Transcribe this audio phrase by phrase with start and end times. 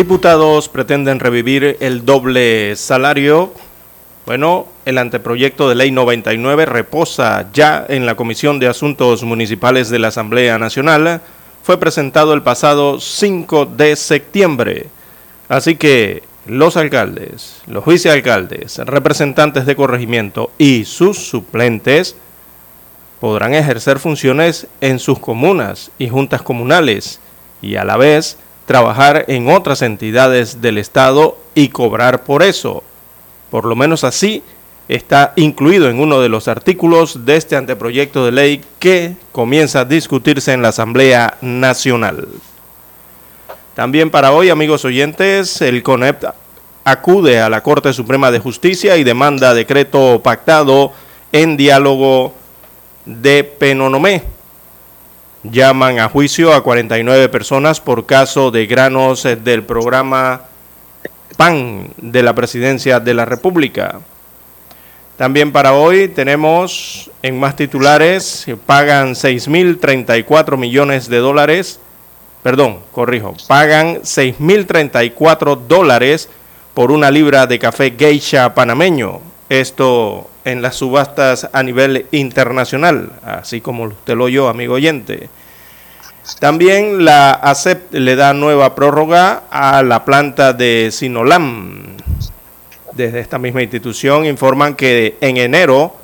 [0.00, 3.52] Diputados pretenden revivir el doble salario.
[4.24, 9.98] Bueno, el anteproyecto de ley 99 reposa ya en la Comisión de Asuntos Municipales de
[9.98, 11.20] la Asamblea Nacional.
[11.62, 14.86] Fue presentado el pasado 5 de septiembre.
[15.50, 22.16] Así que los alcaldes, los vicealcaldes, representantes de corregimiento y sus suplentes
[23.20, 27.20] podrán ejercer funciones en sus comunas y juntas comunales
[27.60, 28.38] y a la vez
[28.70, 32.84] trabajar en otras entidades del Estado y cobrar por eso.
[33.50, 34.44] Por lo menos así
[34.86, 39.84] está incluido en uno de los artículos de este anteproyecto de ley que comienza a
[39.86, 42.28] discutirse en la Asamblea Nacional.
[43.74, 46.26] También para hoy, amigos oyentes, el CONEP
[46.84, 50.92] acude a la Corte Suprema de Justicia y demanda decreto pactado
[51.32, 52.34] en diálogo
[53.04, 54.22] de Penonomé
[55.42, 60.42] llaman a juicio a 49 personas por caso de granos eh, del programa
[61.36, 64.00] PAN de la Presidencia de la República.
[65.16, 71.78] También para hoy tenemos en más titulares, pagan 6.034 millones de dólares,
[72.42, 76.30] perdón, corrijo, pagan 6.034 dólares
[76.72, 79.29] por una libra de café geisha panameño.
[79.50, 85.28] Esto en las subastas a nivel internacional, así como usted lo oyó, amigo oyente.
[86.38, 91.96] También la ACEP le da nueva prórroga a la planta de Sinolam.
[92.92, 95.96] Desde esta misma institución informan que en enero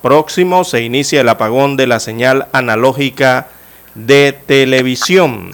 [0.00, 3.48] próximo se inicia el apagón de la señal analógica
[3.94, 5.50] de televisión.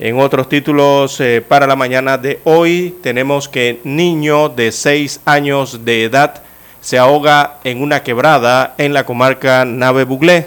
[0.00, 5.84] En otros títulos eh, para la mañana de hoy tenemos que niño de 6 años
[5.84, 6.40] de edad
[6.80, 10.46] se ahoga en una quebrada en la comarca Nave Buglé.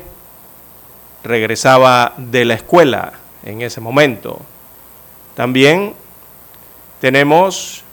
[1.25, 3.12] Regresaba de la escuela
[3.44, 4.39] en ese momento.
[5.35, 5.95] También
[7.01, 7.83] tenemos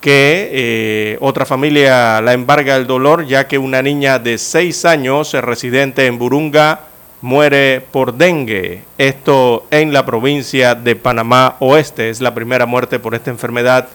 [0.00, 5.34] que eh, otra familia la embarga el dolor ya que una niña de 6 años
[5.34, 6.80] residente en Burunga
[7.20, 8.84] muere por dengue.
[8.98, 12.10] Esto en la provincia de Panamá Oeste.
[12.10, 13.88] Es la primera muerte por esta enfermedad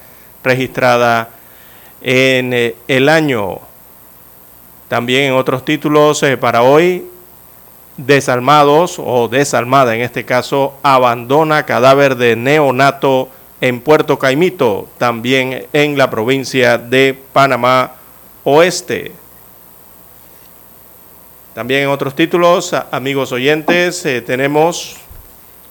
[0.44, 1.30] registrada
[2.02, 3.60] en eh, el año.
[4.88, 7.06] También en otros títulos eh, para hoy,
[7.98, 13.30] desalmados o desalmada en este caso, abandona cadáver de neonato
[13.62, 17.92] en Puerto Caimito, también en la provincia de Panamá
[18.44, 19.12] Oeste.
[21.54, 24.96] También en otros títulos, amigos oyentes, eh, tenemos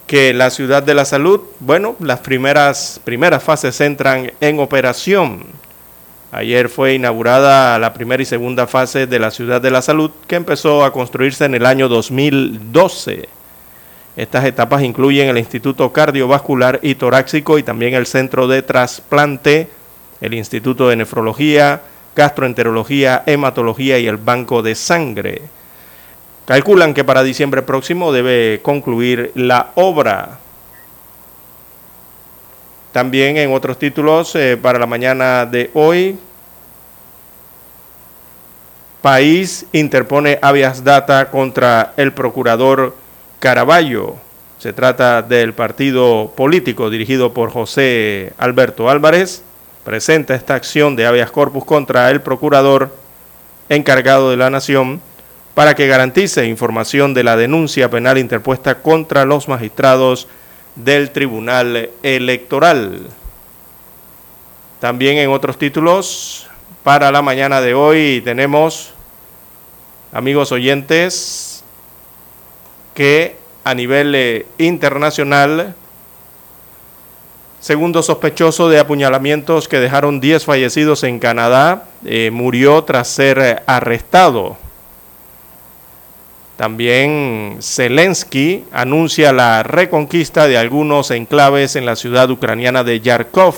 [0.07, 5.45] que la ciudad de la salud, bueno, las primeras, primeras fases entran en operación.
[6.33, 10.37] Ayer fue inaugurada la primera y segunda fase de la Ciudad de la Salud, que
[10.37, 13.29] empezó a construirse en el año 2012.
[14.17, 19.71] Estas etapas incluyen el Instituto Cardiovascular y Torácico y también el Centro de Trasplante,
[20.21, 21.81] el Instituto de Nefrología,
[22.15, 25.59] Gastroenterología, Hematología y el Banco de Sangre.
[26.47, 30.39] Calculan que para diciembre próximo debe concluir la obra.
[32.92, 36.19] También en otros títulos eh, para la mañana de hoy,
[39.01, 42.95] País interpone habeas data contra el procurador
[43.39, 44.16] Caraballo.
[44.59, 49.42] Se trata del partido político dirigido por José Alberto Álvarez.
[49.84, 52.95] Presenta esta acción de habeas corpus contra el procurador
[53.71, 55.01] encargado de la Nación
[55.55, 60.29] para que garantice información de la denuncia penal interpuesta contra los magistrados
[60.77, 63.09] del Tribunal Electoral.
[64.81, 66.49] También en otros títulos,
[66.83, 68.93] para la mañana de hoy tenemos,
[70.13, 71.63] amigos oyentes,
[72.95, 75.75] que a nivel eh, internacional,
[77.61, 84.57] segundo sospechoso de apuñalamientos que dejaron 10 fallecidos en Canadá, eh, murió tras ser arrestado.
[86.60, 93.54] También Zelensky anuncia la reconquista de algunos enclaves en la ciudad ucraniana de Yarkov.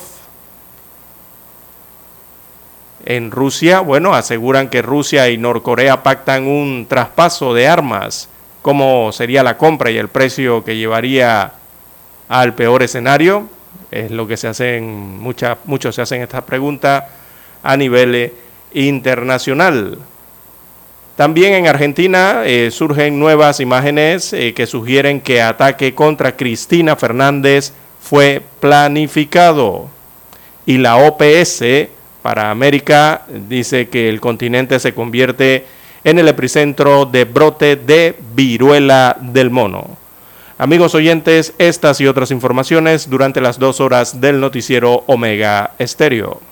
[3.04, 8.28] En Rusia, bueno, aseguran que Rusia y Norcorea pactan un traspaso de armas,
[8.62, 11.54] cómo sería la compra y el precio que llevaría
[12.28, 13.48] al peor escenario.
[13.90, 17.08] Es lo que se hacen, mucha, muchos se hacen esta pregunta
[17.64, 18.32] a nivel
[18.74, 19.98] internacional.
[21.16, 27.72] También en Argentina eh, surgen nuevas imágenes eh, que sugieren que ataque contra Cristina Fernández
[28.00, 29.88] fue planificado.
[30.64, 31.62] Y la OPS
[32.22, 35.66] para América dice que el continente se convierte
[36.04, 39.98] en el epicentro de brote de viruela del mono.
[40.58, 46.51] Amigos oyentes, estas y otras informaciones durante las dos horas del noticiero Omega Estéreo.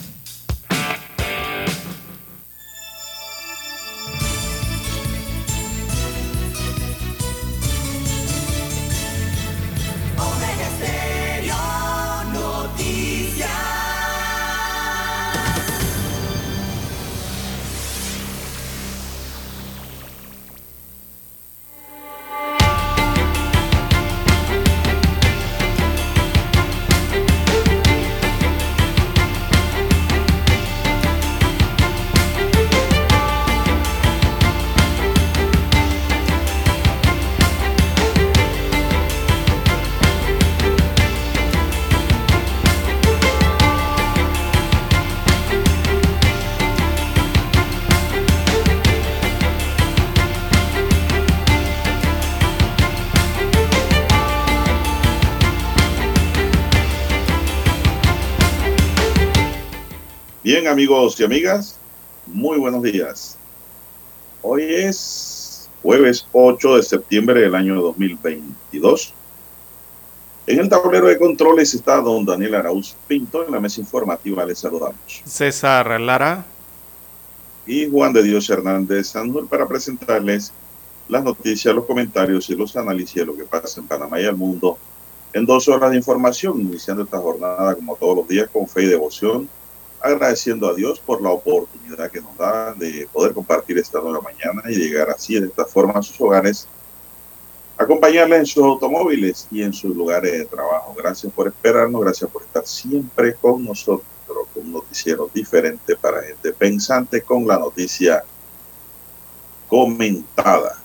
[60.81, 61.75] Amigos y amigas,
[62.25, 63.37] muy buenos días.
[64.41, 69.13] Hoy es jueves 8 de septiembre del año 2022.
[70.47, 73.45] En el tablero de controles está don Daniel Arauz Pinto.
[73.45, 75.21] En la mesa informativa les saludamos.
[75.23, 76.43] César Lara.
[77.67, 80.51] Y Juan de Dios Hernández Sandur para presentarles
[81.07, 84.35] las noticias, los comentarios y los análisis de lo que pasa en Panamá y el
[84.35, 84.79] mundo
[85.31, 88.87] en dos horas de información, iniciando esta jornada como todos los días con fe y
[88.87, 89.47] devoción
[90.01, 94.63] agradeciendo a Dios por la oportunidad que nos da de poder compartir esta nueva mañana
[94.69, 96.67] y llegar así de esta forma a sus hogares,
[97.77, 100.93] acompañarles en sus automóviles y en sus lugares de trabajo.
[100.97, 106.53] Gracias por esperarnos, gracias por estar siempre con nosotros, con un noticiero diferente para gente
[106.53, 108.23] pensante, con la noticia
[109.67, 110.77] comentada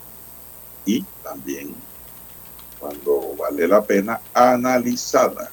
[0.85, 1.75] y también
[2.79, 5.51] cuando vale la pena analizada.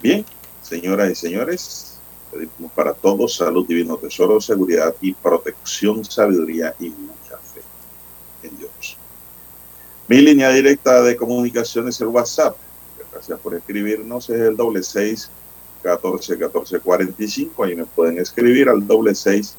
[0.00, 0.24] Bien,
[0.68, 1.98] Señoras y señores,
[2.30, 7.62] pedimos para todos salud, divino tesoro, seguridad y protección, sabiduría y mucha fe
[8.42, 8.98] en Dios.
[10.08, 12.54] Mi línea directa de comunicación es el WhatsApp.
[13.10, 14.28] Gracias por escribirnos.
[14.28, 15.30] Es el doble seis
[15.82, 17.64] catorce catorce cuarenta y cinco.
[17.64, 19.54] Ahí me pueden escribir al doble seis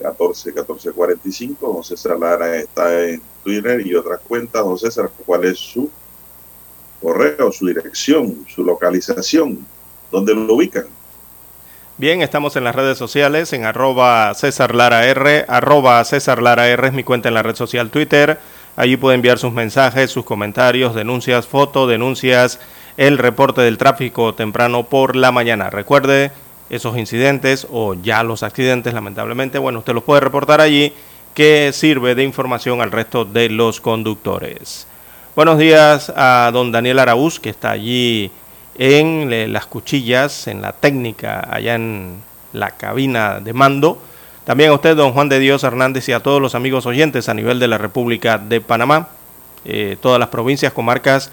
[0.00, 1.70] catorce catorce cuarenta y cinco.
[1.70, 4.64] Don César Lara está en Twitter y otras cuentas.
[4.64, 5.90] Don César, ¿cuál es su
[7.02, 9.66] correo, su dirección, su localización?
[10.10, 10.84] ¿Dónde lo ubican?
[11.96, 16.88] Bien, estamos en las redes sociales, en arroba César Lara R, arroba César Lara R
[16.88, 18.38] es mi cuenta en la red social Twitter.
[18.76, 22.58] Allí puede enviar sus mensajes, sus comentarios, denuncias, fotos, denuncias,
[22.96, 25.68] el reporte del tráfico temprano por la mañana.
[25.68, 26.32] Recuerde
[26.70, 30.94] esos incidentes o ya los accidentes, lamentablemente, bueno, usted los puede reportar allí,
[31.34, 34.86] que sirve de información al resto de los conductores.
[35.36, 38.30] Buenos días a don Daniel Araúz, que está allí
[38.80, 42.14] en las cuchillas, en la técnica, allá en
[42.54, 43.98] la cabina de mando.
[44.44, 47.34] También a usted, don Juan de Dios Hernández, y a todos los amigos oyentes a
[47.34, 49.08] nivel de la República de Panamá,
[49.66, 51.30] eh, todas las provincias, comarcas,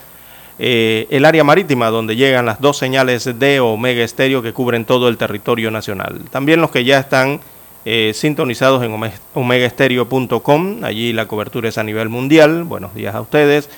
[0.60, 5.08] eh, el área marítima donde llegan las dos señales de Omega Estéreo que cubren todo
[5.08, 6.24] el territorio nacional.
[6.30, 7.40] También los que ya están
[7.86, 8.94] eh, sintonizados en
[9.36, 12.66] omegaestereo.com, allí la cobertura es a nivel mundial.
[12.66, 13.70] Buenos días a ustedes.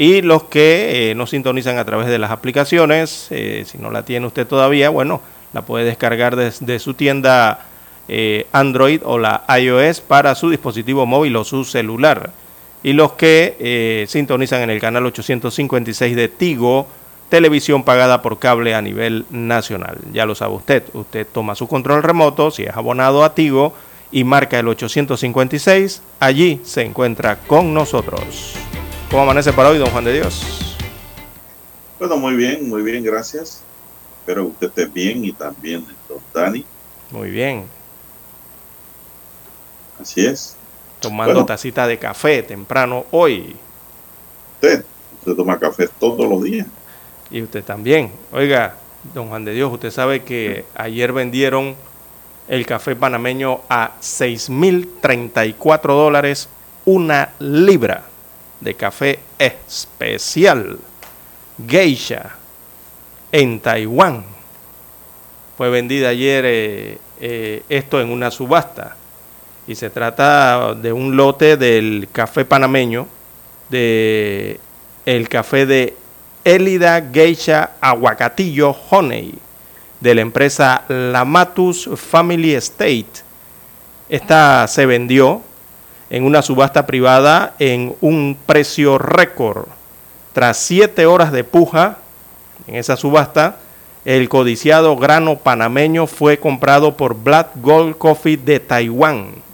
[0.00, 4.46] Y los que nos sintonizan a través de las aplicaciones, si no la tiene usted
[4.46, 5.20] todavía, bueno,
[5.52, 7.66] la puede descargar desde su tienda
[8.52, 12.30] Android o la iOS para su dispositivo móvil o su celular
[12.82, 16.86] y los que eh, sintonizan en el canal 856 de Tigo,
[17.28, 19.98] televisión pagada por cable a nivel nacional.
[20.12, 23.74] Ya lo sabe usted, usted toma su control remoto, si es abonado a Tigo,
[24.10, 28.67] y marca el 856, allí se encuentra con nosotros.
[29.10, 30.76] ¿Cómo amanece para hoy, don Juan de Dios?
[31.98, 33.62] Bueno, muy bien, muy bien, gracias.
[34.20, 36.64] Espero que usted esté bien y también don Dani.
[37.10, 37.64] Muy bien.
[40.00, 40.58] Así es
[41.00, 43.56] tomando tacita de café temprano hoy.
[44.54, 44.84] Usted,
[45.20, 46.66] usted toma café todos los días.
[47.30, 48.10] Y usted también.
[48.32, 48.74] Oiga,
[49.14, 51.76] don Juan de Dios, usted sabe que ayer vendieron
[52.48, 56.48] el café panameño a 6.034 dólares
[56.84, 58.04] una libra
[58.60, 60.78] de café especial
[61.66, 62.36] geisha
[63.32, 64.24] en Taiwán.
[65.56, 68.96] Fue vendida ayer eh, eh, esto en una subasta
[69.66, 73.06] y se trata de un lote del café panameño,
[73.68, 74.60] de
[75.04, 75.94] el café de
[76.44, 79.34] Elida Geisha Aguacatillo Honey,
[80.00, 83.06] de la empresa Lamatus Family Estate.
[84.08, 85.42] Esta se vendió
[86.10, 89.66] en una subasta privada en un precio récord.
[90.32, 91.98] Tras siete horas de puja
[92.66, 93.56] en esa subasta,
[94.04, 99.48] el codiciado grano panameño fue comprado por Black Gold Coffee de Taiwán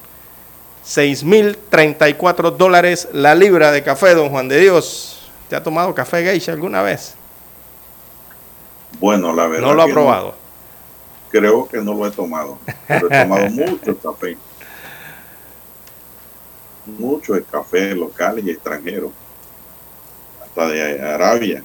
[0.84, 5.30] 6.034 dólares la libra de café, don Juan de Dios.
[5.48, 7.14] ¿Te ha tomado café geisha alguna vez?
[9.00, 9.66] Bueno, la verdad.
[9.66, 10.34] No lo ha probado.
[11.30, 12.58] creo que no lo he tomado.
[12.86, 14.36] Pero he tomado mucho café.
[16.86, 19.10] Mucho de café local y extranjero.
[20.42, 21.62] Hasta de Arabia.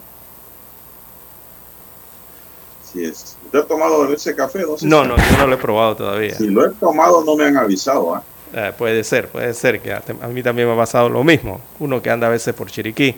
[2.84, 3.38] Si es.
[3.46, 4.64] ¿Usted ha tomado ese café?
[4.82, 6.36] No, no, yo no lo he probado todavía.
[6.36, 8.16] Si lo he tomado, no me han avisado.
[8.16, 8.24] ¿ah?
[8.54, 11.62] Eh, puede ser, puede ser que a, mí también me ha pasado lo mismo.
[11.80, 13.16] Uno que anda a veces por Chiriquí.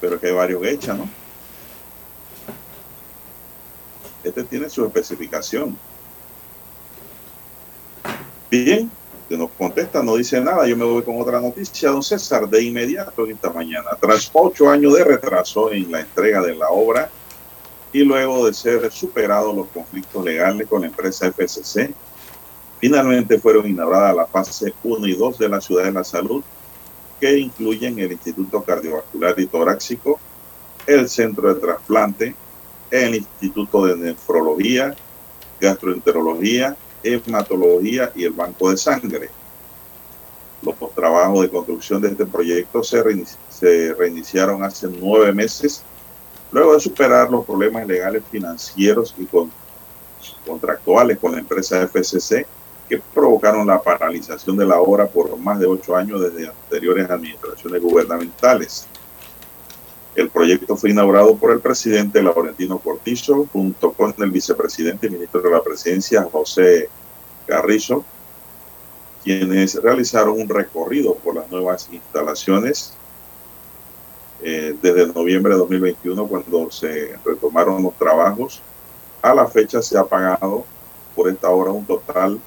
[0.00, 1.08] Pero que hay varios hechos, ¿no?
[4.22, 5.76] Este tiene su especificación.
[8.50, 8.90] Bien,
[9.28, 10.66] que nos contesta, no dice nada.
[10.66, 13.90] Yo me voy con otra noticia, don César, de inmediato esta mañana.
[14.00, 17.08] Tras ocho años de retraso en la entrega de la obra,
[17.92, 21.92] y luego de ser superados los conflictos legales con la empresa FCC,
[22.80, 26.42] finalmente fueron inauguradas la fase 1 y 2 de la Ciudad de la Salud,
[27.20, 30.18] que incluyen el Instituto Cardiovascular y Torácico,
[30.86, 32.34] el Centro de Trasplante,
[32.90, 34.94] el Instituto de Nefrología,
[35.60, 39.30] Gastroenterología, Hematología y el Banco de Sangre.
[40.62, 45.84] Los trabajos de construcción de este proyecto se, reiniciaron hace nueve meses
[46.52, 49.28] Luego de superar los problemas legales financieros y
[50.44, 52.44] contractuales con la empresa FCC,
[52.88, 57.80] que provocaron la paralización de la obra por más de ocho años desde anteriores administraciones
[57.80, 58.88] gubernamentales.
[60.14, 65.40] El proyecto fue inaugurado por el presidente Laurentino Cortizo, junto con el vicepresidente y ministro
[65.40, 66.88] de la Presidencia, José
[67.46, 68.04] Carrizo,
[69.22, 72.94] quienes realizaron un recorrido por las nuevas instalaciones
[74.42, 78.62] eh, desde noviembre de 2021 cuando se retomaron los trabajos.
[79.22, 80.64] A la fecha se ha pagado
[81.14, 82.40] por esta obra un total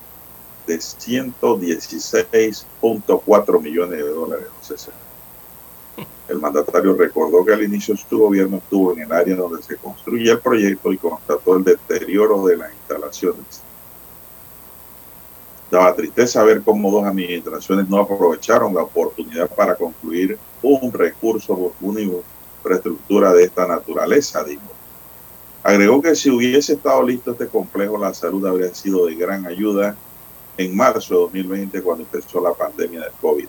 [0.65, 4.47] de 116.4 millones de dólares.
[6.27, 10.31] El mandatario recordó que al inicio su gobierno estuvo en el área donde se construye
[10.31, 13.61] el proyecto y constató el deterioro de las instalaciones.
[15.69, 21.99] Daba tristeza ver cómo dos administraciones no aprovecharon la oportunidad para concluir un recurso, una
[21.99, 24.61] infraestructura de esta naturaleza, dijo.
[25.63, 29.95] Agregó que si hubiese estado listo este complejo, la salud habría sido de gran ayuda
[30.57, 33.47] en marzo de 2020 cuando empezó la pandemia del COVID.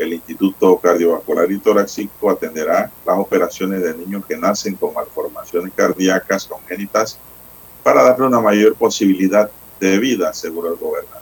[0.00, 6.46] El Instituto Cardiovascular y Torácico atenderá las operaciones de niños que nacen con malformaciones cardíacas
[6.46, 7.18] congénitas
[7.82, 11.20] para darle una mayor posibilidad de vida, aseguró el gobernante.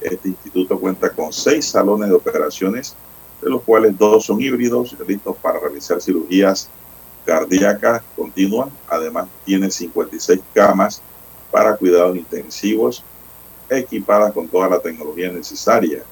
[0.00, 2.94] Este instituto cuenta con seis salones de operaciones
[3.42, 6.70] de los cuales dos son híbridos, listos para realizar cirugías
[7.26, 8.68] cardíacas continuas.
[8.86, 11.02] Además, tiene 56 camas
[11.50, 13.02] para cuidados intensivos
[13.68, 16.04] equipadas con toda la tecnología necesaria.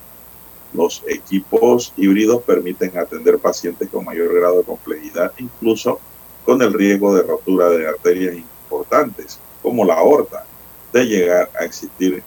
[0.76, 5.98] Los equipos híbridos permiten atender pacientes con mayor grado de complejidad, incluso
[6.44, 10.44] con el riesgo de rotura de arterias importantes, como la aorta,
[10.92, 12.22] de llegar a existir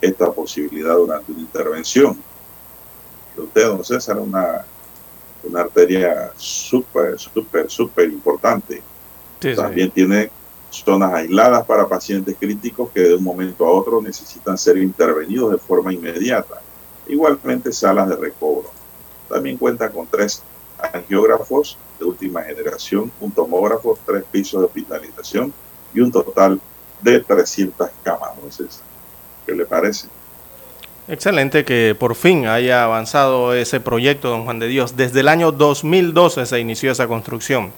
[0.00, 2.18] esta posibilidad durante una intervención.
[3.36, 4.64] Usted, don César, una,
[5.44, 8.82] una arteria súper, súper, súper importante.
[9.40, 9.92] Sí, También sí.
[9.94, 10.30] tiene
[10.70, 15.58] zonas aisladas para pacientes críticos que de un momento a otro necesitan ser intervenidos de
[15.58, 16.62] forma inmediata.
[17.06, 18.70] Igualmente salas de recobro.
[19.28, 20.42] También cuenta con tres
[20.92, 25.52] angiógrafos de última generación, un tomógrafo, tres pisos de hospitalización
[25.92, 26.60] y un total
[27.00, 28.30] de 300 camas.
[28.42, 28.84] ¿no, César?
[29.46, 30.08] ¿Qué le parece?
[31.08, 34.96] Excelente que por fin haya avanzado ese proyecto, don Juan de Dios.
[34.96, 37.72] Desde el año 2012 se inició esa construcción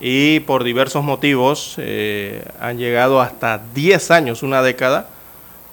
[0.00, 5.08] y por diversos motivos eh, han llegado hasta 10 años, una década,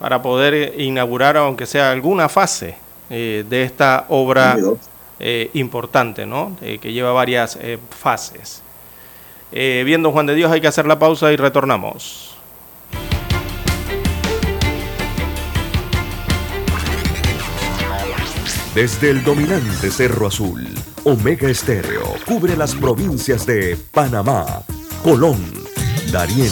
[0.01, 2.75] para poder inaugurar, aunque sea alguna fase
[3.11, 4.57] eh, de esta obra
[5.19, 6.57] eh, importante, ¿no?
[6.59, 8.63] Eh, que lleva varias eh, fases.
[9.51, 12.35] Eh, bien, don Juan de Dios, hay que hacer la pausa y retornamos.
[18.73, 20.67] Desde el dominante Cerro Azul,
[21.03, 24.63] Omega Estéreo cubre las provincias de Panamá,
[25.03, 25.43] Colón,
[26.11, 26.51] Darién,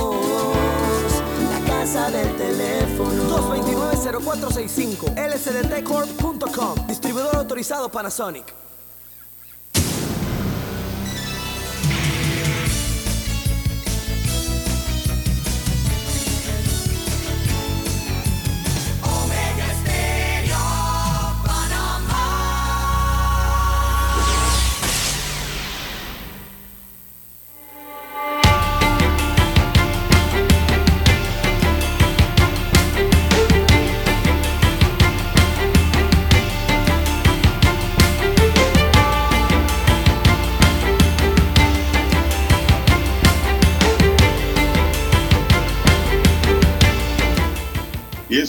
[1.81, 3.23] Casa del teléfono.
[3.55, 8.53] 229-0465 lsdtcorp.com Distribuidor autorizado Panasonic.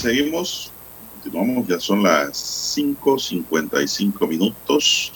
[0.02, 0.72] Seguimos.
[1.22, 2.32] Continuamos, ya son las
[2.76, 5.12] 5.55 minutos.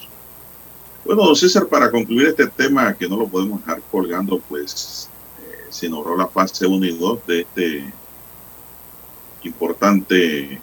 [1.05, 5.67] Bueno, don César, para concluir este tema que no lo podemos dejar colgando, pues eh,
[5.71, 7.93] se inauguró la fase 1 y 2 de este
[9.43, 10.61] importante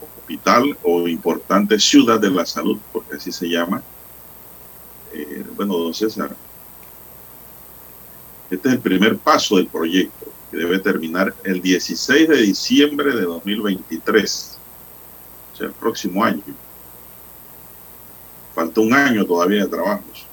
[0.00, 3.82] hospital o importante ciudad de la salud, porque así se llama.
[5.12, 6.34] Eh, bueno, don César,
[8.50, 13.22] este es el primer paso del proyecto que debe terminar el 16 de diciembre de
[13.22, 14.58] 2023,
[15.52, 16.42] o sea, el próximo año.
[18.54, 20.26] Falta un año todavía de trabajos.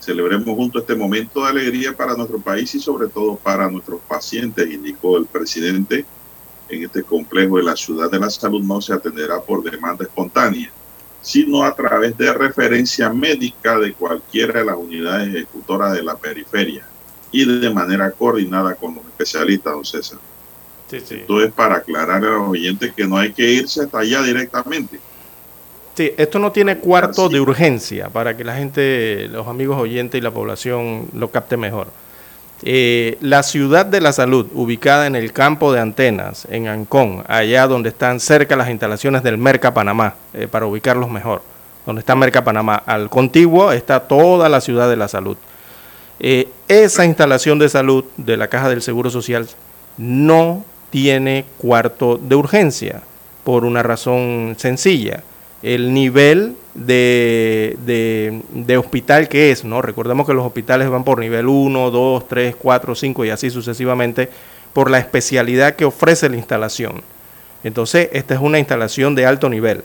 [0.00, 4.70] Celebremos juntos este momento de alegría para nuestro país y sobre todo para nuestros pacientes,
[4.70, 6.04] indicó el presidente.
[6.68, 10.70] En este complejo de la ciudad de la salud no se atenderá por demanda espontánea,
[11.22, 16.84] sino a través de referencia médica de cualquiera de las unidades ejecutoras de la periferia
[17.42, 20.18] y de manera coordinada con los especialistas, don César.
[20.90, 21.14] Sí, sí.
[21.16, 25.00] Esto es para aclarar a los oyentes que no hay que irse hasta allá directamente.
[25.94, 27.34] Sí, esto no tiene cuarto Así.
[27.34, 31.88] de urgencia para que la gente, los amigos oyentes y la población lo capte mejor.
[32.62, 37.66] Eh, la ciudad de la salud, ubicada en el campo de antenas, en Ancón, allá
[37.66, 41.42] donde están cerca las instalaciones del Merca Panamá, eh, para ubicarlos mejor,
[41.84, 45.36] donde está Merca Panamá, al contiguo está toda la ciudad de la salud.
[46.20, 49.46] Eh, esa instalación de salud de la Caja del Seguro Social
[49.98, 53.02] no tiene cuarto de urgencia,
[53.44, 55.22] por una razón sencilla.
[55.62, 59.82] El nivel de, de- hospital que es, ¿no?
[59.82, 64.28] Recordemos que los hospitales van por nivel 1, 2, 3, 4, 5 y así sucesivamente,
[64.72, 67.02] por la especialidad que ofrece la instalación.
[67.64, 69.82] Entonces, esta es una instalación de alto nivel.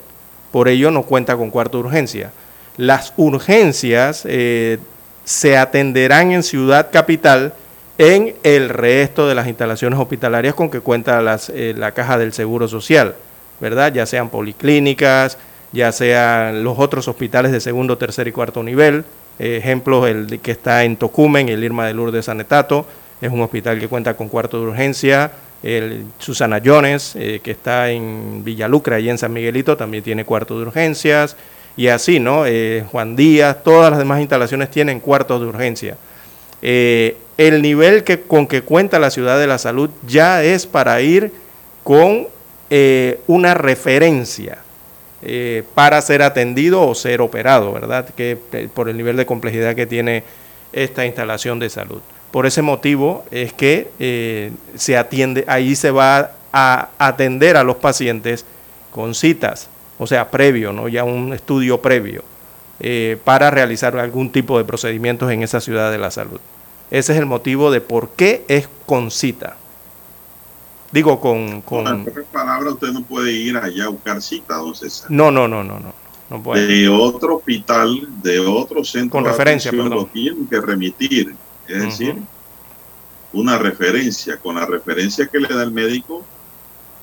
[0.52, 2.32] Por ello, no cuenta con cuarto de urgencia.
[2.78, 4.78] Las urgencias eh,
[5.32, 7.54] se atenderán en Ciudad Capital
[7.98, 11.22] en el resto de las instalaciones hospitalarias con que cuenta
[11.54, 13.16] eh, la caja del Seguro Social,
[13.62, 13.94] ¿verdad?
[13.94, 15.38] Ya sean policlínicas,
[15.72, 19.06] ya sean los otros hospitales de segundo, tercer y cuarto nivel.
[19.40, 22.86] Eh, ejemplos, el que está en Tocumen, el Irma de Lourdes Sanetato,
[23.22, 25.32] es un hospital que cuenta con cuarto de urgencia.
[25.64, 30.58] El Susana Jones, eh, que está en Villalucra, y en San Miguelito, también tiene cuarto
[30.58, 31.38] de urgencias.
[31.78, 32.46] Y así, ¿no?
[32.46, 35.98] Eh, Juan Díaz, todas las demás instalaciones tienen cuartos de urgencia.
[36.62, 41.02] Eh, el nivel que, con que cuenta la ciudad de la salud ya es para
[41.02, 41.32] ir
[41.84, 42.28] con
[42.70, 44.60] eh, una referencia
[45.76, 48.10] para ser atendido o ser operado, ¿verdad?
[48.10, 48.36] Que
[48.74, 50.24] por el nivel de complejidad que tiene
[50.74, 52.02] esta instalación de salud.
[52.32, 58.46] Por ese motivo es que se atiende, ahí se va a atender a los pacientes
[58.92, 59.70] con citas,
[60.02, 60.88] o sea, previo, ¿no?
[60.88, 62.24] Ya un estudio previo
[62.80, 66.40] eh, para realizar algún tipo de procedimientos en esa ciudad de la salud.
[66.90, 69.58] Ese es el motivo de por qué es con cita.
[70.92, 71.62] Digo, con...
[71.62, 75.12] Con pocas palabras, usted no puede ir allá a buscar cita, don César.
[75.12, 75.94] no, no, no, no, no.
[76.32, 76.66] No puede.
[76.66, 80.06] de otro hospital, de otro centro Con de referencia, atención, perdón.
[80.08, 81.36] lo tienen que remitir.
[81.68, 82.16] Es decir,
[83.34, 86.26] una referencia, con la referencia que le da el médico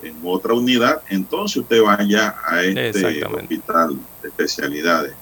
[0.03, 5.15] en otra unidad, entonces usted vaya a este hospital de especialidades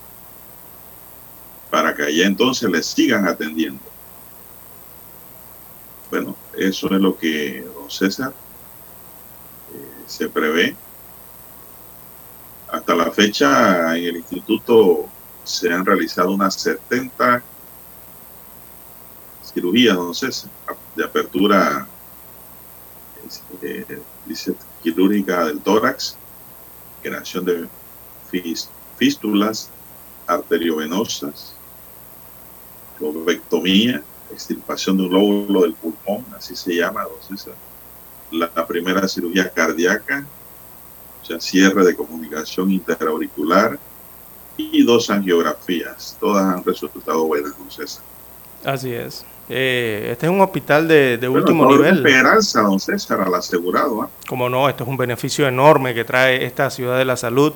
[1.70, 3.82] para que allá entonces le sigan atendiendo.
[6.10, 8.32] Bueno, eso es lo que don César
[9.74, 10.76] eh, se prevé.
[12.68, 15.06] Hasta la fecha en el instituto
[15.44, 17.42] se han realizado unas 70
[19.52, 20.50] cirugías, don César,
[20.94, 21.86] de apertura
[23.62, 26.16] eh, dice, quirúrgica del tórax,
[27.02, 27.68] creación de
[28.96, 29.70] fístulas
[30.26, 31.54] arteriovenosas,
[32.98, 37.54] lobectomía, extirpación de un lóbulo del pulmón, así se llama, César.
[38.30, 40.26] La, la primera cirugía cardíaca,
[41.22, 43.78] o sea, cierre de comunicación interauricular
[44.56, 46.16] y dos angiografías.
[46.18, 48.02] Todas han resultado buenas, don César.
[48.64, 49.24] Así es.
[49.48, 52.06] Eh, este es un hospital de, de Bueno, último es nivel.
[52.06, 54.02] esperanza, don César, al asegurado.
[54.02, 54.10] ¿ah?
[54.28, 57.52] Como no, esto es un beneficio enorme que trae esta ciudad de la salud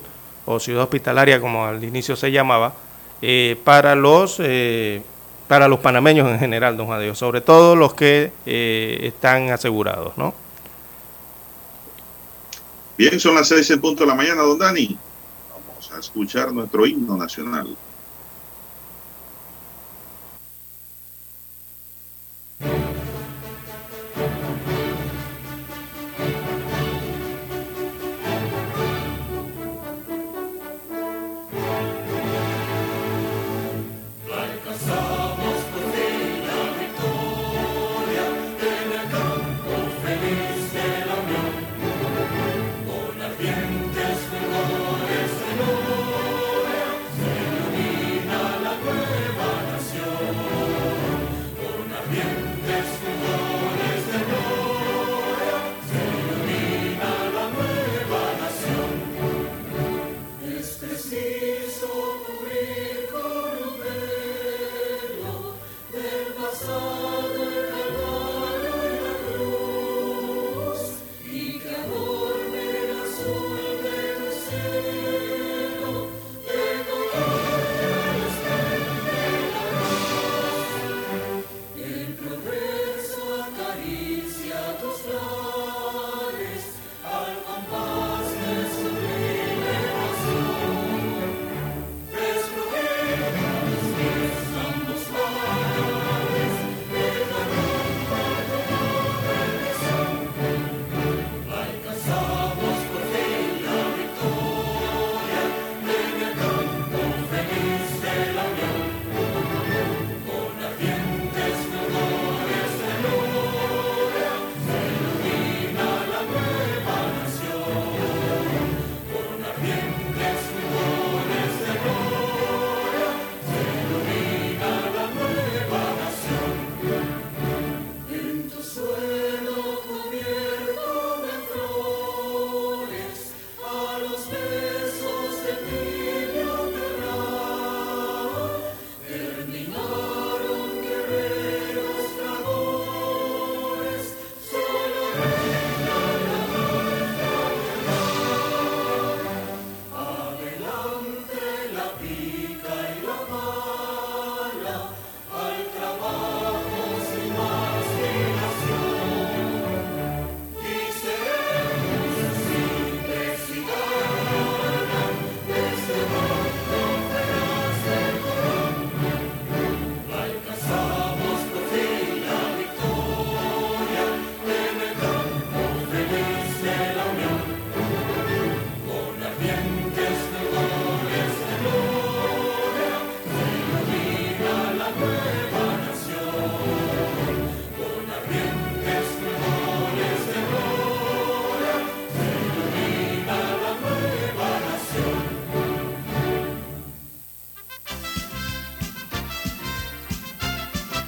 [0.46, 2.74] o ciudad hospitalaria, como al inicio se llamaba,
[3.22, 5.02] eh, para los eh,
[5.48, 10.16] para los panameños en general, don Juan Dios, sobre todo los que eh, están asegurados,
[10.16, 10.32] ¿no?
[12.96, 14.96] Bien, son las seis en punto de la mañana, don Dani.
[15.50, 17.76] Vamos a escuchar nuestro himno nacional.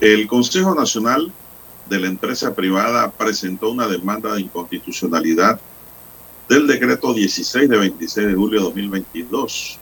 [0.00, 1.30] El Consejo Nacional
[1.90, 5.60] de la Empresa Privada presentó una demanda de inconstitucionalidad
[6.48, 9.78] del decreto 16 de 26 de julio de 2022.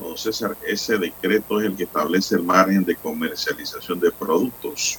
[0.00, 4.98] Bueno, César, ese decreto es el que establece el margen de comercialización de productos.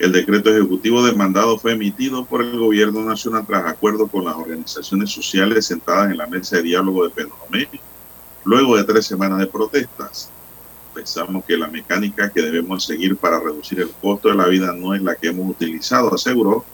[0.00, 5.12] El decreto ejecutivo demandado fue emitido por el gobierno nacional tras acuerdo con las organizaciones
[5.12, 7.68] sociales sentadas en la mesa de diálogo de Penomé,
[8.42, 10.32] luego de tres semanas de protestas.
[10.96, 14.94] Pensamos que la mecánica que debemos seguir para reducir el costo de la vida no
[14.94, 16.64] es la que hemos utilizado, aseguró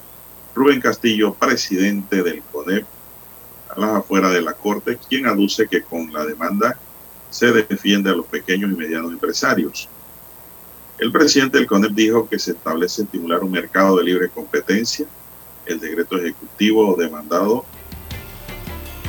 [0.55, 2.85] Rubén Castillo, presidente del CONEP,
[3.75, 6.79] a las afueras de la Corte, quien aduce que con la demanda
[7.31, 9.89] se defiende a los pequeños y medianos empresarios.
[10.99, 15.05] El presidente del CONEP dijo que se establece estimular un mercado de libre competencia.
[15.67, 17.65] El decreto ejecutivo demandado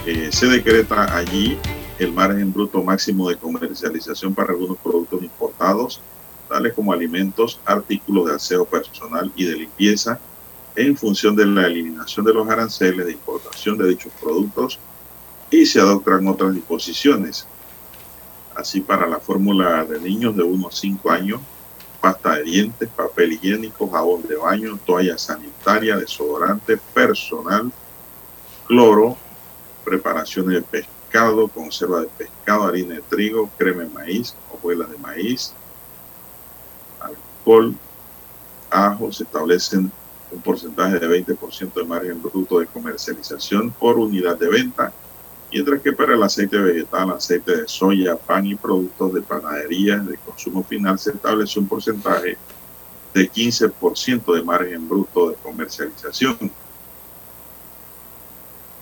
[0.07, 1.59] eh, se decreta allí
[1.99, 6.01] el margen bruto máximo de comercialización para algunos productos importados,
[6.49, 10.19] tales como alimentos, artículos de aseo personal y de limpieza,
[10.75, 14.79] en función de la eliminación de los aranceles de importación de dichos productos
[15.51, 17.47] y se adoptan otras disposiciones.
[18.55, 21.41] Así para la fórmula de niños de 1 a 5 años,
[22.01, 27.71] pasta de dientes, papel higiénico, jabón de baño, toalla sanitaria, desodorante personal,
[28.67, 29.15] cloro,
[29.85, 30.61] preparaciones de
[31.13, 35.53] pescado, conserva de pescado, harina de trigo, crema de maíz, hojuelas de maíz,
[36.99, 37.75] alcohol,
[38.71, 39.91] ajo, se establecen
[40.31, 44.91] un porcentaje de 20% de margen bruto de comercialización por unidad de venta,
[45.51, 50.17] mientras que para el aceite vegetal, aceite de soya, pan y productos de panadería de
[50.17, 52.37] consumo final se establece un porcentaje
[53.13, 56.51] de 15% de margen bruto de comercialización.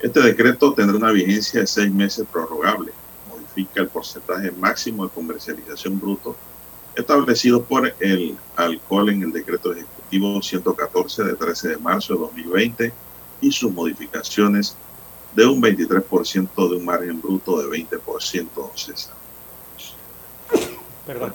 [0.01, 2.91] Este decreto tendrá una vigencia de seis meses prorrogable.
[3.29, 6.35] Modifica el porcentaje máximo de comercialización bruto
[6.95, 12.93] establecido por el alcohol en el decreto ejecutivo 114 de 13 de marzo de 2020
[13.41, 14.75] y sus modificaciones
[15.35, 19.15] de un 23% de un margen bruto de 20%, César.
[21.05, 21.33] Perdón.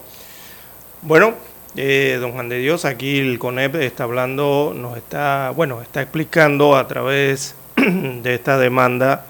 [1.01, 1.33] Bueno,
[1.75, 6.75] eh, don Juan de Dios, aquí el CONEP está hablando, nos está, bueno, está explicando
[6.75, 7.55] a través
[8.23, 9.25] de esta demanda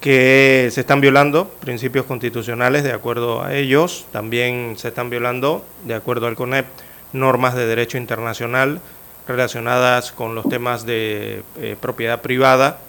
[0.00, 5.94] que se están violando principios constitucionales de acuerdo a ellos, también se están violando, de
[5.94, 6.66] acuerdo al CONEP,
[7.12, 8.80] normas de derecho internacional
[9.26, 12.80] relacionadas con los temas de eh, propiedad privada,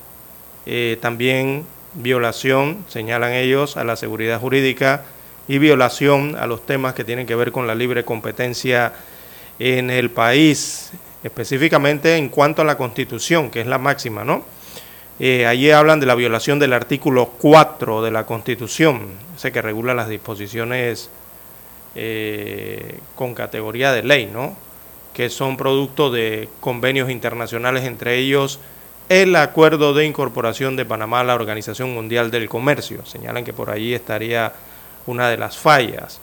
[0.66, 5.04] eh, también violación, señalan ellos, a la seguridad jurídica
[5.48, 8.94] y violación a los temas que tienen que ver con la libre competencia
[9.60, 10.92] en el país,
[11.24, 14.55] específicamente en cuanto a la constitución, que es la máxima, ¿no?
[15.20, 19.94] Eh, allí hablan de la violación del artículo 4 de la Constitución, ese que regula
[19.94, 21.10] las disposiciones
[21.96, 24.58] eh, con categoría de ley, ¿no?
[25.14, 28.60] que son producto de convenios internacionales, entre ellos
[29.08, 33.06] el Acuerdo de Incorporación de Panamá a la Organización Mundial del Comercio.
[33.06, 34.52] Señalan que por allí estaría
[35.06, 36.20] una de las fallas.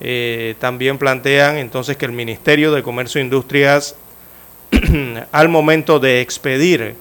[0.00, 3.94] Eh, también plantean entonces que el Ministerio de Comercio e Industrias,
[5.32, 6.96] al momento de expedir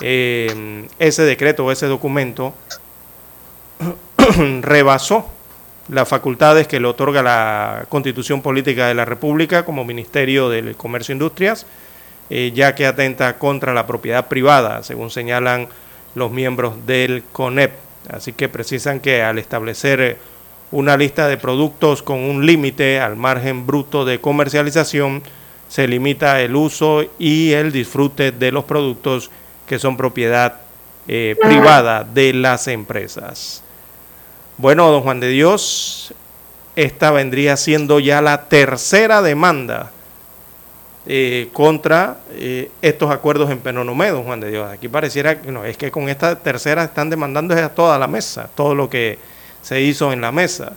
[0.00, 2.54] eh, ese decreto o ese documento
[4.60, 5.28] rebasó
[5.88, 11.12] las facultades que le otorga la Constitución Política de la República como Ministerio del Comercio
[11.12, 11.66] e Industrias,
[12.30, 15.68] eh, ya que atenta contra la propiedad privada, según señalan
[16.14, 17.72] los miembros del CONEP.
[18.10, 20.18] Así que precisan que al establecer
[20.70, 25.22] una lista de productos con un límite al margen bruto de comercialización,
[25.68, 29.30] se limita el uso y el disfrute de los productos
[29.66, 30.60] que son propiedad
[31.06, 33.62] eh, privada de las empresas.
[34.56, 36.14] Bueno, don Juan de Dios,
[36.76, 39.90] esta vendría siendo ya la tercera demanda
[41.06, 44.70] eh, contra eh, estos acuerdos en Penonomé, don Juan de Dios.
[44.70, 48.48] Aquí pareciera que no, es que con esta tercera están demandando a toda la mesa,
[48.54, 49.18] todo lo que
[49.60, 50.72] se hizo en la mesa.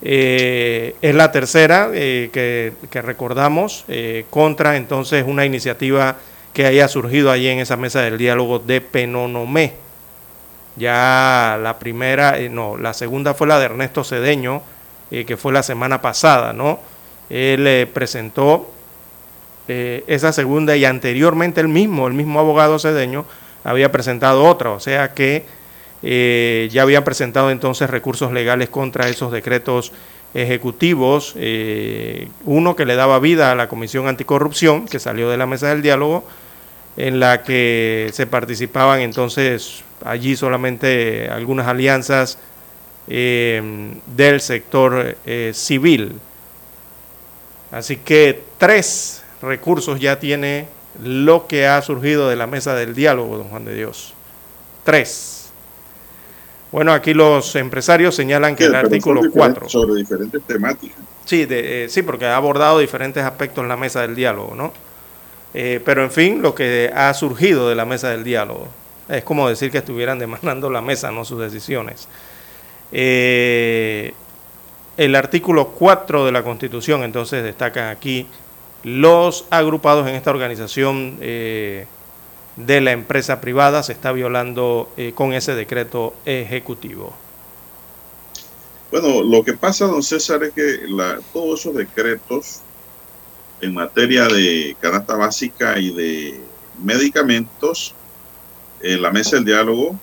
[0.00, 3.84] Eh, es la tercera que, que, recordamos
[4.30, 6.16] contra entonces una iniciativa
[6.52, 9.74] que haya surgido allí en esa mesa del diálogo de Penonomé.
[10.76, 14.62] Ya la primera, no, la segunda fue la de Ernesto Cedeño,
[15.10, 16.78] que fue la semana pasada, ¿no?
[17.30, 18.70] Él presentó
[19.66, 23.24] esa segunda y anteriormente el mismo, el mismo abogado Cedeño,
[23.64, 25.44] había presentado otra, o sea que
[26.02, 29.92] eh, ya habían presentado entonces recursos legales contra esos decretos
[30.34, 35.46] ejecutivos, eh, uno que le daba vida a la Comisión Anticorrupción, que salió de la
[35.46, 36.24] mesa del diálogo,
[36.96, 42.38] en la que se participaban entonces allí solamente algunas alianzas
[43.08, 45.16] eh, del sector
[45.52, 46.20] civil.
[47.70, 50.66] Así que tres recursos ya tiene
[51.02, 54.14] lo que ha surgido de la mesa del diálogo, don Juan de Dios.
[54.84, 55.37] Tres.
[56.70, 59.68] Bueno, aquí los empresarios señalan que el artículo 4...
[59.68, 60.98] Sobre diferentes temáticas.
[61.24, 64.72] Sí, de, eh, sí, porque ha abordado diferentes aspectos en la mesa del diálogo, ¿no?
[65.54, 68.68] Eh, pero en fin, lo que ha surgido de la mesa del diálogo
[69.08, 72.08] es como decir que estuvieran demandando la mesa, no sus decisiones.
[72.92, 74.12] Eh,
[74.96, 78.26] el artículo 4 de la Constitución, entonces, destacan aquí
[78.82, 81.86] los agrupados en esta organización eh,
[82.66, 87.14] de la empresa privada se está violando eh, con ese decreto ejecutivo.
[88.90, 90.80] Bueno, lo que pasa, don César, es que
[91.32, 92.60] todos esos decretos
[93.60, 96.40] en materia de canasta básica y de
[96.82, 97.94] medicamentos,
[98.80, 99.98] eh, la mesa del diálogo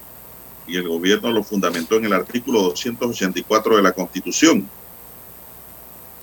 [0.68, 4.70] y el gobierno lo fundamentó en el artículo 284 de la Constitución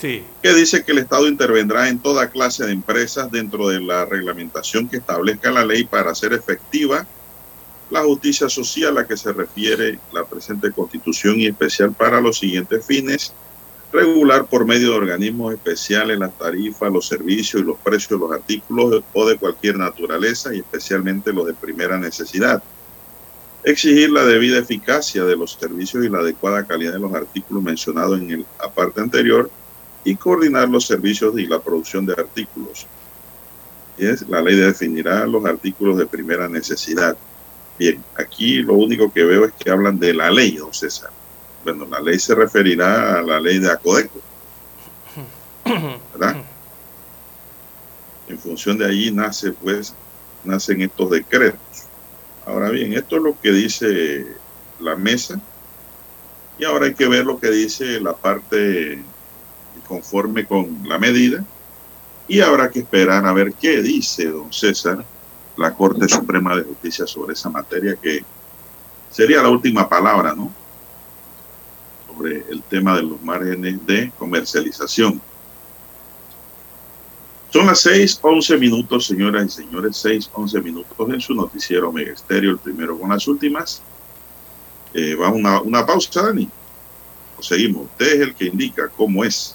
[0.02, 4.88] que dice que el Estado intervendrá en toda clase de empresas dentro de la reglamentación
[4.88, 7.06] que establezca la ley para hacer efectiva
[7.90, 12.38] la justicia social a la que se refiere la presente constitución y especial para los
[12.38, 13.32] siguientes fines,
[13.92, 18.32] regular por medio de organismos especiales las tarifas, los servicios y los precios de los
[18.32, 22.62] artículos o de cualquier naturaleza y especialmente los de primera necesidad.
[23.62, 28.18] Exigir la debida eficacia de los servicios y la adecuada calidad de los artículos mencionados
[28.18, 29.50] en el aparte anterior
[30.04, 32.86] y coordinar los servicios y la producción de artículos.
[33.96, 37.16] Es, la ley definirá los artículos de primera necesidad.
[37.78, 41.10] Bien, aquí lo único que veo es que hablan de la ley, don César.
[41.64, 44.20] Bueno, la ley se referirá a la ley de Acodeco.
[46.12, 46.42] ¿Verdad?
[48.28, 49.94] En función de allí nace, pues,
[50.42, 51.60] nacen estos decretos.
[52.44, 54.26] Ahora bien, esto es lo que dice
[54.80, 55.40] la mesa.
[56.58, 59.02] Y ahora hay que ver lo que dice la parte
[59.92, 61.44] conforme con la medida
[62.26, 65.04] y habrá que esperar a ver qué dice don César,
[65.58, 68.24] la Corte Suprema de Justicia sobre esa materia, que
[69.10, 70.50] sería la última palabra, ¿no?
[72.06, 75.20] Sobre el tema de los márgenes de comercialización.
[77.50, 82.14] Son las 6, 11 minutos, señoras y señores, 6, 11 minutos en su noticiero Mega
[82.14, 83.82] Estéreo, el primero con las últimas.
[84.94, 86.48] Eh, vamos a una, una pausa, Dani.
[87.40, 87.90] seguimos.
[87.90, 89.54] Usted es el que indica cómo es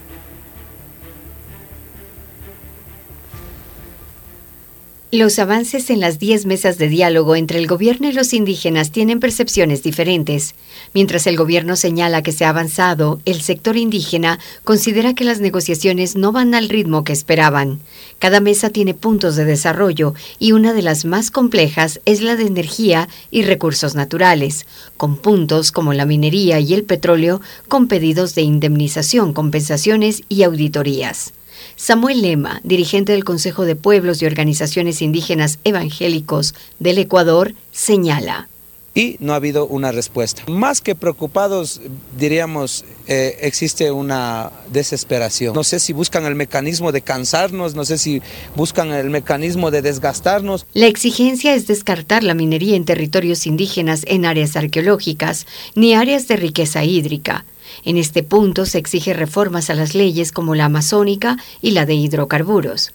[5.13, 9.19] Los avances en las 10 mesas de diálogo entre el gobierno y los indígenas tienen
[9.19, 10.55] percepciones diferentes.
[10.93, 16.15] Mientras el gobierno señala que se ha avanzado, el sector indígena considera que las negociaciones
[16.15, 17.81] no van al ritmo que esperaban.
[18.19, 22.47] Cada mesa tiene puntos de desarrollo y una de las más complejas es la de
[22.47, 28.43] energía y recursos naturales, con puntos como la minería y el petróleo con pedidos de
[28.43, 31.33] indemnización, compensaciones y auditorías.
[31.81, 38.47] Samuel Lema, dirigente del Consejo de Pueblos y Organizaciones Indígenas Evangélicos del Ecuador, señala.
[38.93, 40.43] y no ha habido una respuesta.
[40.47, 41.81] Más que preocupados,
[42.19, 45.55] diríamos, eh, existe una desesperación.
[45.55, 48.21] No sé si buscan el mecanismo de cansarnos, no sé si
[48.55, 50.67] buscan el mecanismo de desgastarnos.
[50.73, 56.35] La exigencia es descartar la minería en territorios indígenas en áreas arqueológicas ni áreas de
[56.35, 57.45] riqueza hídrica.
[57.83, 61.95] En este punto se exige reformas a las leyes como la amazónica y la de
[61.95, 62.91] hidrocarburos.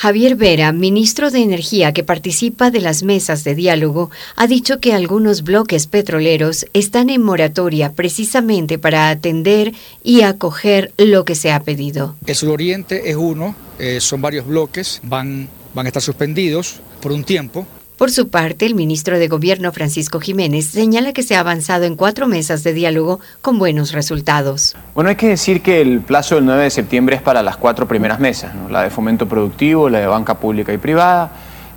[0.00, 4.94] Javier Vera, ministro de Energía que participa de las mesas de diálogo, ha dicho que
[4.94, 11.60] algunos bloques petroleros están en moratoria precisamente para atender y acoger lo que se ha
[11.60, 12.14] pedido.
[12.24, 17.22] El suroriente es uno, eh, son varios bloques, van, van a estar suspendidos por un
[17.22, 17.66] tiempo
[18.00, 21.96] por su parte, el ministro de Gobierno Francisco Jiménez señala que se ha avanzado en
[21.96, 24.74] cuatro mesas de diálogo con buenos resultados.
[24.94, 27.86] Bueno, hay que decir que el plazo del 9 de septiembre es para las cuatro
[27.86, 31.30] primeras mesas, la de fomento productivo, la de banca pública y privada,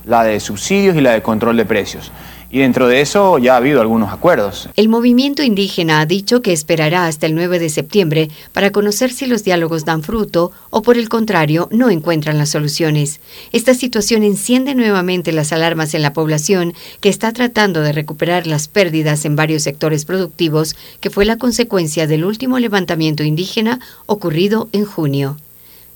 [0.05, 2.09] la de subsidios y la de control de precios
[2.53, 4.69] y dentro de eso ya ha habido algunos acuerdos.
[4.75, 9.25] El movimiento indígena ha dicho que esperará hasta el 9 de septiembre para conocer si
[9.25, 13.21] los diálogos dan fruto o por el contrario no encuentran las soluciones.
[13.53, 18.67] Esta situación enciende nuevamente las alarmas en la población que está tratando de recuperar las
[18.67, 24.85] pérdidas en varios sectores productivos que fue la consecuencia del último levantamiento indígena ocurrido en
[24.85, 25.37] junio.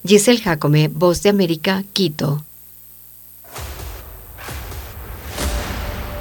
[0.03, 2.43] Giselle Jacome, Voz de América, Quito.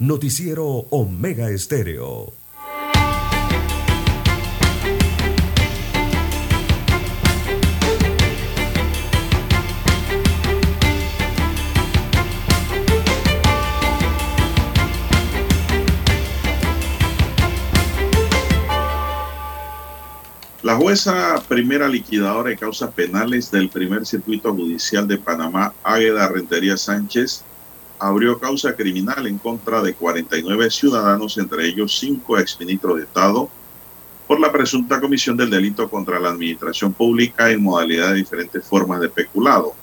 [0.00, 2.32] Noticiero Omega Estéreo.
[20.62, 26.76] La jueza primera liquidadora de causas penales del primer circuito judicial de Panamá, Águeda Rentería
[26.76, 27.44] Sánchez,
[27.98, 33.48] abrió causa criminal en contra de 49 ciudadanos, entre ellos cinco exministros de Estado,
[34.26, 39.00] por la presunta comisión del delito contra la administración pública en modalidad de diferentes formas
[39.00, 39.74] de peculado.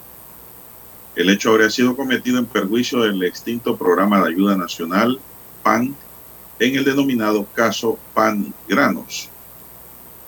[1.15, 5.19] El hecho habría sido cometido en perjuicio del extinto Programa de Ayuda Nacional,
[5.63, 5.95] PAN,
[6.59, 9.29] en el denominado caso PAN Granos.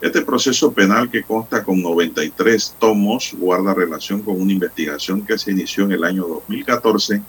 [0.01, 5.51] Este proceso penal que consta con 93 tomos guarda relación con una investigación que se
[5.51, 7.21] inició en el año 2014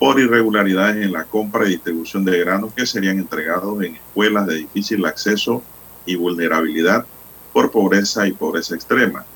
[0.00, 4.54] por irregularidades en la compra y distribución de granos que serían entregados en escuelas de
[4.56, 5.62] difícil acceso
[6.06, 7.04] y vulnerabilidad
[7.52, 9.26] por pobreza y pobreza extrema.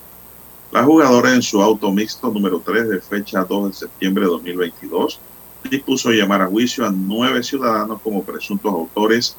[0.72, 5.20] La jugadora en su auto mixto número 3 de fecha 2 de septiembre de 2022
[5.68, 9.36] dispuso llamar a juicio a nueve ciudadanos como presuntos autores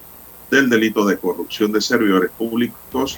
[0.52, 3.18] del delito de corrupción de servidores públicos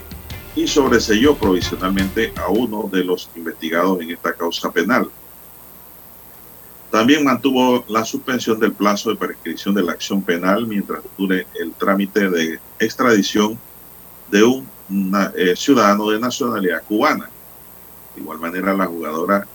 [0.55, 5.09] y sobreselló provisionalmente a uno de los investigados en esta causa penal.
[6.91, 11.73] También mantuvo la suspensión del plazo de prescripción de la acción penal mientras dure el
[11.73, 13.59] trámite de extradición
[14.29, 14.67] de un
[15.35, 17.29] eh, ciudadano de nacionalidad cubana.
[18.15, 19.45] De igual manera, la jugadora,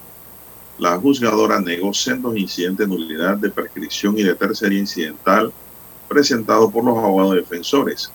[0.79, 5.53] la juzgadora negó sendos incidentes de nulidad de prescripción y de tercería incidental
[6.09, 8.13] presentado por los abogados defensores.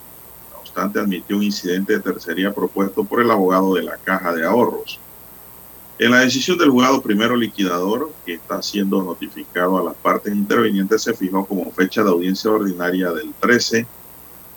[0.52, 4.46] No obstante, admitió un incidente de tercería propuesto por el abogado de la Caja de
[4.46, 5.00] Ahorros.
[5.98, 11.02] En la decisión del juzgado primero liquidador, que está siendo notificado a las partes intervinientes,
[11.02, 13.84] se fijó como fecha de audiencia ordinaria del 13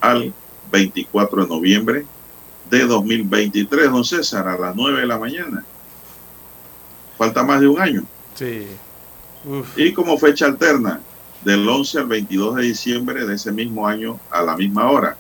[0.01, 0.33] al
[0.71, 2.05] 24 de noviembre
[2.69, 5.65] de 2023, don César, a las 9 de la mañana.
[7.17, 8.03] Falta más de un año.
[8.35, 8.67] Sí.
[9.75, 11.01] Y como fecha alterna,
[11.43, 15.17] del 11 al 22 de diciembre de ese mismo año a la misma hora.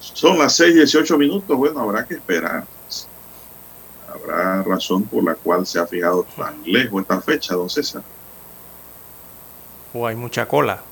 [0.00, 1.56] Son las 6:18 minutos.
[1.56, 2.66] Bueno, habrá que esperar
[4.14, 8.02] habrá razón por la cual se ha fijado tan lejos esta fecha, don César.
[9.94, 10.82] O hay mucha cola.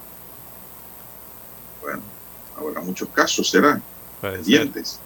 [2.63, 3.83] para muchos casos serán
[4.21, 5.01] pendientes.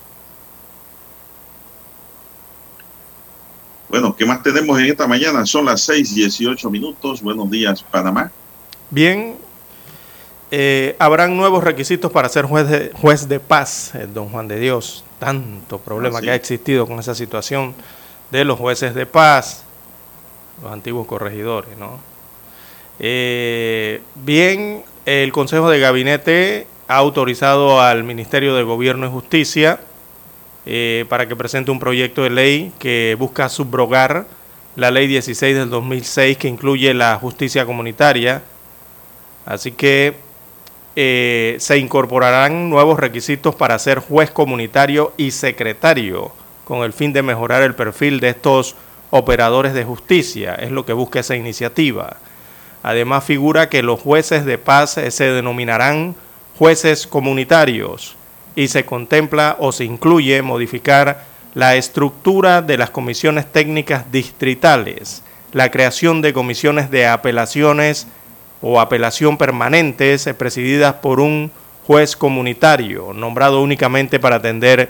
[3.89, 5.47] Bueno, ¿qué más tenemos en esta mañana?
[5.47, 7.23] Son las 6:18 minutos.
[7.23, 8.31] Buenos días, Panamá.
[8.91, 9.37] Bien,
[10.51, 14.59] eh, habrán nuevos requisitos para ser juez de, juez de paz, eh, don Juan de
[14.59, 15.05] Dios.
[15.21, 16.25] Tanto problema Ah, sí.
[16.27, 17.75] que ha existido con esa situación
[18.35, 19.63] de los jueces de paz,
[20.61, 22.01] los antiguos corregidores, ¿no?
[22.99, 29.79] Eh, bien, el Consejo de Gabinete ha autorizado al Ministerio de Gobierno y Justicia
[30.67, 34.27] eh, para que presente un proyecto de ley que busca subrogar
[34.75, 38.43] la ley 16 del 2006 que incluye la justicia comunitaria.
[39.47, 40.17] Así que
[40.97, 46.33] eh, se incorporarán nuevos requisitos para ser juez comunitario y secretario
[46.65, 48.77] con el fin de mejorar el perfil de estos
[49.11, 50.55] operadores de justicia.
[50.55, 52.17] Es lo que busca esa iniciativa.
[52.83, 56.15] Además figura que los jueces de paz se denominarán
[56.59, 58.17] jueces comunitarios
[58.57, 65.71] y se contempla o se incluye modificar la estructura de las comisiones técnicas distritales, la
[65.71, 68.09] creación de comisiones de apelaciones
[68.61, 71.51] o apelación permanentes presididas por un
[71.87, 74.89] juez comunitario, nombrado únicamente para atender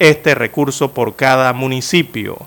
[0.00, 2.38] este recurso por cada municipio.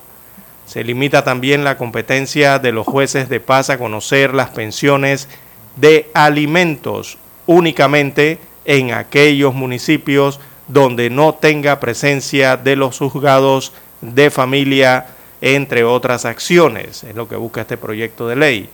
[0.66, 5.30] Se limita también la competencia de los jueces de paz a conocer las pensiones
[5.78, 15.08] de alimentos únicamente en aquellos municipios donde no tenga presencia de los juzgados de familia,
[15.42, 17.04] entre otras acciones.
[17.04, 18.70] Es lo que busca este proyecto de ley.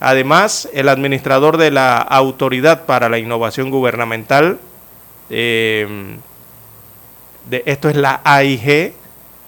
[0.00, 4.58] Además, el administrador de la Autoridad para la Innovación Gubernamental,
[5.30, 6.16] eh,
[7.50, 8.94] esto es la AIG,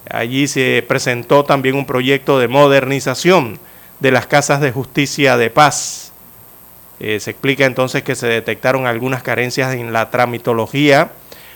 [0.09, 3.59] allí se presentó también un proyecto de modernización
[3.99, 6.11] de las casas de justicia de paz.
[6.99, 11.11] Eh, se explica entonces que se detectaron algunas carencias en la tramitología,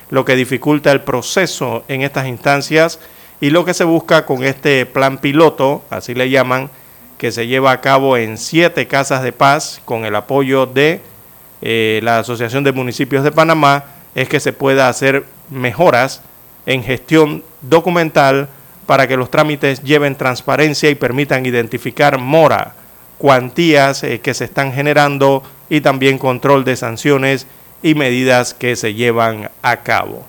[0.10, 3.00] lo que dificulta el proceso en estas instancias
[3.40, 6.70] y lo que se busca con este plan piloto, así le llaman,
[7.18, 11.02] que se lleva a cabo en siete casas de paz con el apoyo de
[11.62, 16.22] eh, la Asociación de Municipios de Panamá, es que se pueda hacer mejoras
[16.66, 18.50] en gestión documental
[18.86, 22.74] para que los trámites lleven transparencia y permitan identificar mora,
[23.18, 27.48] cuantías eh, que se están generando y también control de sanciones
[27.84, 30.26] y medidas que se llevan a cabo.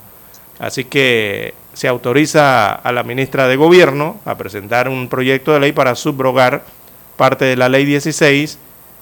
[0.59, 5.71] Así que se autoriza a la ministra de Gobierno a presentar un proyecto de ley
[5.71, 6.63] para subrogar
[7.17, 8.57] parte de la ley 16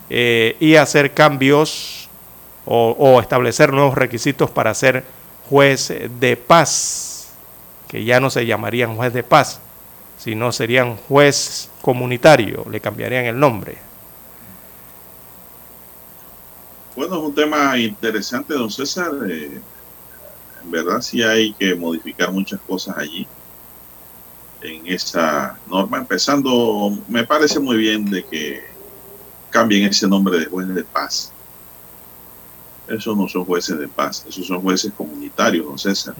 [0.10, 2.10] eh, y hacer cambios
[2.66, 5.04] o, o establecer nuevos requisitos para ser
[5.50, 7.11] juez de paz,
[7.92, 9.60] que ya no se llamarían juez de paz,
[10.18, 13.78] sino serían juez comunitario, le cambiarían el nombre.
[16.96, 19.12] Bueno, es un tema interesante, don César.
[19.28, 19.60] Eh,
[20.64, 23.28] en verdad sí hay que modificar muchas cosas allí
[24.62, 25.98] en esa norma.
[25.98, 28.64] Empezando, me parece muy bien de que
[29.50, 31.34] cambien ese nombre de juez de paz.
[32.88, 36.16] Esos no son jueces de paz, esos son jueces comunitarios, don César.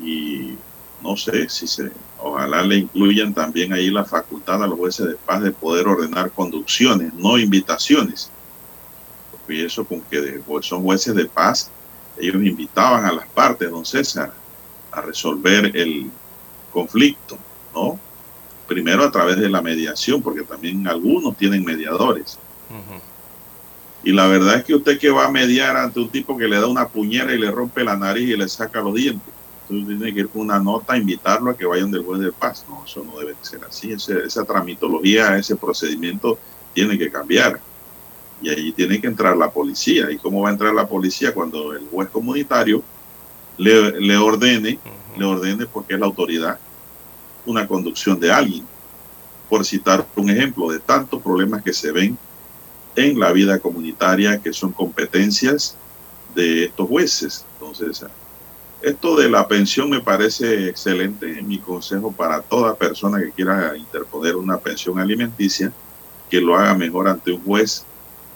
[0.00, 0.56] Y
[1.02, 5.14] no sé si se, ojalá le incluyan también ahí la facultad a los jueces de
[5.14, 8.30] paz de poder ordenar conducciones, no invitaciones.
[9.30, 11.70] Porque eso con que pues son jueces de paz,
[12.18, 14.32] ellos invitaban a las partes, don César,
[14.90, 16.10] a resolver el
[16.72, 17.38] conflicto,
[17.74, 18.00] ¿no?
[18.66, 22.38] Primero a través de la mediación, porque también algunos tienen mediadores.
[24.02, 26.60] Y la verdad es que usted que va a mediar ante un tipo que le
[26.60, 29.34] da una puñera y le rompe la nariz y le saca los dientes,
[29.68, 32.64] tiene que ir con una nota a invitarlo a que vayan del juez de paz.
[32.68, 33.92] No, eso no debe ser así.
[33.92, 36.38] Ese- esa tramitología, ese procedimiento
[36.72, 37.60] tiene que cambiar.
[38.40, 40.10] Y ahí tiene que entrar la policía.
[40.10, 42.82] ¿Y cómo va a entrar la policía cuando el juez comunitario
[43.56, 44.78] le, le ordene,
[45.16, 46.58] le ordene porque es la autoridad,
[47.46, 48.64] una conducción de alguien?
[49.48, 52.18] Por citar un ejemplo de tantos problemas que se ven
[52.94, 55.76] en la vida comunitaria que son competencias
[56.34, 57.46] de estos jueces.
[57.54, 58.04] Entonces,
[58.82, 61.26] esto de la pensión me parece excelente.
[61.42, 65.72] Mi consejo para toda persona que quiera interponer una pensión alimenticia,
[66.30, 67.84] que lo haga mejor ante un juez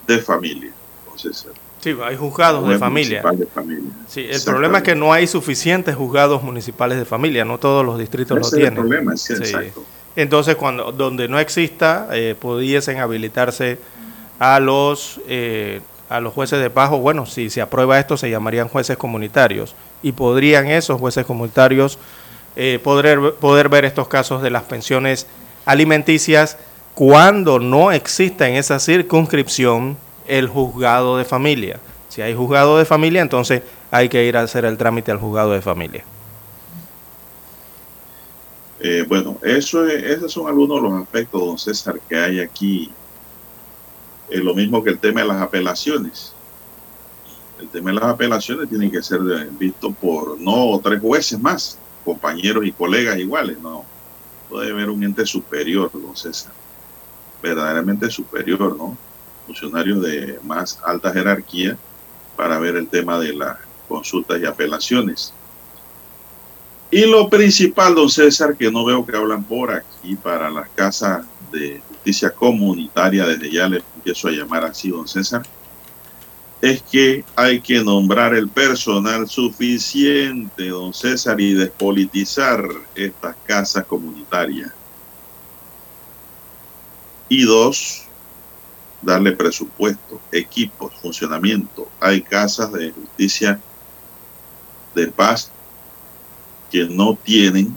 [0.07, 0.70] de familia.
[1.05, 1.47] Entonces,
[1.80, 3.22] Sí, hay juzgados de familia.
[3.32, 3.91] de familia.
[4.07, 7.99] Sí, el problema es que no hay suficientes juzgados municipales de familia, no todos los
[7.99, 8.74] distritos Ese lo es el tienen.
[8.74, 9.82] problema, sí, exacto.
[10.14, 13.78] Entonces, cuando donde no exista, eh, pudiesen habilitarse
[14.38, 15.80] a los eh,
[16.11, 19.77] a los jueces de paz, o bueno, si se aprueba esto, se llamarían jueces comunitarios
[20.03, 21.99] y podrían esos jueces comunitarios
[22.57, 25.29] eh, poder poder ver estos casos de las pensiones
[25.65, 26.59] alimenticias
[26.95, 29.97] cuando no exista en esa circunscripción
[30.27, 31.79] el juzgado de familia.
[32.09, 35.53] Si hay juzgado de familia, entonces hay que ir a hacer el trámite al juzgado
[35.53, 36.03] de familia.
[38.81, 42.91] Eh, bueno, eso esos son algunos de los aspectos, don César, que hay aquí.
[44.31, 46.33] Es lo mismo que el tema de las apelaciones.
[47.59, 49.20] El tema de las apelaciones tiene que ser
[49.59, 53.85] visto por no tres jueces más, compañeros y colegas iguales, no.
[54.49, 56.53] Puede haber un ente superior, don César.
[57.43, 58.97] Verdaderamente superior, ¿no?
[59.47, 61.76] Funcionarios de más alta jerarquía
[62.37, 63.59] para ver el tema de las
[63.89, 65.35] consultas y apelaciones.
[66.91, 71.26] Y lo principal, don César, que no veo que hablan por aquí para las casas
[71.51, 75.43] de justicia comunitaria, desde ya le empiezo a llamar así, don César,
[76.61, 82.63] es que hay que nombrar el personal suficiente, don César, y despolitizar
[82.95, 84.71] estas casas comunitarias.
[87.29, 88.03] Y dos,
[89.01, 91.89] darle presupuesto, equipos, funcionamiento.
[92.01, 93.61] Hay casas de justicia
[94.95, 95.51] de paz
[96.71, 97.77] que no tienen,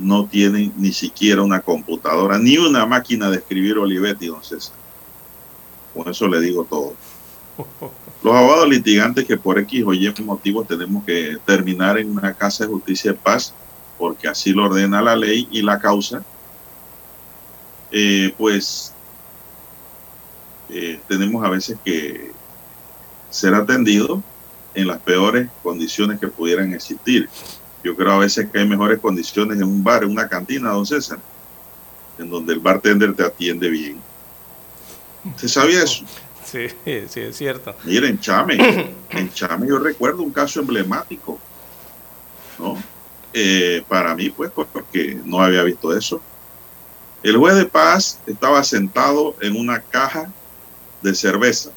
[0.00, 4.74] no tienen ni siquiera una computadora, ni una máquina de escribir Olivetti, don César.
[5.94, 6.94] Con eso le digo todo.
[8.22, 12.64] Los abogados litigantes que por X o Y motivos tenemos que terminar en una casa
[12.64, 13.54] de justicia de paz,
[13.98, 16.22] porque así lo ordena la ley y la causa,
[17.90, 18.92] eh, pues
[20.68, 22.32] eh, tenemos a veces que
[23.30, 24.20] ser atendidos
[24.74, 27.28] en las peores condiciones que pudieran existir.
[27.82, 30.84] Yo creo a veces que hay mejores condiciones en un bar, en una cantina, don
[30.84, 31.18] César,
[32.18, 34.00] en donde el bartender te atiende bien.
[35.36, 36.04] ¿Se sabía eso?
[36.44, 36.68] Sí,
[37.08, 37.74] sí, es cierto.
[37.84, 41.38] Mira, en Chame, en Chame yo recuerdo un caso emblemático,
[42.58, 42.82] ¿no?
[43.32, 46.20] Eh, para mí, pues, porque no había visto eso.
[47.22, 50.32] El juez de paz estaba sentado en una caja
[51.02, 51.70] de cerveza.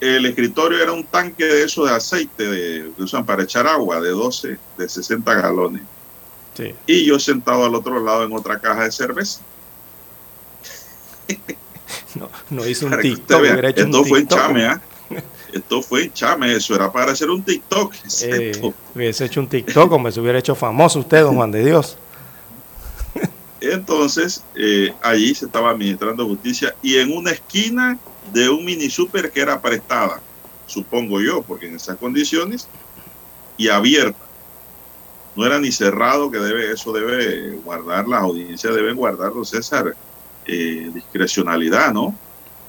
[0.00, 4.00] El escritorio era un tanque de eso de aceite de, que usan para echar agua
[4.00, 5.82] de 12, de 60 galones.
[6.86, 9.40] Y yo sentado al otro lado en otra caja de cerveza.
[12.14, 13.44] No, no hizo un TikTok.
[13.44, 14.80] esto fue en Chame, ¿ah?
[15.52, 17.94] Esto fue en Chame, eso era para hacer un TikTok.
[18.22, 21.64] Eh, hubiese hecho un TikTok o me se hubiera hecho famoso usted, don Juan de
[21.64, 21.96] Dios.
[23.60, 27.98] Entonces, eh, allí se estaba administrando justicia y en una esquina
[28.32, 30.20] de un mini super que era prestada,
[30.66, 32.68] supongo yo, porque en esas condiciones,
[33.56, 34.18] y abierta.
[35.36, 39.94] No era ni cerrado, que debe, eso debe guardar, las audiencias deben guardarlo, César,
[40.46, 42.14] eh, discrecionalidad, ¿no?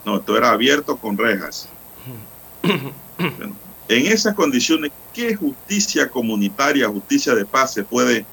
[0.06, 1.70] No, esto era abierto con rejas.
[2.64, 8.26] en esas condiciones, ¿qué justicia comunitaria, justicia de paz se puede,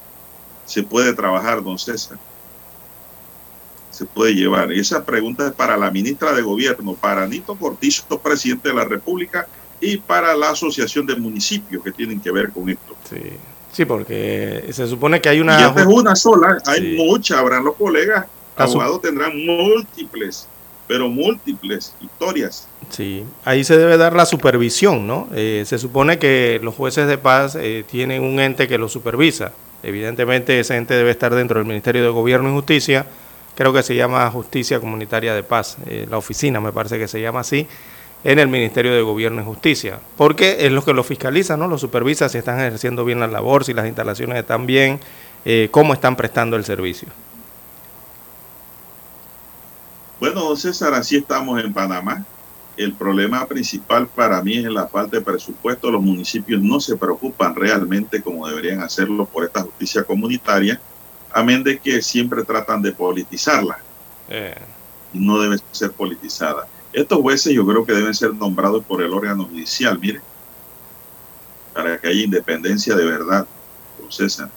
[0.64, 2.18] se puede trabajar, don César?
[3.97, 4.73] Se puede llevar?
[4.73, 9.49] Esa pregunta es para la ministra de Gobierno, para Nito Cortizo, presidente de la República,
[9.81, 12.95] y para la Asociación de Municipios que tienen que ver con esto.
[13.09, 13.23] Sí,
[13.73, 15.59] sí porque se supone que hay una...
[15.61, 20.47] Y esta es una sola, hay muchas, habrán los colegas, abogados tendrán múltiples,
[20.87, 22.69] pero múltiples historias.
[22.91, 25.29] Sí, ahí se debe dar la supervisión, ¿no?
[25.35, 29.53] Eh, se supone que los jueces de paz eh, tienen un ente que los supervisa.
[29.83, 33.07] Evidentemente ese ente debe estar dentro del Ministerio de Gobierno y Justicia,
[33.57, 37.21] creo que se llama Justicia Comunitaria de Paz, eh, la oficina me parece que se
[37.21, 37.67] llama así,
[38.23, 41.67] en el Ministerio de Gobierno y Justicia, porque es lo que lo fiscaliza, ¿no?
[41.67, 45.01] Lo supervisa si están ejerciendo bien la labor, si las instalaciones están bien,
[45.45, 47.09] eh, cómo están prestando el servicio.
[50.21, 52.25] Bueno, don César, así estamos en Panamá.
[52.77, 55.91] El problema principal para mí es la falta de presupuesto.
[55.91, 60.81] Los municipios no se preocupan realmente como deberían hacerlo por esta justicia comunitaria
[61.37, 63.78] amén de que siempre tratan de politizarla.
[64.28, 64.55] Eh.
[65.12, 66.66] Y no debe ser politizada.
[66.95, 70.22] Estos jueces yo creo que deben ser nombrados por el órgano judicial, mire,
[71.74, 73.47] para que haya independencia de verdad,
[74.09, 74.49] César.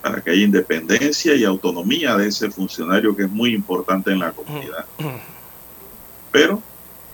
[0.00, 4.32] Para que haya independencia y autonomía de ese funcionario que es muy importante en la
[4.32, 4.86] comunidad.
[6.32, 6.62] Pero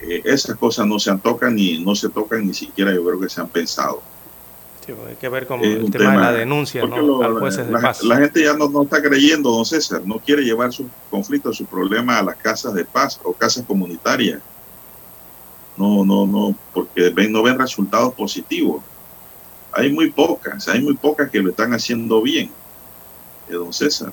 [0.00, 3.18] eh, esas cosas no se han tocan ni no se tocan ni siquiera yo creo
[3.18, 4.00] que se han pensado
[4.93, 7.22] hay que ver con el tema, de la denuncia ¿no?
[7.22, 8.03] al jueces de la, paz.
[8.05, 11.66] La gente ya no, no, está creyendo, don César, no quiere llevar sus conflictos, sus
[11.66, 14.41] problemas a las casas de paz o casas comunitarias.
[15.76, 18.82] No, no, no, porque ven, no ven resultados positivos.
[19.72, 22.51] Hay muy pocas, hay muy pocas que lo están haciendo bien,
[23.49, 24.12] eh, don César.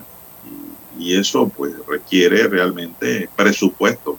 [0.98, 4.18] Y, y eso pues requiere realmente presupuesto.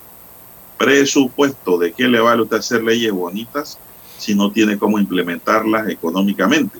[0.78, 3.78] Presupuesto de qué le vale usted hacer leyes bonitas
[4.24, 6.78] si no tiene cómo implementarlas económicamente.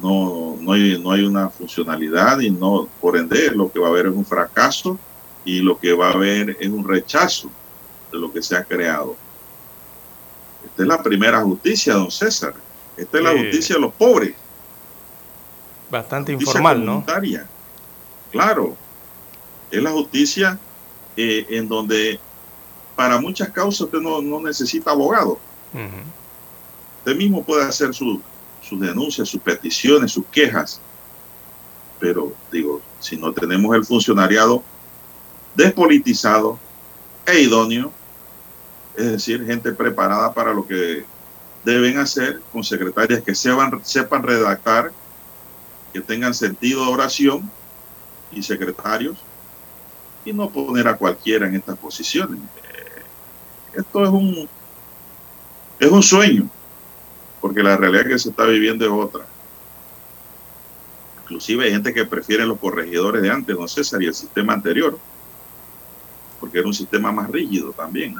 [0.00, 3.90] No, no, hay, no hay una funcionalidad y no, por ende, lo que va a
[3.90, 4.96] haber es un fracaso
[5.44, 7.50] y lo que va a haber es un rechazo
[8.12, 9.16] de lo que se ha creado.
[10.64, 12.54] Esta es la primera justicia, don César.
[12.96, 14.34] Esta es la justicia de los pobres.
[15.90, 17.04] Bastante Justicia informal, ¿no?
[18.30, 18.76] Claro.
[19.68, 20.60] Es la justicia
[21.16, 22.20] eh, en donde
[22.94, 25.40] para muchas causas usted no, no necesita abogado.
[26.98, 28.20] Usted mismo puede hacer su-
[28.62, 30.80] sus denuncias, sus peticiones, sus quejas.
[31.98, 34.62] Pero digo, si no tenemos el funcionariado
[35.54, 36.58] despolitizado
[37.26, 37.90] e idóneo,
[38.96, 41.04] es decir, gente preparada para lo que
[41.64, 44.92] deben hacer, con secretarias que sepan, sepan redactar,
[45.92, 47.50] que tengan sentido de oración
[48.30, 49.18] y secretarios,
[50.24, 52.38] y no poner a cualquiera en estas posiciones.
[53.74, 54.48] Esto es un,
[55.78, 56.48] es un sueño,
[57.40, 59.26] porque la realidad que se está viviendo es otra.
[61.22, 64.98] Inclusive hay gente que prefiere los corregidores de antes, don César, y el sistema anterior,
[66.40, 68.16] porque era un sistema más rígido también.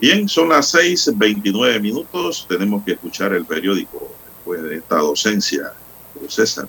[0.00, 2.46] Bien, son las 6:29 minutos.
[2.48, 5.72] Tenemos que escuchar el periódico después de esta docencia,
[6.14, 6.68] don César.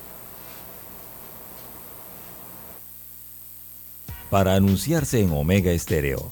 [4.29, 6.31] Para anunciarse en Omega Estéreo,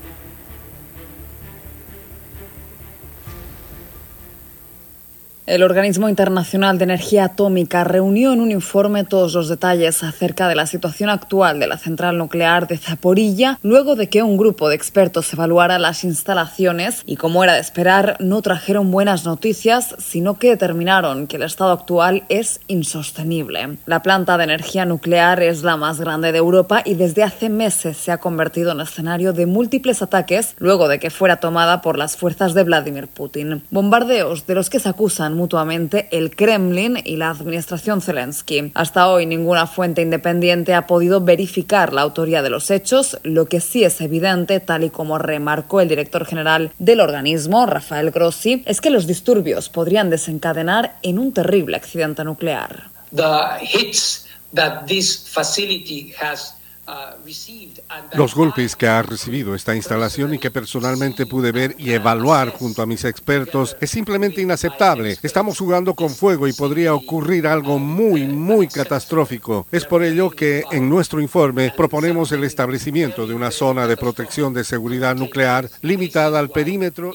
[5.51, 10.55] El Organismo Internacional de Energía Atómica reunió en un informe todos los detalles acerca de
[10.55, 14.75] la situación actual de la central nuclear de Zaporilla, luego de que un grupo de
[14.75, 20.51] expertos evaluara las instalaciones y, como era de esperar, no trajeron buenas noticias, sino que
[20.51, 23.77] determinaron que el estado actual es insostenible.
[23.85, 27.97] La planta de energía nuclear es la más grande de Europa y desde hace meses
[27.97, 32.15] se ha convertido en escenario de múltiples ataques luego de que fuera tomada por las
[32.15, 33.63] fuerzas de Vladimir Putin.
[33.69, 38.71] Bombardeos de los que se acusan mutuamente el Kremlin y la administración Zelensky.
[38.75, 43.59] Hasta hoy ninguna fuente independiente ha podido verificar la autoría de los hechos, lo que
[43.59, 48.81] sí es evidente, tal y como remarcó el director general del organismo, Rafael Grossi, es
[48.81, 52.91] que los disturbios podrían desencadenar en un terrible accidente nuclear.
[53.73, 54.27] hits
[56.87, 62.49] uh, Los golpes que ha recibido esta instalación y que personalmente pude ver y evaluar
[62.49, 65.17] junto a mis expertos es simplemente inaceptable.
[65.21, 69.67] Estamos jugando con fuego y podría ocurrir algo muy, muy catastrófico.
[69.71, 74.53] Es por ello que en nuestro informe proponemos el establecimiento de una zona de protección
[74.53, 77.11] de seguridad nuclear limitada al perímetro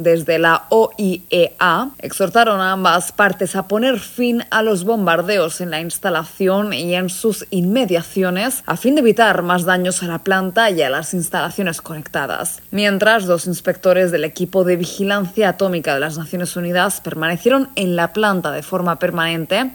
[0.00, 5.82] Desde la OIEA exhortaron a ambas partes a poner fin a los bombardeos en la
[5.82, 10.80] instalación y en sus inmediaciones a fin de evitar más daños a la planta y
[10.80, 12.62] a las instalaciones conectadas.
[12.70, 18.14] Mientras, dos inspectores del equipo de vigilancia atómica de las Naciones Unidas permanecieron en la
[18.14, 19.70] planta de forma permanente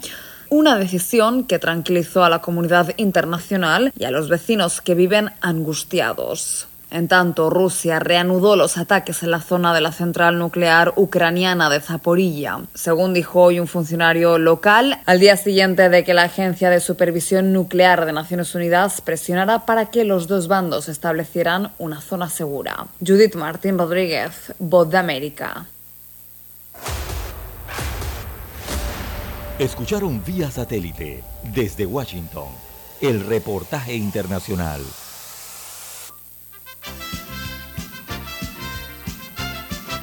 [0.50, 6.66] una decisión que tranquilizó a la comunidad internacional y a los vecinos que viven angustiados.
[6.90, 11.80] En tanto, Rusia reanudó los ataques en la zona de la central nuclear ucraniana de
[11.80, 16.78] Zaporilla, según dijo hoy un funcionario local, al día siguiente de que la Agencia de
[16.78, 22.86] Supervisión Nuclear de Naciones Unidas presionara para que los dos bandos establecieran una zona segura.
[23.04, 25.66] Judith Martín Rodríguez, Voz de América.
[29.58, 32.48] Escucharon vía satélite desde Washington
[33.00, 34.82] el reportaje internacional.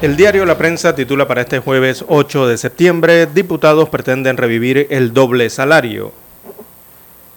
[0.00, 5.12] El diario La Prensa titula para este jueves 8 de septiembre, diputados pretenden revivir el
[5.12, 6.12] doble salario.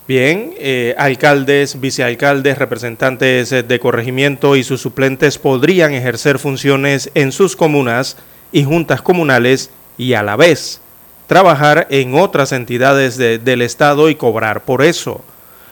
[0.07, 7.55] Bien, eh, alcaldes, vicealcaldes, representantes de corregimiento y sus suplentes podrían ejercer funciones en sus
[7.55, 8.17] comunas
[8.51, 10.81] y juntas comunales y a la vez
[11.25, 15.23] trabajar en otras entidades del Estado y cobrar por eso.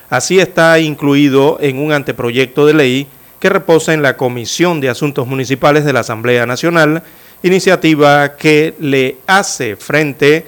[0.09, 3.07] Así está incluido en un anteproyecto de ley
[3.39, 7.03] que reposa en la Comisión de Asuntos Municipales de la Asamblea Nacional,
[7.41, 10.45] iniciativa que le hace frente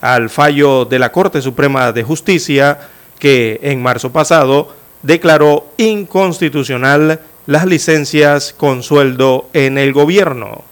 [0.00, 2.78] al fallo de la Corte Suprema de Justicia
[3.18, 10.62] que en marzo pasado declaró inconstitucional las licencias con sueldo en el gobierno.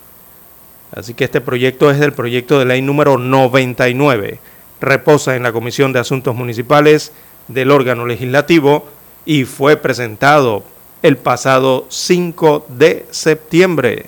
[0.95, 4.39] Así que este proyecto es del proyecto de ley número 99.
[4.81, 7.13] Reposa en la Comisión de Asuntos Municipales
[7.49, 8.87] del órgano legislativo
[9.25, 10.63] y fue presentado
[11.03, 14.07] el pasado 5 de septiembre.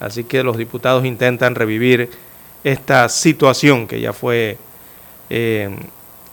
[0.00, 2.10] Así que los diputados intentan revivir
[2.62, 4.58] esta situación que ya fue
[5.30, 5.70] eh,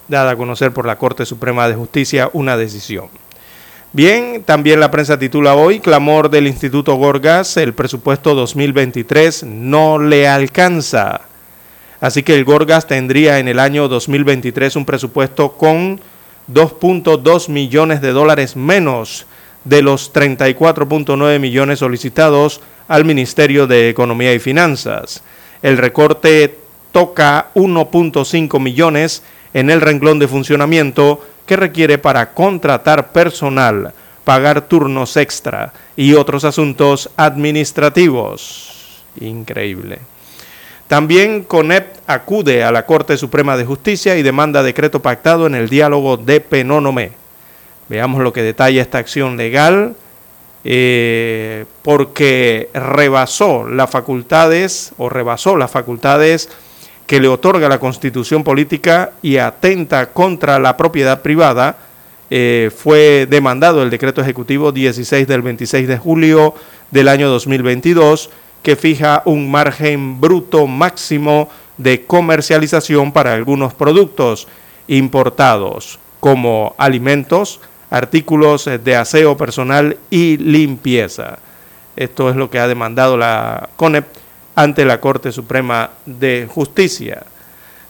[0.08, 3.10] dada a conocer por la Corte Suprema de Justicia, una decisión.
[3.94, 10.30] Bien, también la prensa titula hoy, clamor del Instituto Gorgas, el presupuesto 2023 no le
[10.30, 11.22] alcanza.
[12.00, 16.00] Así que el Gorgas tendría en el año 2023 un presupuesto con
[16.52, 19.28] 2.2 millones de dólares menos
[19.64, 25.24] de los 34.9 millones solicitados al Ministerio de Economía y Finanzas.
[25.62, 26.58] El recorte
[26.92, 33.94] toca 1.5 millones en el renglón de funcionamiento que requiere para contratar personal,
[34.24, 39.04] pagar turnos extra y otros asuntos administrativos.
[39.20, 40.00] Increíble.
[40.88, 45.70] También CONEP acude a la Corte Suprema de Justicia y demanda decreto pactado en el
[45.70, 47.21] diálogo de Penónome.
[47.92, 49.98] Veamos lo que detalla esta acción legal,
[50.64, 56.48] eh, porque rebasó las facultades o rebasó las facultades
[57.06, 61.80] que le otorga la constitución política y atenta contra la propiedad privada.
[62.30, 66.56] Eh, fue demandado el decreto ejecutivo 16 del 26 de julio
[66.92, 68.30] del año 2022
[68.64, 74.48] que fija un margen bruto máximo de comercialización para algunos productos
[74.88, 77.60] importados como alimentos,
[77.92, 81.38] artículos de aseo personal y limpieza.
[81.96, 84.06] Esto es lo que ha demandado la CONEP
[84.56, 87.24] ante la Corte Suprema de Justicia.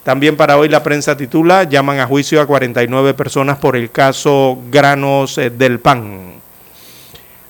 [0.04, 4.58] También para hoy la prensa titula, llaman a juicio a 49 personas por el caso
[4.72, 6.34] Granos eh, del Pan.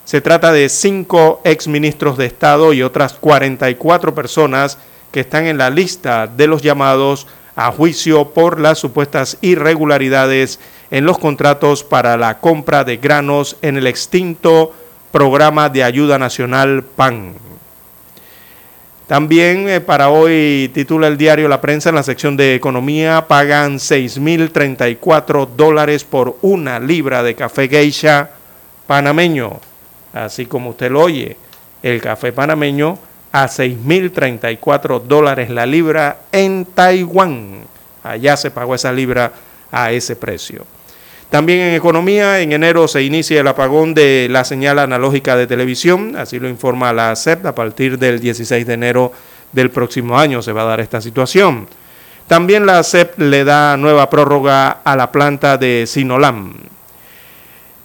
[0.04, 4.78] Se trata de cinco exministros de Estado y otras 44 personas
[5.12, 10.60] que están en la lista de los llamados a juicio por las supuestas irregularidades
[10.92, 14.74] en los contratos para la compra de granos en el extinto
[15.12, 17.34] programa de ayuda nacional PAN.
[19.08, 23.78] También eh, para hoy titula el diario La Prensa en la sección de economía, pagan
[23.78, 28.30] 6.034 dólares por una libra de café geisha
[28.88, 29.60] panameño.
[30.14, 31.38] Así como usted lo oye,
[31.84, 32.98] el café panameño
[33.32, 37.64] a 6.034 dólares la libra en Taiwán.
[38.04, 39.32] Allá se pagó esa libra
[39.72, 40.66] a ese precio.
[41.32, 46.18] También en economía, en enero se inicia el apagón de la señal analógica de televisión,
[46.18, 49.14] así lo informa la CEP, a partir del 16 de enero
[49.54, 51.70] del próximo año se va a dar esta situación.
[52.28, 56.54] También la CEP le da nueva prórroga a la planta de Sinolam.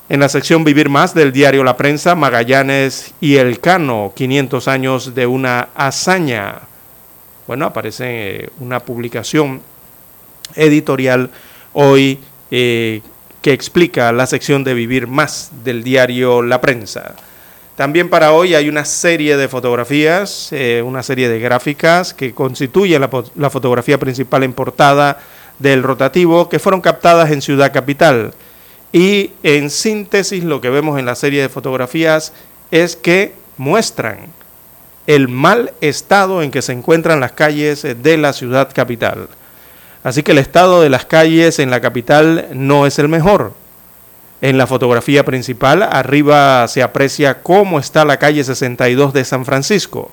[0.08, 5.14] En la sección Vivir Más del diario La Prensa, Magallanes y El Cano, 500 años
[5.14, 6.62] de una hazaña.
[7.46, 9.62] Bueno, aparece una publicación
[10.56, 11.30] editorial
[11.74, 12.18] hoy
[12.50, 13.02] eh,
[13.46, 17.14] que explica la sección de Vivir Más del diario La Prensa.
[17.76, 23.00] También para hoy hay una serie de fotografías, eh, una serie de gráficas que constituyen
[23.00, 25.20] la, la, fotografía principal en portada
[25.60, 28.34] del rotativo que fueron captadas en Ciudad Capital.
[28.92, 32.32] Y en síntesis lo que vemos en la serie de fotografías
[32.72, 34.26] es que muestran
[35.06, 39.28] el mal estado en que se encuentran las calles de la ciudad capital.
[40.06, 43.54] Así que el estado de las calles en la capital no es el mejor.
[44.40, 50.12] En la fotografía principal, arriba se aprecia cómo está la calle 62 de San Francisco.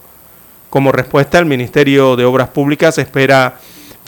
[0.72, 3.60] Como respuesta, el Ministerio de Obras Públicas espera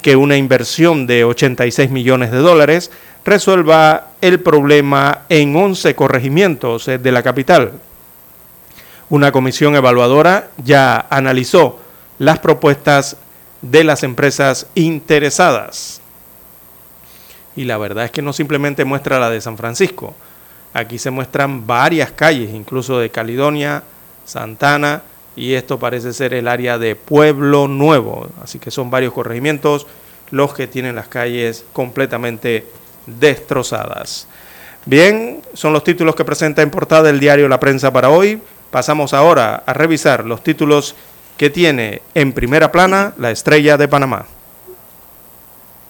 [0.01, 2.89] que una inversión de 86 millones de dólares
[3.23, 7.73] resuelva el problema en 11 corregimientos de la capital.
[9.09, 11.79] Una comisión evaluadora ya analizó
[12.17, 13.17] las propuestas
[13.61, 16.01] de las empresas interesadas.
[17.55, 20.13] Y la verdad es que no simplemente muestra la de San Francisco.
[20.73, 23.83] Aquí se muestran varias calles, incluso de Caledonia,
[24.25, 25.03] Santana,
[25.35, 28.29] y esto parece ser el área de Pueblo Nuevo.
[28.43, 29.87] Así que son varios corregimientos
[30.31, 32.67] los que tienen las calles completamente
[33.05, 34.27] destrozadas.
[34.85, 38.41] Bien, son los títulos que presenta en portada el diario La Prensa para hoy.
[38.71, 40.95] Pasamos ahora a revisar los títulos
[41.37, 44.25] que tiene en primera plana la estrella de Panamá.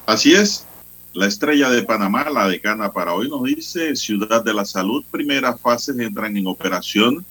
[0.06, 0.66] Así es,
[1.14, 5.60] la estrella de Panamá, la decana para hoy, nos dice Ciudad de la Salud, primeras
[5.60, 7.26] fases entran en operación.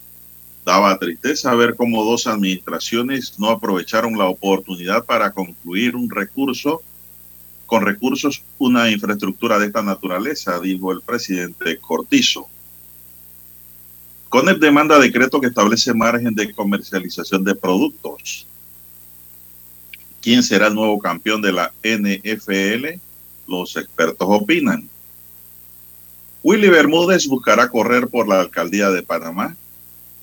[0.65, 6.83] Daba tristeza ver cómo dos administraciones no aprovecharon la oportunidad para concluir un recurso
[7.67, 12.49] con recursos, una infraestructura de esta naturaleza, dijo el presidente Cortizo.
[14.35, 18.49] CONEP demanda decreto que establece margen de comercialización de productos.
[20.21, 22.99] ¿Quién será el nuevo campeón de la NFL?
[23.47, 24.89] Los expertos opinan.
[26.43, 29.57] Willy Bermúdez buscará correr por la alcaldía de Panamá.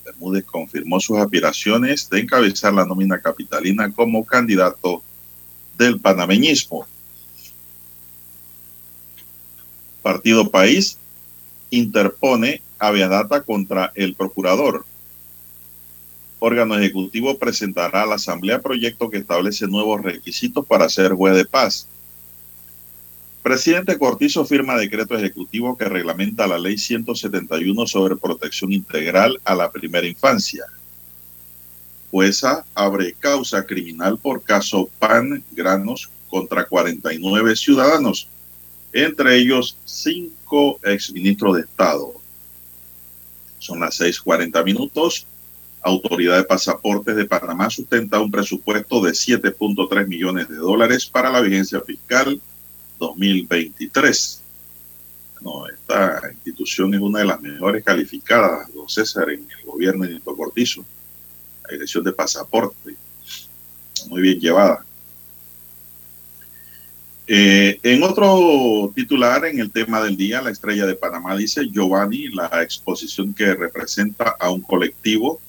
[0.04, 5.02] Bermúdez confirmó sus aspiraciones de encabezar la nómina capitalina como candidato
[5.78, 6.86] del panameñismo.
[10.02, 10.98] Partido País
[11.70, 14.86] interpone data contra el procurador.
[16.40, 21.46] Órgano Ejecutivo presentará a la Asamblea proyecto que establece nuevos requisitos para ser juez de
[21.46, 21.88] paz.
[23.44, 29.72] Presidente Cortizo firma decreto ejecutivo que reglamenta la Ley 171 sobre protección integral a la
[29.72, 30.66] primera infancia.
[32.10, 38.28] Jueza abre causa criminal por caso PAN Granos contra 49 ciudadanos,
[38.94, 42.21] entre ellos cinco exministros de Estado.
[43.62, 45.28] Son las 6:40 minutos.
[45.84, 51.42] Autoridad de Pasaportes de Panamá sustenta un presupuesto de 7.3 millones de dólares para la
[51.42, 52.42] vigencia fiscal
[53.00, 54.42] 2023.
[55.42, 60.14] No, esta institución es una de las mejores calificadas, don César, en el gobierno de
[60.14, 60.84] Nito Cortizo.
[61.64, 62.96] La dirección de pasaporte,
[64.08, 64.84] muy bien llevada.
[67.34, 72.28] Eh, en otro titular, en el tema del día, la estrella de Panamá dice Giovanni,
[72.28, 75.40] la exposición que representa a un colectivo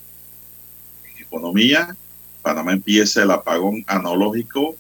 [1.05, 1.97] en economía.
[2.41, 4.77] Panamá empieza el apagón analógico.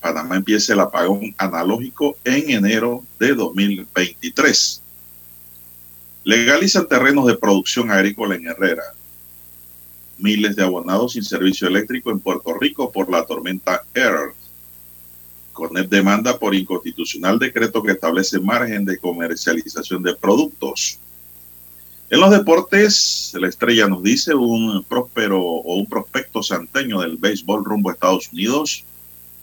[0.00, 4.80] Panamá empieza el apagón analógico en enero de 2023.
[6.22, 8.84] Legalizan terrenos de producción agrícola en Herrera.
[10.18, 14.41] Miles de abonados sin servicio eléctrico en Puerto Rico por la tormenta Earth.
[15.52, 20.98] CONEP demanda por inconstitucional decreto que establece margen de comercialización de productos.
[22.10, 27.64] En los deportes, la estrella nos dice un próspero o un prospecto santeño del béisbol
[27.64, 28.84] rumbo a Estados Unidos.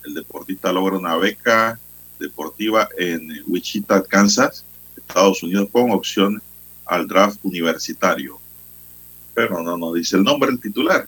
[0.06, 1.80] El deportista logra una beca
[2.20, 6.42] deportiva en Wichita, Kansas, Estados Unidos, con opción
[6.86, 8.40] al draft universitario.
[9.34, 11.08] Pero no nos dice el nombre del titular.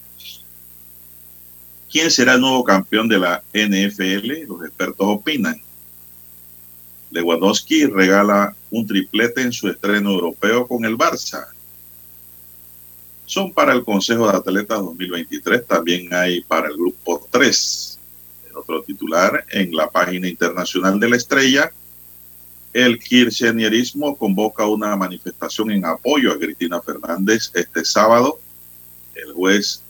[1.92, 4.48] ¿Quién será el nuevo campeón de la NFL?
[4.48, 5.62] Los expertos opinan.
[7.12, 11.48] Lewandowski regala un triplete en su estreno europeo con el Barça.
[13.26, 18.00] Son para el Consejo de Atletas 2023, también hay para el Grupo 3.
[18.50, 21.74] El otro titular en la página internacional de la estrella,
[22.72, 28.40] el kirchnerismo convoca una manifestación en apoyo a Cristina Fernández este sábado.
[29.14, 29.82] El juez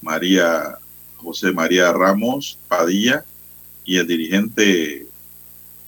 [0.00, 0.78] María
[1.22, 3.24] José María Ramos Padilla
[3.84, 5.06] y el dirigente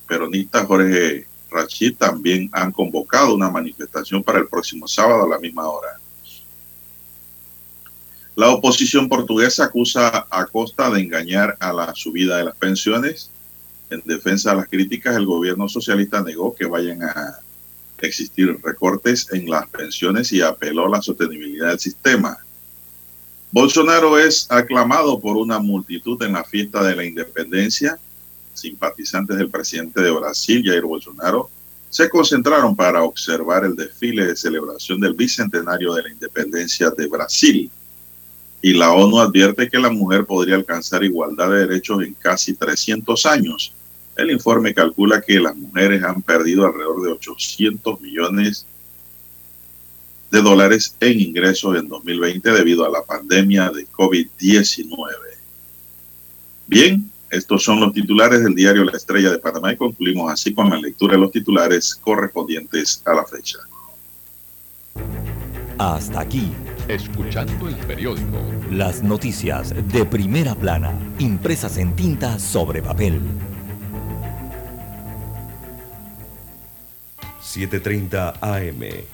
[0.06, 5.68] peronista Jorge Rachid también han convocado una manifestación para el próximo sábado a la misma
[5.68, 5.98] hora.
[8.36, 13.30] La oposición portuguesa acusa a Costa de engañar a la subida de las pensiones.
[13.90, 17.38] En defensa de las críticas, el gobierno socialista negó que vayan a
[17.98, 22.36] existir recortes en las pensiones y apeló a la sostenibilidad del sistema.
[23.54, 27.96] Bolsonaro es aclamado por una multitud en la fiesta de la independencia.
[28.52, 31.48] Simpatizantes del presidente de Brasil, Jair Bolsonaro,
[31.88, 37.70] se concentraron para observar el desfile de celebración del bicentenario de la independencia de Brasil.
[38.60, 43.24] Y la ONU advierte que la mujer podría alcanzar igualdad de derechos en casi 300
[43.24, 43.72] años.
[44.16, 48.66] El informe calcula que las mujeres han perdido alrededor de 800 millones
[50.34, 54.98] de dólares en ingresos en 2020 debido a la pandemia de COVID-19.
[56.66, 60.70] Bien, Estos son los titulares del diario La Estrella de Panamá y concluimos así con
[60.70, 63.58] la lectura de los titulares correspondientes a la fecha.
[65.78, 66.52] Hasta aquí.
[66.86, 68.38] Escuchando el periódico.
[68.70, 73.20] Las noticias de primera plana, impresas en tinta sobre papel.
[77.40, 79.13] 7.30 AM.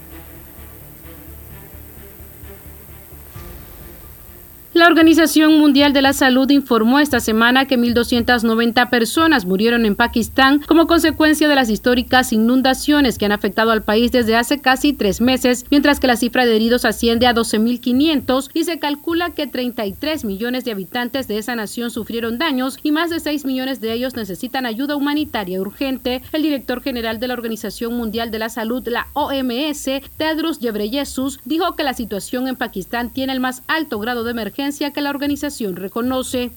[4.73, 10.61] La Organización Mundial de la Salud informó esta semana que 1.290 personas murieron en Pakistán
[10.65, 15.19] como consecuencia de las históricas inundaciones que han afectado al país desde hace casi tres
[15.19, 20.23] meses, mientras que la cifra de heridos asciende a 12.500 y se calcula que 33
[20.23, 24.15] millones de habitantes de esa nación sufrieron daños y más de 6 millones de ellos
[24.15, 26.21] necesitan ayuda humanitaria urgente.
[26.31, 29.83] El director general de la Organización Mundial de la Salud, la OMS,
[30.15, 34.61] Tedros Ghebreyesus, dijo que la situación en Pakistán tiene el más alto grado de emergencia
[34.79, 36.51] que la organización reconoce.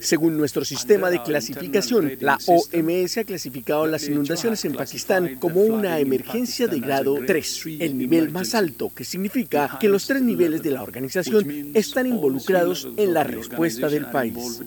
[0.00, 5.98] Según nuestro sistema de clasificación, la OMS ha clasificado las inundaciones en Pakistán como una
[5.98, 10.70] emergencia de grado 3, el nivel más alto, que significa que los tres niveles de
[10.70, 14.60] la organización están involucrados en la respuesta del país.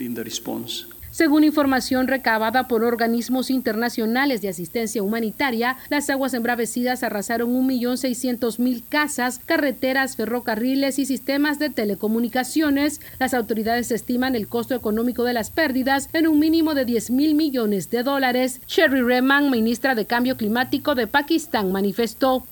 [1.14, 9.40] Según información recabada por organismos internacionales de asistencia humanitaria, las aguas embravecidas arrasaron 1.600.000 casas,
[9.46, 13.00] carreteras, ferrocarriles y sistemas de telecomunicaciones.
[13.20, 17.36] Las autoridades estiman el costo económico de las pérdidas en un mínimo de 10 mil
[17.36, 18.60] millones de dólares.
[18.66, 22.44] Sherry Rehman, ministra de Cambio Climático de Pakistán, manifestó.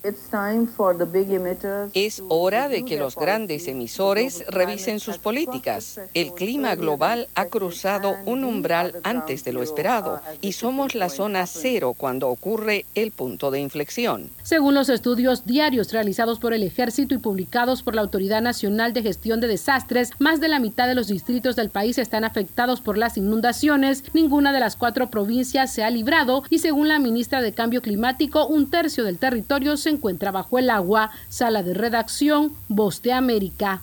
[1.94, 5.98] Es hora de que los grandes emisores revisen sus políticas.
[6.14, 11.46] El clima global ha cruzado un umbral antes de lo esperado y somos la zona
[11.46, 14.30] cero cuando ocurre el punto de inflexión.
[14.42, 19.02] Según los estudios diarios realizados por el ejército y publicados por la Autoridad Nacional de
[19.02, 22.98] Gestión de Desastres, más de la mitad de los distritos del país están afectados por
[22.98, 24.04] las inundaciones.
[24.12, 28.46] Ninguna de las cuatro provincias se ha librado y según la ministra de Cambio Climático,
[28.46, 31.10] un tercio del territorio se encuentra bajo el agua.
[31.28, 33.82] Sala de redacción, Voz de América.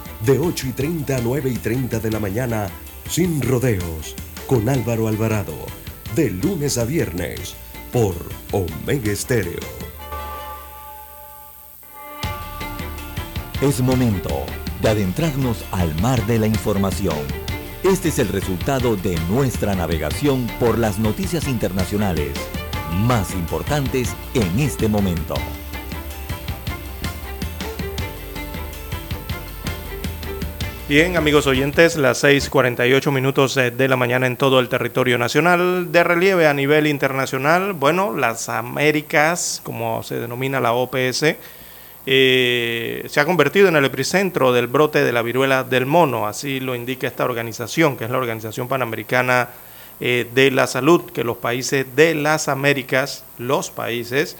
[0.25, 2.67] de 8 y 30 a 9 y 30 de la mañana,
[3.09, 4.15] sin rodeos,
[4.47, 5.55] con Álvaro Alvarado,
[6.15, 7.55] de lunes a viernes,
[7.91, 8.15] por
[8.51, 9.59] Omega Estéreo.
[13.61, 14.45] Es momento
[14.81, 17.19] de adentrarnos al mar de la información.
[17.83, 22.33] Este es el resultado de nuestra navegación por las noticias internacionales
[22.91, 25.35] más importantes en este momento.
[30.91, 35.89] Bien, amigos oyentes, las 6:48 minutos eh, de la mañana en todo el territorio nacional.
[35.89, 41.37] De relieve a nivel internacional, bueno, las Américas, como se denomina la OPS,
[42.05, 46.59] eh, se ha convertido en el epicentro del brote de la viruela del mono, así
[46.59, 49.47] lo indica esta organización, que es la Organización Panamericana
[50.01, 54.35] eh, de la Salud, que los países de las Américas, los países,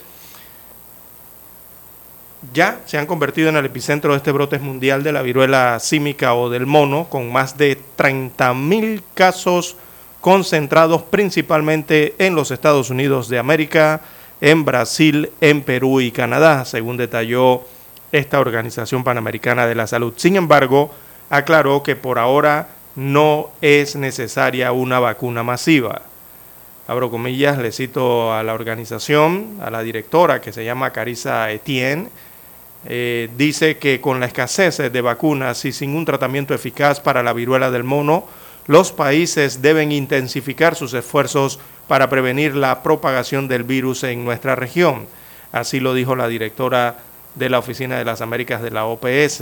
[2.53, 6.34] ya se han convertido en el epicentro de este brote mundial de la viruela símica
[6.34, 9.76] o del mono, con más de 30.000 casos
[10.22, 14.01] concentrados principalmente en los Estados Unidos de América,
[14.39, 17.63] en Brasil, en Perú y Canadá, según detalló
[18.11, 20.13] esta Organización Panamericana de la Salud.
[20.18, 20.91] Sin embargo,
[21.30, 26.01] aclaró que por ahora no es necesaria una vacuna masiva.
[26.88, 32.09] Abro comillas, le cito a la organización, a la directora que se llama Carissa Etienne,
[32.85, 37.33] eh, dice que con la escasez de vacunas y sin un tratamiento eficaz para la
[37.33, 38.25] viruela del mono,
[38.67, 45.07] los países deben intensificar sus esfuerzos para prevenir la propagación del virus en nuestra región.
[45.51, 46.97] Así lo dijo la directora
[47.35, 49.41] de la Oficina de las Américas de la OPS.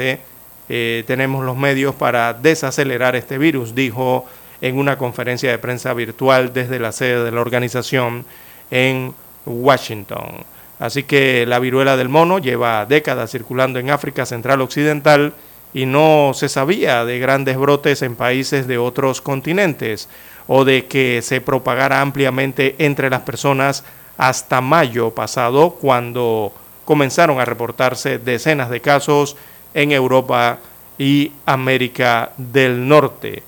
[0.70, 4.26] Eh, tenemos los medios para desacelerar este virus, dijo
[4.61, 8.26] en una conferencia de prensa virtual desde la sede de la organización
[8.72, 9.14] en
[9.45, 10.44] Washington.
[10.80, 15.34] Así que la viruela del mono lleva décadas circulando en África Central Occidental
[15.74, 20.08] y no se sabía de grandes brotes en países de otros continentes
[20.48, 23.84] o de que se propagara ampliamente entre las personas
[24.18, 26.54] hasta mayo pasado, cuando
[26.86, 29.38] comenzaron a reportarse decenas de casos
[29.74, 30.58] en Europa
[30.98, 33.44] y América del Norte.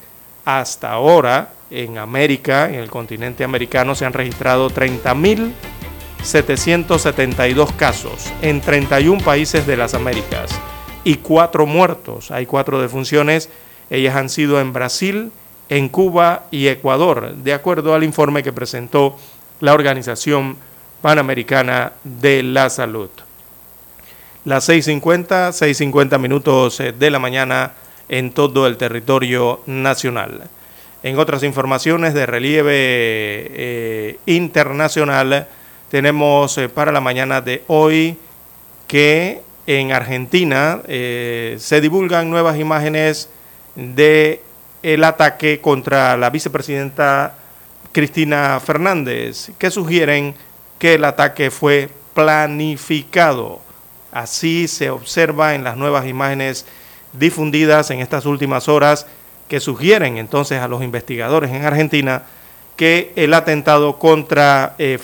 [0.45, 4.69] Hasta ahora, en América, en el continente americano, se han registrado
[6.21, 10.51] 30.772 casos en 31 países de las Américas
[11.03, 12.31] y cuatro muertos.
[12.31, 13.49] Hay cuatro defunciones.
[13.89, 15.31] Ellas han sido en Brasil,
[15.69, 19.17] en Cuba y Ecuador, de acuerdo al informe que presentó
[19.59, 20.57] la Organización
[21.01, 23.09] Panamericana de la Salud.
[24.45, 27.73] Las 6.50, 6.50 minutos eh, de la mañana
[28.09, 30.49] en todo el territorio nacional.
[31.03, 35.47] En otras informaciones de relieve eh, internacional,
[35.91, 38.17] tenemos eh, para la mañana de hoy
[38.87, 43.27] que en Argentina eh, se divulgan nuevas imágenes
[43.75, 44.41] de
[44.83, 47.35] el ataque contra la vicepresidenta
[47.91, 50.33] Cristina Fernández, que sugieren
[50.79, 53.59] que el ataque fue planificado.
[54.13, 56.65] Así se observa en las nuevas imágenes
[57.11, 59.07] difundidas en estas últimas horas
[59.49, 62.23] que sugieren entonces a los investigadores en Argentina
[62.75, 64.97] que el atentado contra, eh,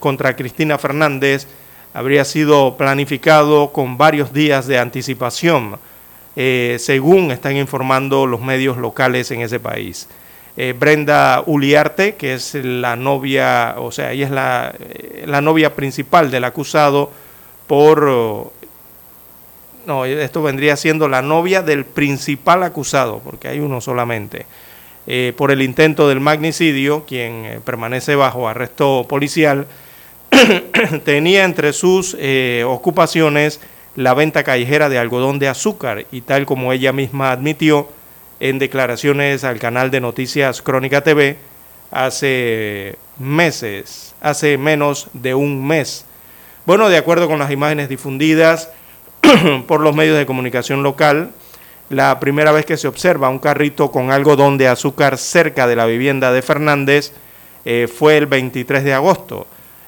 [0.00, 1.46] contra Cristina Fernández
[1.94, 5.78] habría sido planificado con varios días de anticipación,
[6.36, 10.08] eh, según están informando los medios locales en ese país.
[10.56, 14.74] Eh, Brenda Uliarte, que es la novia, o sea, ella es la,
[15.24, 17.10] la novia principal del acusado
[17.66, 18.50] por...
[19.86, 24.46] No, esto vendría siendo la novia del principal acusado, porque hay uno solamente,
[25.36, 29.66] por el intento del magnicidio, quien permanece bajo arresto policial
[31.04, 33.60] tenía entre sus eh, ocupaciones
[33.96, 37.88] la venta callejera de algodón de azúcar y tal como ella misma admitió
[38.40, 41.36] en declaraciones al canal de noticias Crónica TV
[41.90, 46.04] hace meses, hace menos de un mes.
[46.66, 48.70] Bueno, de acuerdo con las imágenes difundidas
[49.66, 51.30] por los medios de comunicación local,
[51.90, 55.86] la primera vez que se observa un carrito con algodón de azúcar cerca de la
[55.86, 57.12] vivienda de Fernández
[57.64, 59.46] eh, fue el 23 de agosto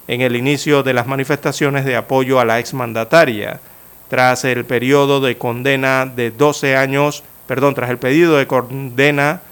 [0.09, 3.61] en el inicio de las manifestaciones de apoyo a la exmandataria,
[4.09, 9.43] tras el periodo de condena de 12 años, perdón, tras el pedido de condena,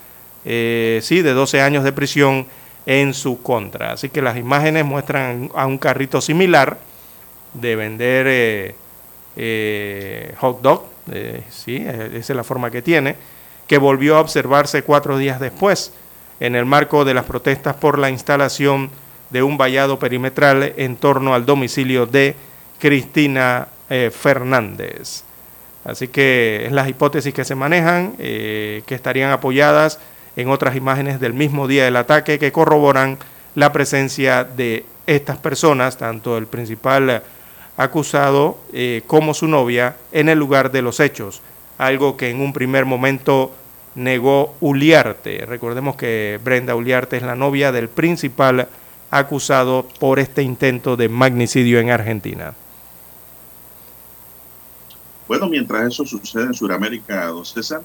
[0.45, 2.47] eh, sí, de 12 años de prisión
[2.87, 3.93] en su contra.
[3.93, 6.79] Así que las imágenes muestran a un carrito similar
[7.55, 8.75] de vender
[9.37, 10.87] eh, hot dog,
[11.51, 13.17] sí, esa es la forma que tiene,
[13.67, 15.93] que volvió a observarse cuatro días después,
[16.41, 18.91] en el marco de las protestas por la instalación
[19.31, 22.35] de un vallado perimetral en torno al domicilio de
[22.79, 25.25] Cristina eh, Fernández.
[25.85, 29.99] Así que es las hipótesis que se manejan, eh, que estarían apoyadas
[30.37, 33.19] en otras imágenes del mismo día del ataque que corroboran
[33.55, 37.23] la presencia de estas personas, tanto el principal
[37.79, 41.41] acusado eh, como su novia, en el lugar de los hechos,
[41.79, 43.53] algo que en un primer momento
[43.95, 45.47] negó Uliarte.
[45.47, 48.69] Recordemos que Brenda Uliarte es la novia del principal
[49.11, 52.53] acusado por este intento de magnicidio en Argentina.
[55.29, 57.83] Bueno, mientras eso sucede en Sudamérica, don César,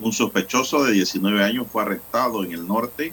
[0.00, 3.12] un sospechoso de 19 años fue arrestado en el norte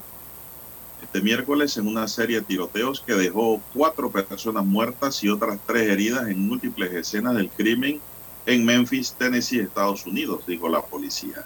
[1.02, 5.90] este miércoles en una serie de tiroteos que dejó cuatro personas muertas y otras tres
[5.90, 8.02] heridas en múltiples escenas del crimen
[8.46, 11.46] en Memphis, Tennessee, Estados Unidos, dijo la policía.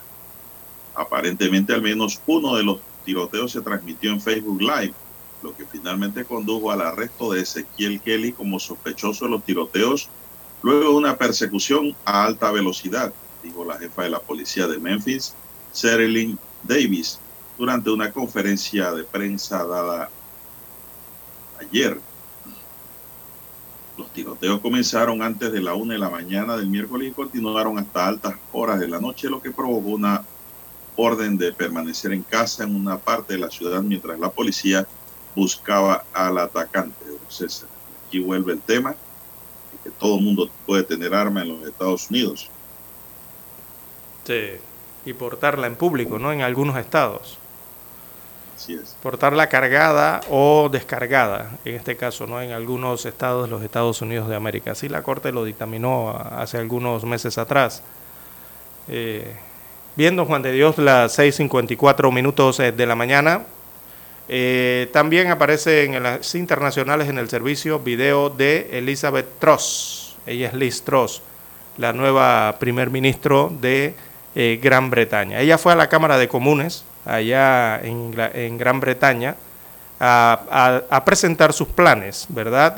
[0.96, 4.94] Aparentemente al menos uno de los tiroteos se transmitió en Facebook Live
[5.42, 10.10] lo que finalmente condujo al arresto de Ezequiel Kelly como sospechoso de los tiroteos
[10.62, 15.34] luego de una persecución a alta velocidad, dijo la jefa de la policía de Memphis,
[15.74, 17.21] Sherilyn Davis,
[17.62, 20.10] durante una conferencia de prensa dada
[21.60, 21.96] ayer.
[23.96, 28.08] Los tiroteos comenzaron antes de la una de la mañana del miércoles y continuaron hasta
[28.08, 30.24] altas horas de la noche, lo que provocó una
[30.96, 34.88] orden de permanecer en casa en una parte de la ciudad mientras la policía
[35.36, 37.06] buscaba al atacante.
[37.08, 37.68] Entonces,
[38.08, 42.10] aquí vuelve el tema de que todo el mundo puede tener arma en los Estados
[42.10, 42.50] Unidos.
[44.26, 44.54] Sí,
[45.06, 46.32] y portarla en público, ¿no?
[46.32, 47.38] En algunos estados.
[49.02, 52.42] Portarla cargada o descargada, en este caso, ¿no?
[52.42, 54.72] En algunos estados de los Estados Unidos de América.
[54.72, 57.82] Así la Corte lo dictaminó hace algunos meses atrás.
[58.88, 59.36] Eh,
[59.96, 63.44] viendo Juan de Dios las 6.54 minutos eh, de la mañana.
[64.30, 70.16] Eh, también aparece en las internacionales en el servicio video de Elizabeth Truss.
[70.26, 71.22] Ella es Liz Truss,
[71.78, 73.94] la nueva primer ministro de
[74.36, 75.42] eh, Gran Bretaña.
[75.42, 79.36] Ella fue a la Cámara de Comunes allá en, en Gran Bretaña
[80.00, 82.76] a, a, presentar sus planes, ¿verdad?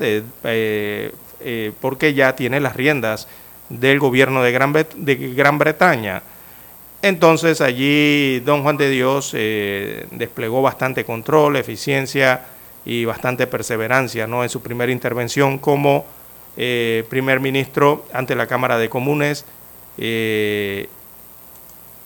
[1.80, 3.28] porque ya tiene las riendas
[3.68, 6.22] del gobierno de Gran, de Gran Bretaña.
[7.04, 12.46] Entonces allí don Juan de Dios eh, desplegó bastante control, eficiencia
[12.86, 14.42] y bastante perseverancia ¿no?
[14.42, 16.06] en su primera intervención como
[16.56, 19.44] eh, primer ministro ante la Cámara de Comunes.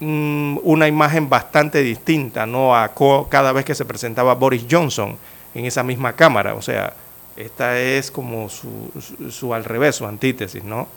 [0.01, 2.77] Eh, una imagen bastante distinta ¿no?
[2.77, 2.93] a
[3.29, 5.16] cada vez que se presentaba Boris Johnson
[5.55, 6.55] en esa misma Cámara.
[6.55, 6.95] O sea,
[7.37, 8.91] esta es como su,
[9.31, 10.65] su, al revés, su antítesis.
[10.65, 10.89] ¿no?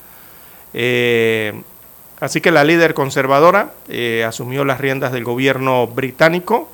[0.74, 1.54] Eh,
[2.20, 6.70] Así que la líder conservadora eh, asumió las riendas del gobierno británico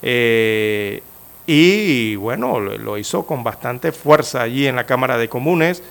[0.00, 1.02] eh,
[1.46, 5.82] y, bueno, lo, hizo con bastante fuerza allí en la Cámara de Comunes,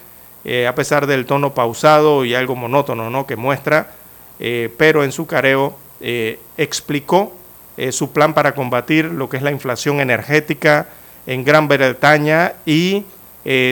[0.67, 3.27] a pesar del tono pausado y algo monótono ¿no?
[3.27, 3.91] que muestra,
[4.39, 7.33] eh, pero en su careo eh, explicó
[7.91, 10.87] su plan para combatir lo que es la inflación energética
[11.27, 13.05] en Gran Bretaña y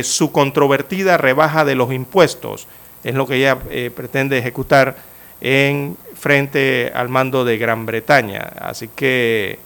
[0.03, 2.67] su controvertida rebaja de los impuestos.
[3.03, 3.57] Es lo que ella
[3.95, 4.95] pretende ejecutar
[5.41, 8.51] en frente al mando de Gran Bretaña.
[8.59, 9.57] Así que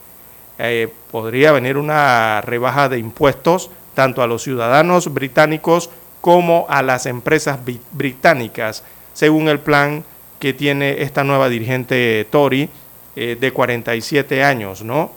[0.57, 5.89] eh, podría venir una rebaja de impuestos tanto a los ciudadanos británicos
[6.19, 7.59] como a las empresas
[7.91, 10.03] británicas, según el plan
[10.39, 12.69] que tiene esta nueva dirigente Tory
[13.15, 15.11] eh, de 47 años, ¿no?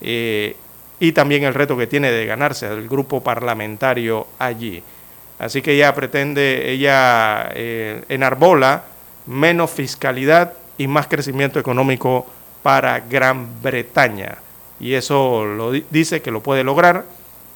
[0.00, 0.56] Eh,
[1.00, 4.82] y también el reto que tiene de ganarse el grupo parlamentario allí.
[5.38, 7.52] Así que ella pretende, ella
[8.08, 8.82] enarbola
[9.26, 12.26] menos fiscalidad y más crecimiento económico
[12.62, 14.38] para Gran Bretaña.
[14.80, 17.04] Y eso lo dice que lo puede lograr,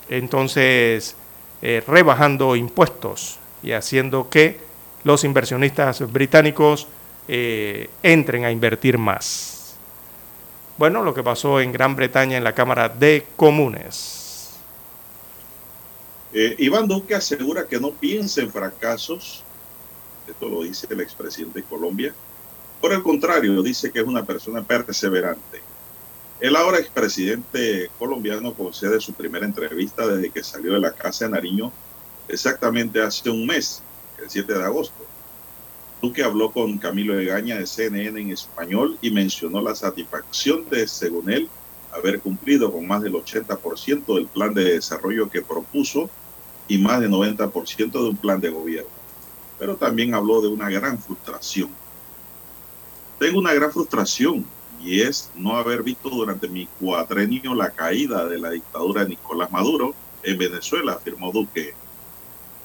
[0.08, 1.16] entonces
[1.62, 4.58] eh, rebajando impuestos y haciendo que
[5.04, 6.88] los inversionistas británicos
[7.28, 9.76] eh, entren a invertir más.
[10.78, 14.54] Bueno, lo que pasó en Gran Bretaña en la Cámara de Comunes.
[16.32, 19.44] Eh, Iván Duque asegura que no piensa en fracasos
[20.26, 22.14] esto lo dice el expresidente de Colombia.
[22.80, 25.60] Por el contrario, dice que es una persona perseverante.
[26.40, 31.32] El ahora expresidente colombiano concede su primera entrevista desde que salió de la casa de
[31.32, 31.72] Nariño
[32.28, 33.82] exactamente hace un mes,
[34.20, 35.06] el 7 de agosto.
[36.02, 41.30] Duque habló con Camilo Egaña de CNN en español y mencionó la satisfacción de, según
[41.30, 41.48] él,
[41.92, 46.10] haber cumplido con más del 80% del plan de desarrollo que propuso
[46.66, 49.02] y más del 90% de un plan de gobierno
[49.62, 51.70] pero también habló de una gran frustración.
[53.20, 54.44] Tengo una gran frustración
[54.82, 59.52] y es no haber visto durante mi cuatrenio la caída de la dictadura de Nicolás
[59.52, 61.76] Maduro en Venezuela, afirmó Duque.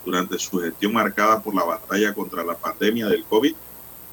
[0.05, 3.53] Durante su gestión marcada por la batalla contra la pandemia del COVID,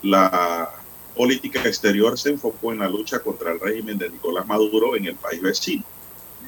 [0.02, 0.70] la
[1.14, 5.14] política exterior se enfocó en la lucha contra el régimen de Nicolás Maduro en el
[5.14, 5.84] país vecino.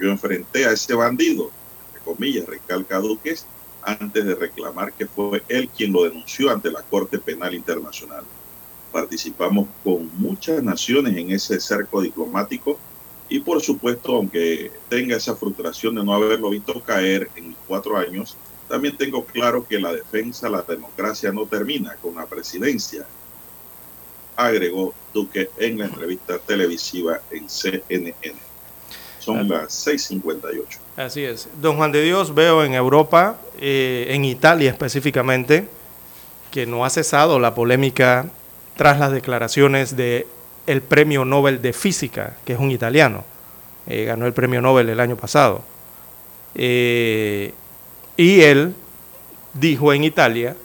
[0.00, 1.50] Yo enfrenté a ese bandido,
[1.86, 3.36] entre comillas, recalca Duque,
[3.82, 8.24] antes de reclamar que fue él quien lo denunció ante la Corte Penal Internacional.
[8.90, 12.78] Participamos con muchas naciones en ese cerco diplomático
[13.28, 18.36] y por supuesto, aunque tenga esa frustración de no haberlo visto caer en cuatro años,
[18.68, 23.06] también tengo claro que la defensa, la democracia no termina con la presidencia,
[24.36, 28.14] agregó Duque en la entrevista televisiva en CNN.
[29.18, 30.78] Son las 6.58.
[30.96, 31.48] Así es.
[31.60, 35.66] Don Juan de Dios, veo en Europa, eh, en Italia específicamente,
[36.50, 38.30] que no ha cesado la polémica
[38.76, 40.26] tras las declaraciones de
[40.66, 43.24] el Premio Nobel de Física, que es un italiano.
[43.86, 45.64] Eh, ganó el Premio Nobel el año pasado.
[46.54, 47.52] Eh,
[48.16, 48.74] y él
[49.54, 50.56] dijo en Italia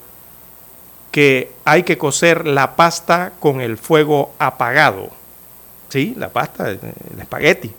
[1.12, 5.10] que hay que cocer la pasta con el fuego apagado.
[5.90, 6.80] Sí, la pasta, el
[7.20, 7.72] espagueti.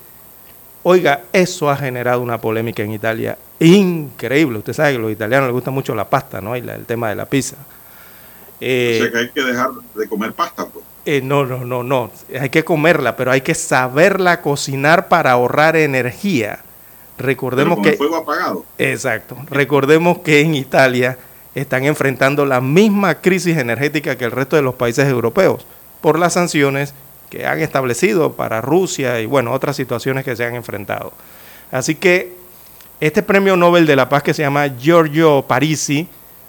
[0.84, 4.58] Oiga, eso ha generado una polémica en Italia increíble.
[4.58, 6.56] Usted sabe que a los italianos les gusta mucho la pasta, ¿no?
[6.56, 7.56] Y el tema de la pizza.
[8.60, 10.84] Eh, o sea que hay que dejar de comer pasta, pues.
[11.04, 12.10] Eh, no, no, no, no.
[12.38, 16.60] Hay que comerla, pero hay que saberla cocinar para ahorrar energía.
[17.22, 17.92] Recordemos con que.
[17.92, 18.64] Fuego apagado.
[18.78, 19.36] Exacto.
[19.48, 21.18] Recordemos que en Italia
[21.54, 25.66] están enfrentando la misma crisis energética que el resto de los países europeos
[26.00, 26.94] por las sanciones
[27.30, 31.12] que han establecido para Rusia y bueno, otras situaciones que se han enfrentado.
[31.70, 32.34] Así que
[33.00, 36.08] este premio Nobel de la Paz que se llama Giorgio Parisi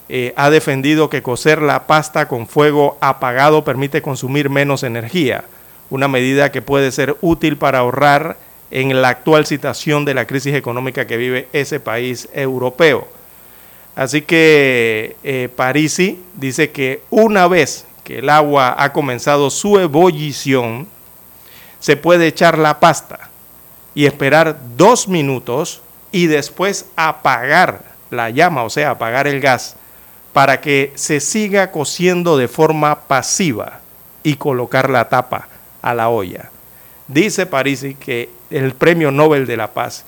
[0.09, 5.45] eh, ha defendido que cocer la pasta con fuego apagado permite consumir menos energía,
[5.89, 8.37] una medida que puede ser útil para ahorrar
[8.73, 13.07] en la actual situación de la crisis económica que vive ese país europeo.
[13.95, 20.87] Así que eh, Parisi dice que una vez que el agua ha comenzado su ebullición,
[21.79, 23.29] se puede echar la pasta
[23.93, 29.75] y esperar dos minutos y después apagar la llama, o sea, apagar el gas,
[30.33, 33.81] para que se siga cociendo de forma pasiva
[34.23, 35.47] y colocar la tapa
[35.83, 36.49] a la olla.
[37.07, 40.05] Dice Parisi que el Premio Nobel de la Paz,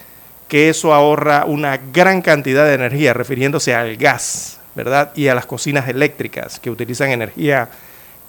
[0.48, 5.12] que eso ahorra una gran cantidad de energía, refiriéndose al gas, ¿verdad?
[5.16, 7.70] Y a las cocinas eléctricas que utilizan energía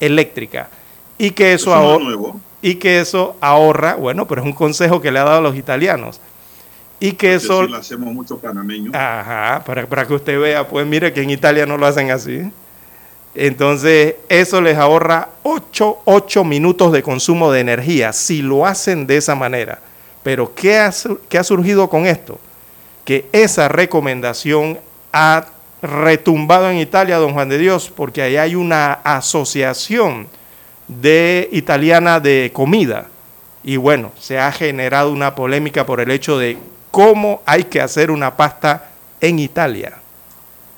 [0.01, 0.68] eléctrica.
[1.18, 5.18] Y que eso, ahorra, y que eso ahorra, bueno, pero es un consejo que le
[5.18, 6.20] ha dado a los italianos.
[6.98, 7.64] Y que eso...
[7.64, 8.94] Sí lo hacemos mucho panameños.
[8.94, 12.51] Ajá, para, para que usted vea, pues mire que en Italia no lo hacen así.
[13.38, 19.18] Entonces, eso les ahorra 8, 8 minutos de consumo de energía si lo hacen de
[19.18, 19.80] esa manera.
[20.22, 20.90] Pero ¿qué ha,
[21.28, 22.40] ¿qué ha surgido con esto?
[23.04, 24.78] Que esa recomendación
[25.12, 25.48] ha
[25.82, 30.28] retumbado en Italia, don Juan de Dios, porque ahí hay una asociación
[30.88, 33.08] de italiana de comida.
[33.62, 36.56] Y bueno, se ha generado una polémica por el hecho de
[36.90, 38.88] cómo hay que hacer una pasta
[39.20, 39.98] en Italia.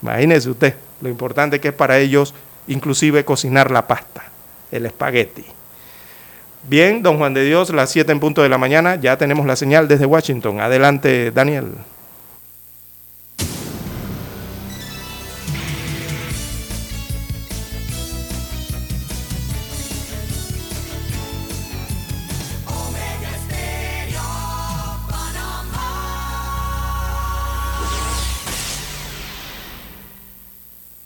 [0.03, 2.35] Imagínese usted lo importante que es para ellos
[2.69, 4.25] inclusive cocinar la pasta,
[4.71, 5.45] el espagueti.
[6.69, 9.57] Bien, don Juan de Dios, las 7 en punto de la mañana, ya tenemos la
[9.57, 10.61] señal desde Washington.
[10.61, 11.73] Adelante, Daniel.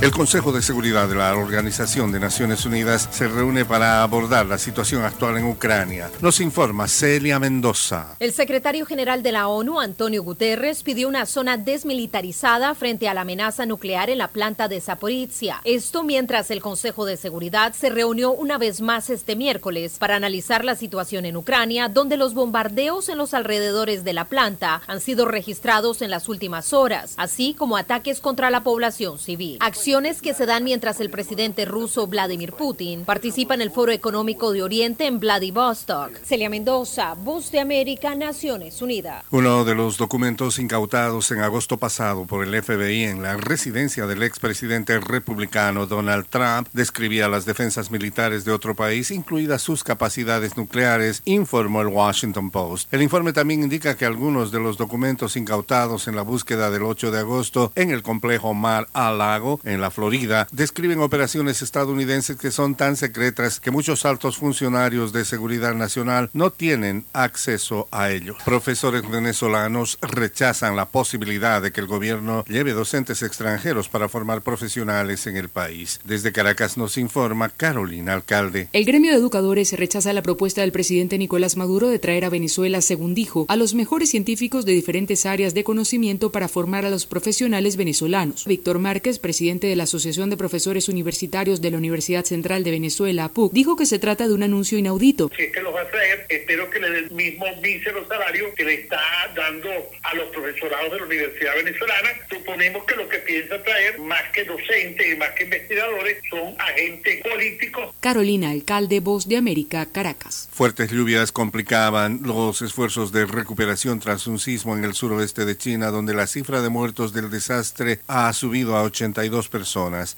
[0.00, 4.56] El Consejo de Seguridad de la Organización de Naciones Unidas se reúne para abordar la
[4.56, 6.08] situación actual en Ucrania.
[6.20, 8.14] Nos informa Celia Mendoza.
[8.20, 13.22] El secretario general de la ONU, Antonio Guterres, pidió una zona desmilitarizada frente a la
[13.22, 15.60] amenaza nuclear en la planta de Zaporizhia.
[15.64, 20.64] Esto mientras el Consejo de Seguridad se reunió una vez más este miércoles para analizar
[20.64, 25.26] la situación en Ucrania, donde los bombardeos en los alrededores de la planta han sido
[25.26, 29.58] registrados en las últimas horas, así como ataques contra la población civil.
[29.88, 34.52] Acciones que se dan mientras el presidente ruso Vladimir Putin participa en el Foro Económico
[34.52, 36.10] de Oriente en Vladivostok.
[36.26, 39.24] Celia Mendoza, Voz de América, Naciones Unidas.
[39.30, 44.24] Uno de los documentos incautados en agosto pasado por el FBI en la residencia del
[44.24, 51.22] expresidente republicano Donald Trump describía las defensas militares de otro país, incluidas sus capacidades nucleares,
[51.24, 52.92] informó el Washington Post.
[52.92, 57.10] El informe también indica que algunos de los documentos incautados en la búsqueda del 8
[57.10, 62.50] de agosto en el complejo Mar a Lago, en la Florida, describen operaciones estadounidenses que
[62.50, 68.36] son tan secretas que muchos altos funcionarios de seguridad nacional no tienen acceso a ello.
[68.44, 75.26] Profesores venezolanos rechazan la posibilidad de que el gobierno lleve docentes extranjeros para formar profesionales
[75.26, 76.00] en el país.
[76.04, 78.68] Desde Caracas nos informa Carolina Alcalde.
[78.72, 82.80] El gremio de educadores rechaza la propuesta del presidente Nicolás Maduro de traer a Venezuela,
[82.80, 87.06] según dijo, a los mejores científicos de diferentes áreas de conocimiento para formar a los
[87.06, 88.44] profesionales venezolanos.
[88.46, 93.24] Víctor Márquez, presidente de la Asociación de Profesores Universitarios de la Universidad Central de Venezuela,
[93.24, 95.30] APUC, dijo que se trata de un anuncio inaudito.
[95.36, 98.52] Si es que los va a traer, espero que le dé el mismo mísero salario
[98.54, 99.00] que le está
[99.36, 99.68] dando
[100.02, 102.08] a los profesorados de la Universidad Venezolana.
[102.30, 107.22] Suponemos que lo que piensa traer, más que docentes y más que investigadores, son agentes
[107.22, 107.94] políticos.
[108.00, 110.48] Carolina Alcalde, Voz de América, Caracas.
[110.50, 115.90] Fuertes lluvias complicaban los esfuerzos de recuperación tras un sismo en el suroeste de China,
[115.90, 119.57] donde la cifra de muertos del desastre ha subido a 82 personas.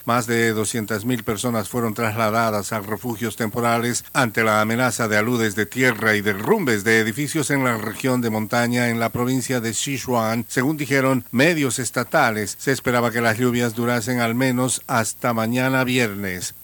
[0.04, 5.66] Más de 200.000 personas fueron trasladadas a refugios temporales ante la amenaza de aludes de
[5.66, 10.44] tierra y derrumbes de edificios en la región de montaña en la provincia de Sichuan.
[10.48, 16.54] Según dijeron medios estatales, se esperaba que las lluvias durasen al menos hasta mañana viernes.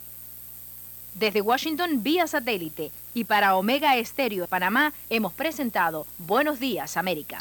[1.14, 7.38] Desde Washington vía satélite y para Omega Estéreo de Panamá hemos presentado Buenos Días América.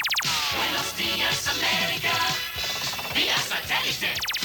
[0.58, 2.14] Buenos días, América.
[3.14, 4.45] Vía satélite.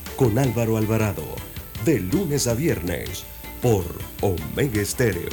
[0.21, 1.23] Con Álvaro Alvarado.
[1.83, 3.23] De lunes a viernes.
[3.59, 3.85] Por
[4.21, 5.31] Omega Estéreo.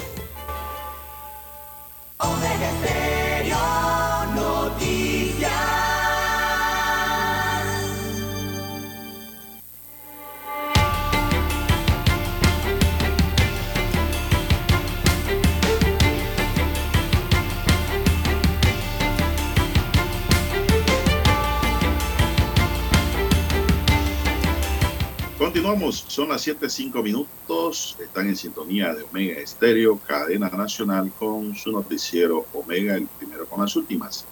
[25.68, 31.70] Continuamos, son las 7.05 minutos, están en sintonía de Omega Estéreo, cadena nacional con su
[31.70, 34.24] noticiero Omega, el primero con las últimas.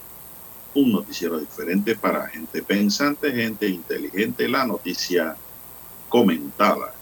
[0.73, 5.37] Un noticiero diferente para gente pensante, gente inteligente, la noticia
[6.09, 6.95] comentada,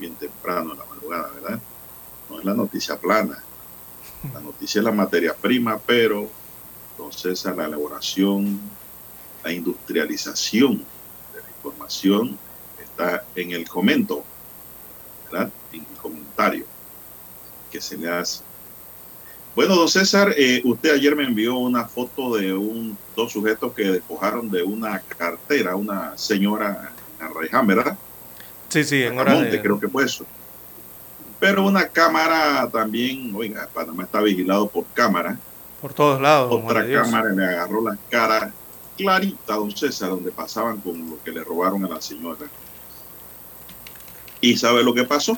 [0.00, 1.60] bien temprano en la madrugada, ¿verdad?
[2.28, 3.40] No es la noticia plana,
[4.34, 6.28] la noticia es la materia prima, pero
[6.90, 8.58] entonces a la elaboración,
[9.44, 10.78] la industrialización
[11.32, 12.45] de la información
[12.96, 14.24] está en el comento,
[15.30, 15.50] ¿verdad?
[15.72, 16.64] En el comentario
[17.70, 18.42] que se le hace.
[19.54, 23.84] Bueno, don César, eh, usted ayer me envió una foto de un, dos sujetos que
[23.84, 27.96] despojaron de una cartera, una señora en Arraiján, ¿verdad?
[28.68, 29.62] Sí, sí, en hora Monte, de...
[29.62, 30.26] creo que fue eso.
[31.38, 35.38] Pero una cámara también, oiga, Panamá está vigilado por cámara.
[35.80, 36.52] Por todos lados.
[36.52, 38.52] Otra cámara le agarró la cara
[38.96, 42.46] clarita a don César, donde pasaban con lo que le robaron a la señora.
[44.46, 45.36] ¿Y sabe lo que pasó?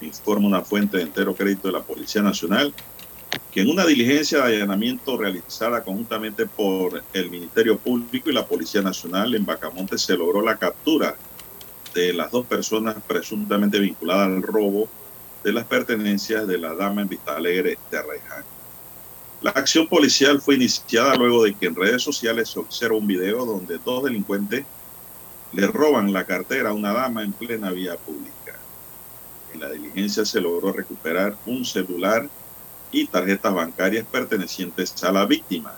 [0.00, 2.72] Informa una fuente de entero crédito de la Policía Nacional
[3.50, 8.80] que en una diligencia de allanamiento realizada conjuntamente por el Ministerio Público y la Policía
[8.80, 11.16] Nacional en Bacamonte se logró la captura
[11.92, 14.88] de las dos personas presuntamente vinculadas al robo
[15.42, 18.44] de las pertenencias de la dama en Vista Alegre de Arraiján.
[19.42, 23.44] La acción policial fue iniciada luego de que en redes sociales se observa un video
[23.44, 24.64] donde dos delincuentes
[25.52, 28.54] le roban la cartera a una dama en plena vía pública.
[29.52, 32.28] En la diligencia se logró recuperar un celular
[32.92, 35.74] y tarjetas bancarias pertenecientes a la víctima.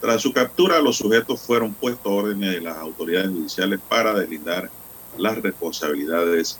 [0.00, 4.70] Tras su captura, los sujetos fueron puestos a órdenes de las autoridades judiciales para deslindar
[5.16, 6.58] las responsabilidades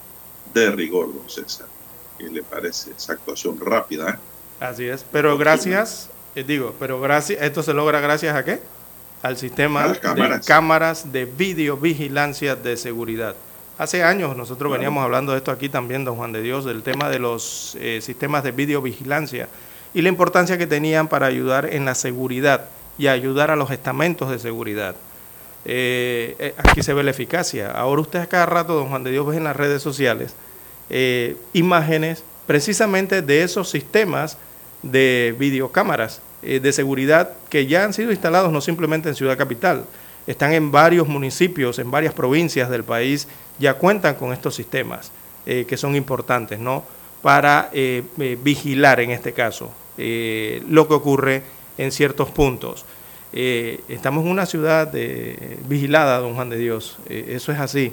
[0.53, 1.67] de rigor, don César.
[2.19, 4.19] ¿Qué le parece esa actuación rápida?
[4.61, 8.61] Así es, pero gracias, eh, digo, pero gracias, esto se logra gracias a qué?
[9.25, 10.47] Al sistema de cámaras.
[10.47, 13.35] cámaras de videovigilancia de seguridad.
[13.79, 14.73] Hace años nosotros Claro.
[14.73, 18.01] veníamos hablando de esto aquí también, don Juan de Dios, del tema de los eh,
[18.03, 19.49] sistemas de videovigilancia
[19.95, 22.67] y la importancia que tenían para ayudar en la seguridad
[22.99, 24.95] y ayudar a los estamentos de seguridad.
[25.65, 27.71] Eh, eh, aquí se ve la eficacia.
[27.71, 30.35] Ahora usted a cada rato, don Juan de Dios, ve en las redes sociales
[31.55, 34.37] imágenes precisamente de esos sistemas
[34.83, 39.85] de videocámaras eh, de seguridad que ya han sido instalados no simplemente en Ciudad Capital,
[40.27, 45.11] están en varios municipios, en varias provincias del país, ya cuentan con estos sistemas
[45.47, 46.85] eh, que son importantes, ¿no?
[47.23, 48.03] Para eh,
[48.43, 51.43] vigilar en este caso lo que ocurre
[51.79, 52.85] en ciertos puntos.
[53.33, 54.93] Estamos en una ciudad
[55.69, 57.93] vigilada, don Juan de Dios, eso es así.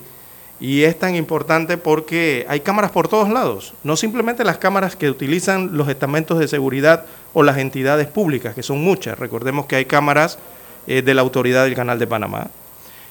[0.62, 5.10] Y es tan importante porque hay cámaras por todos lados, no simplemente las cámaras que
[5.10, 9.18] utilizan los estamentos de seguridad o las entidades públicas, que son muchas.
[9.18, 10.38] Recordemos que hay cámaras
[10.86, 12.52] eh, de la autoridad del Canal de Panamá,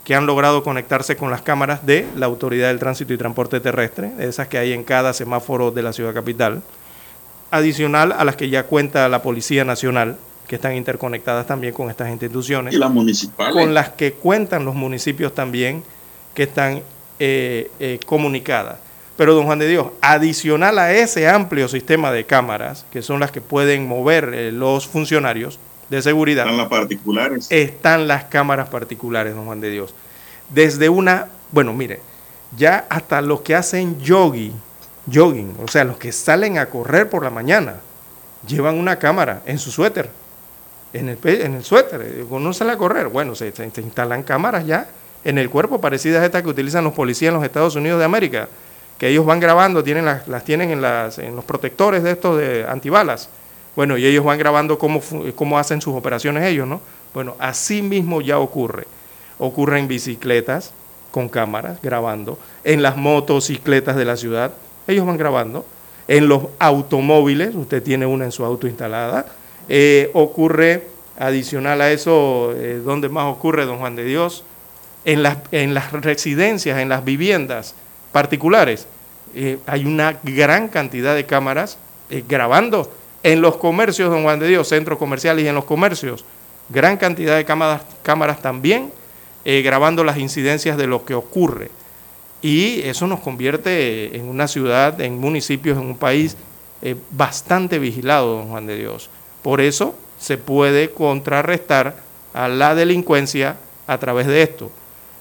[0.05, 4.13] que han logrado conectarse con las cámaras de la Autoridad del Tránsito y Transporte Terrestre,
[4.21, 6.63] esas que hay en cada semáforo de la ciudad capital,
[7.51, 12.11] adicional a las que ya cuenta la Policía Nacional, que están interconectadas también con estas
[12.11, 12.75] instituciones.
[12.75, 13.53] Y las municipales.
[13.53, 15.83] Con las que cuentan los municipios también,
[16.33, 16.83] que están
[17.21, 18.79] eh, eh, comunicadas.
[19.17, 23.31] Pero, don Juan de Dios, adicional a ese amplio sistema de cámaras, que son las
[23.31, 25.59] que pueden mover eh, los funcionarios
[25.91, 27.47] de seguridad, Están las particulares.
[27.51, 29.95] están las cámaras particulares, don Juan de Dios.
[30.49, 32.01] Desde una, bueno, mire,
[32.57, 34.55] ya hasta los que hacen jogging,
[35.13, 37.77] jogging, o sea, los que salen a correr por la mañana,
[38.47, 40.09] llevan una cámara en su suéter,
[40.95, 42.01] en el, en el suéter.
[42.03, 44.89] Eh, Uno sale a correr, bueno, se, se- se instalan cámaras ya
[45.25, 48.05] en el cuerpo parecidas a estas que utilizan los policías en los Estados Unidos de
[48.05, 48.49] América,
[48.99, 52.39] que ellos van grabando, tienen las, las tienen en, las, en los protectores de estos
[52.39, 53.29] de antibalas.
[53.77, 55.01] Bueno, y ellos van grabando cómo,
[55.35, 56.81] cómo hacen sus operaciones ellos, ¿no?
[57.15, 58.87] Bueno, así mismo ya ocurre.
[59.39, 60.73] Ocurre en bicicletas
[61.11, 64.53] con cámaras grabando, en las motocicletas de la ciudad,
[64.87, 65.65] ellos van grabando,
[66.09, 69.27] en los automóviles, usted tiene una en su auto instalada,
[69.73, 74.43] Eh, ocurre, adicional a eso, eh, ¿dónde más ocurre, don Juan de Dios?
[75.05, 77.75] En las, en las residencias, en las viviendas
[78.13, 78.87] particulares,
[79.35, 81.79] eh, hay una gran cantidad de cámaras
[82.11, 86.25] eh, grabando en los comercios, don Juan de Dios, centros comerciales y en los comercios,
[86.69, 88.93] gran cantidad de cámaras, cámaras también
[89.45, 91.71] eh, grabando las incidencias de lo que ocurre.
[92.43, 96.37] Y eso nos convierte en una ciudad, en municipios, en un país
[97.11, 99.11] bastante vigilado, don Juan de Dios.
[99.43, 101.97] Por eso se puede contrarrestar
[102.33, 103.57] a la delincuencia
[103.87, 104.73] a través de esto.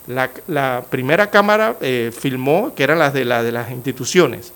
[0.10, 4.52] La, la primera cámara eh, filmó, que eran las de, la, de las instituciones,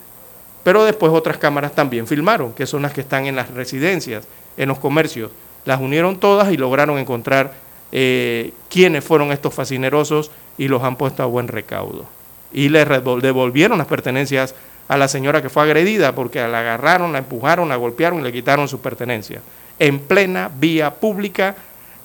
[0.63, 4.27] pero después otras cámaras también filmaron, que son las que están en las residencias,
[4.57, 5.29] en los comercios.
[5.65, 7.53] Las unieron todas y lograron encontrar
[7.91, 12.07] eh, quiénes fueron estos fascinerosos y los han puesto a buen recaudo.
[12.51, 14.55] Y le devolvieron las pertenencias
[14.87, 18.33] a la señora que fue agredida porque la agarraron, la empujaron, la golpearon y le
[18.33, 19.43] quitaron sus pertenencias.
[19.77, 21.55] En plena vía pública,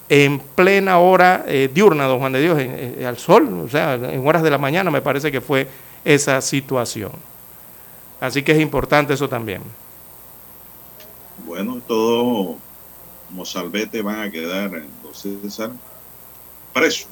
[0.09, 3.95] en plena hora eh, diurna, don Juan de Dios, en- en- al sol, o sea,
[3.95, 5.69] en horas de la mañana me parece que fue
[6.05, 7.13] esa situación.
[8.21, 9.63] Así que es importante eso también.
[11.47, 12.57] Bueno, todos
[13.31, 15.61] mozalbete van a quedar, entonces,
[16.73, 17.09] presos.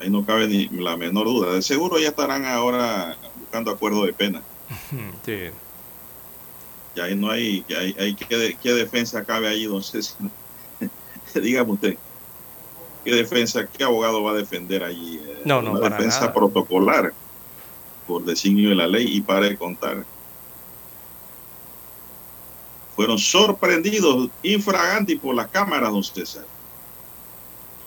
[0.00, 1.52] Ahí no cabe ni la menor duda.
[1.54, 4.42] De seguro ya estarán ahora buscando acuerdo de pena.
[5.26, 5.50] Sí.
[6.96, 10.16] Y ahí no hay, hay, hay ¿qué, qué defensa cabe ahí, don César?
[11.40, 11.96] Dígame usted,
[13.04, 15.20] ¿qué defensa, qué abogado va a defender allí?
[15.24, 16.34] Eh, No, no, Una para defensa nada.
[16.34, 17.12] protocolar
[18.06, 20.04] por designio de la ley y para de contar.
[22.96, 26.44] Fueron sorprendidos infraganti por las cámaras, don César.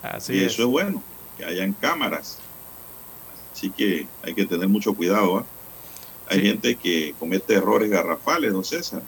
[0.01, 0.53] Así y es.
[0.53, 1.03] eso es bueno,
[1.37, 2.39] que hayan cámaras.
[3.53, 5.37] Así que hay que tener mucho cuidado.
[5.37, 5.45] ¿ah?
[6.29, 9.03] Hay gente que comete errores garrafales, don César,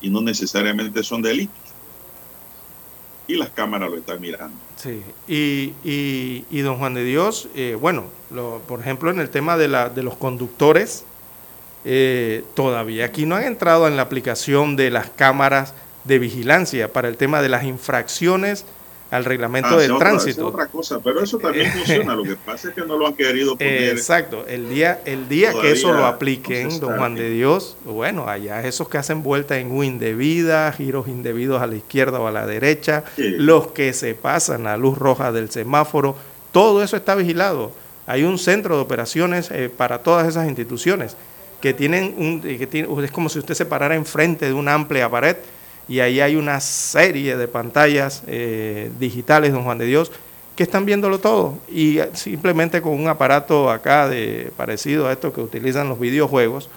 [0.00, 1.54] y no necesariamente son delitos.
[3.26, 4.56] Y las cámaras lo están mirando.
[4.76, 8.04] Sí, y, y, y don Juan de Dios, eh, bueno,
[8.68, 11.04] por ejemplo, en el tema de, la, de los conductores,
[11.84, 15.74] eh, todavía aquí no han entrado en la aplicación de las cámaras
[16.04, 18.66] de vigilancia para el tema de las infracciones
[19.14, 20.46] al reglamento Ah, del otra- tránsito.
[20.48, 22.14] otra cosa, pero eso también funciona.
[22.16, 23.90] Lo que pasa es que no lo han querido poner.
[23.90, 28.60] Exacto, el día, el día que eso lo apliquen, don Juan de Dios, bueno, allá
[28.66, 32.46] esos que hacen vuelta en U indebida, giros indebidos a la izquierda o a la
[32.46, 33.30] derecha, Sí.
[33.38, 36.16] los que se pasan a luz roja del semáforo,
[36.52, 37.72] todo eso está vigilado.
[38.06, 41.16] Hay un centro de operaciones eh, para todas esas instituciones
[41.60, 44.74] que tienen un, eh, que tiene- es como si usted se parara enfrente de una
[44.74, 45.36] amplia pared
[45.88, 50.10] y ahí hay una serie de pantallas eh, digitales, don Juan de Dios,
[50.56, 55.40] que están viéndolo todo y simplemente con un aparato acá de parecido a esto que
[55.40, 56.70] utilizan los videojuegos,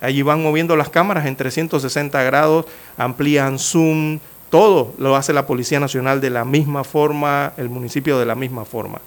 [0.00, 2.64] allí van moviendo las cámaras en 360 grados,
[2.96, 4.18] amplían zoom,
[4.48, 8.64] todo lo hace la Policía Nacional de la misma forma, el municipio de la misma
[8.64, 9.00] forma.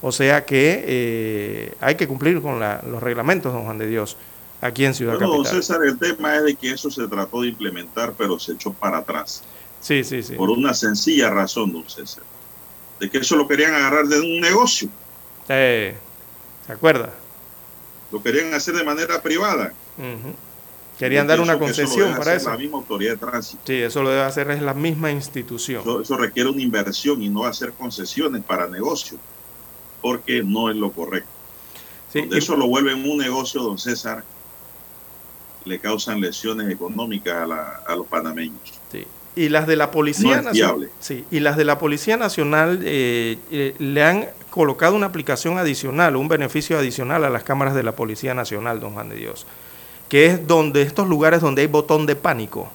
[0.00, 4.16] O sea que eh, hay que cumplir con la- los reglamentos, don Juan de Dios,
[4.60, 5.44] aquí en Ciudad Bueno, don.
[5.46, 8.98] César, el tema es de que eso se trató de implementar, pero se echó para
[8.98, 9.42] atrás.
[9.80, 10.34] Sí, sí, sí.
[10.34, 12.24] Por una sencilla razón, don César.
[13.00, 14.88] De que eso lo querían agarrar de un negocio.
[15.48, 15.96] Eh,
[16.66, 17.10] ¿Se acuerda?
[18.10, 19.72] Lo querían hacer de manera privada.
[20.98, 22.50] Querían dar una eso concesión debe para hacer eso.
[22.50, 23.62] La misma autoridad de tránsito.
[23.64, 25.82] Sí, eso lo debe hacer es la misma institución.
[25.82, 29.20] Eso, eso requiere una inversión y no hacer concesiones para negocios,
[30.02, 31.28] porque no es lo correcto.
[32.12, 34.24] Sí, y- eso lo vuelven un negocio, don César,
[35.64, 38.60] le causan lesiones económicas a, la- a los panameños.
[38.92, 39.06] Sí.
[39.36, 40.90] Y las de la Policía No Nacional.
[40.98, 46.16] Sí, y las de la Policía Nacional eh, eh, le han colocado una aplicación adicional,
[46.16, 49.46] un beneficio adicional a las cámaras de la Policía Nacional, don Juan de Dios,
[50.08, 52.68] que es donde estos lugares donde hay botón de pánico,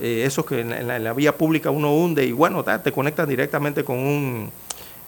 [0.00, 2.92] eh, esos que en la, en la vía pública uno hunde y bueno, ta, te
[2.92, 4.50] conectan directamente con un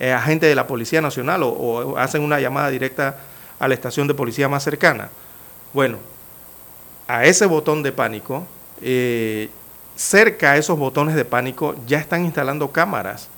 [0.01, 3.21] agente de la Policía Nacional o, o hacen una llamada directa
[3.59, 5.11] a la estación de policía más cercana.
[5.75, 5.99] Bueno,
[7.11, 8.47] a ese botón de pánico,
[8.81, 9.49] eh,
[9.97, 13.29] cerca a esos botones de pánico ya están instalando cámaras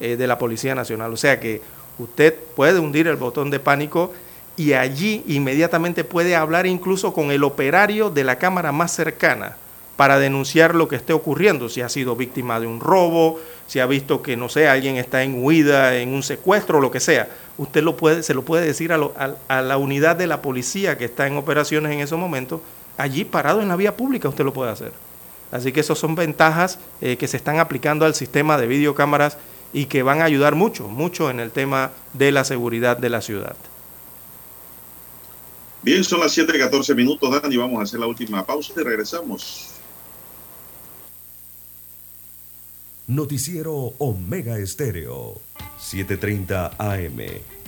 [0.00, 1.14] eh, de la Policía Nacional.
[1.14, 1.62] O sea que
[1.98, 4.12] usted puede hundir el botón de pánico
[4.58, 9.56] y allí inmediatamente puede hablar incluso con el operario de la cámara más cercana
[9.96, 13.86] para denunciar lo que esté ocurriendo, si ha sido víctima de un robo, si ha
[13.86, 17.28] visto que, no sé, alguien está en huida, en un secuestro, lo que sea.
[17.56, 19.00] Usted lo puede, se lo puede decir a,
[19.48, 22.60] a la unidad de la policía que está en operaciones en esos momentos,
[22.96, 24.92] allí parado en la vía pública usted lo puede hacer.
[25.50, 29.36] Así que esas son ventajas eh, que se están aplicando al sistema de videocámaras
[29.72, 33.20] y que van a ayudar mucho, mucho en el tema de la seguridad de la
[33.20, 33.56] ciudad.
[35.82, 37.56] Bien, son las 7:14 minutos, Dani.
[37.56, 39.68] Vamos a hacer la última pausa y regresamos.
[43.08, 45.40] Noticiero Omega Estéreo,
[45.78, 47.61] 7:30 AM.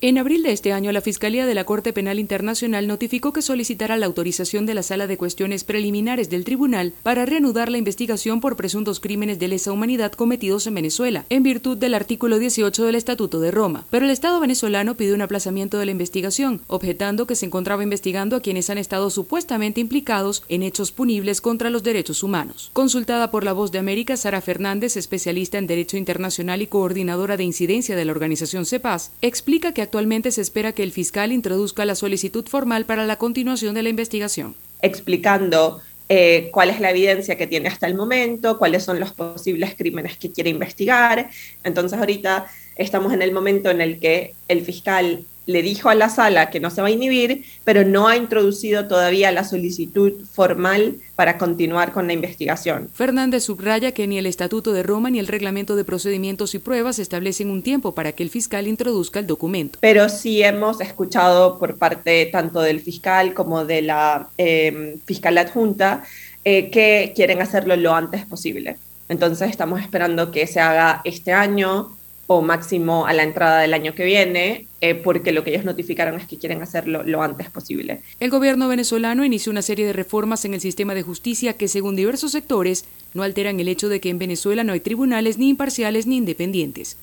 [0.00, 3.96] En abril de este año, la Fiscalía de la Corte Penal Internacional notificó que solicitará
[3.96, 8.54] la autorización de la Sala de Cuestiones Preliminares del Tribunal para reanudar la investigación por
[8.54, 13.40] presuntos crímenes de lesa humanidad cometidos en Venezuela, en virtud del artículo 18 del Estatuto
[13.40, 13.86] de Roma.
[13.90, 18.36] Pero el Estado venezolano pidió un aplazamiento de la investigación, objetando que se encontraba investigando
[18.36, 22.70] a quienes han estado supuestamente implicados en hechos punibles contra los derechos humanos.
[22.72, 27.42] Consultada por La Voz de América, Sara Fernández, especialista en Derecho Internacional y coordinadora de
[27.42, 31.94] incidencia de la organización CEPAS, explica que actualmente se espera que el fiscal introduzca la
[31.94, 34.54] solicitud formal para la continuación de la investigación.
[34.82, 39.74] explicando eh, cuál es la evidencia que tiene hasta el momento, cuáles son los posibles
[39.74, 41.30] crímenes que quiere investigar.
[41.64, 42.46] Entonces ahorita
[42.76, 46.60] estamos en el momento en el que el fiscal le dijo a la sala que
[46.60, 51.92] no se va a inhibir, pero no ha introducido todavía la solicitud formal para continuar
[51.92, 52.90] con la investigación.
[52.92, 56.98] Fernández subraya que ni el Estatuto de Roma ni el Reglamento de Procedimientos y Pruebas
[56.98, 59.78] establecen un tiempo para que el fiscal introduzca el documento.
[59.80, 66.04] pero sí hemos escuchado por parte tanto del fiscal como de la eh, fiscal adjunta
[66.44, 68.76] eh, que quieren hacerlo lo antes posible.
[69.08, 71.96] Entonces estamos esperando que se haga este año
[72.28, 76.20] o máximo a la entrada del año que viene, eh, porque lo que ellos notificaron
[76.20, 78.02] es que quieren hacerlo lo antes posible.
[78.20, 81.96] El gobierno venezolano inició una serie de reformas en el sistema de justicia que, según
[81.96, 82.84] diversos sectores,
[83.14, 86.98] no alteran el hecho de que en Venezuela no hay tribunales ni imparciales ni independientes.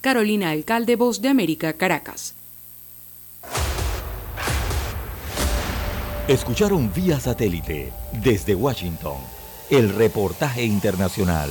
[0.00, 2.34] Carolina Alcalde, Voz de América, Caracas.
[6.28, 7.92] Escucharon vía satélite
[8.22, 9.16] desde Washington
[9.70, 11.50] el reportaje internacional.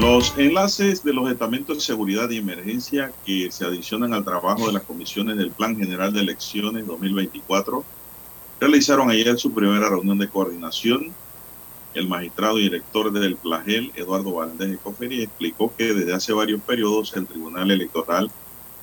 [0.00, 4.72] Los enlaces de los estamentos de seguridad y emergencia que se adicionan al trabajo de
[4.72, 7.84] las comisiones del Plan General de Elecciones 2024
[8.58, 11.14] realizaron ayer su primera reunión de coordinación.
[11.92, 16.62] El magistrado y director del PLAGEL, Eduardo Valdés de Coferi, explicó que desde hace varios
[16.62, 18.32] periodos el Tribunal Electoral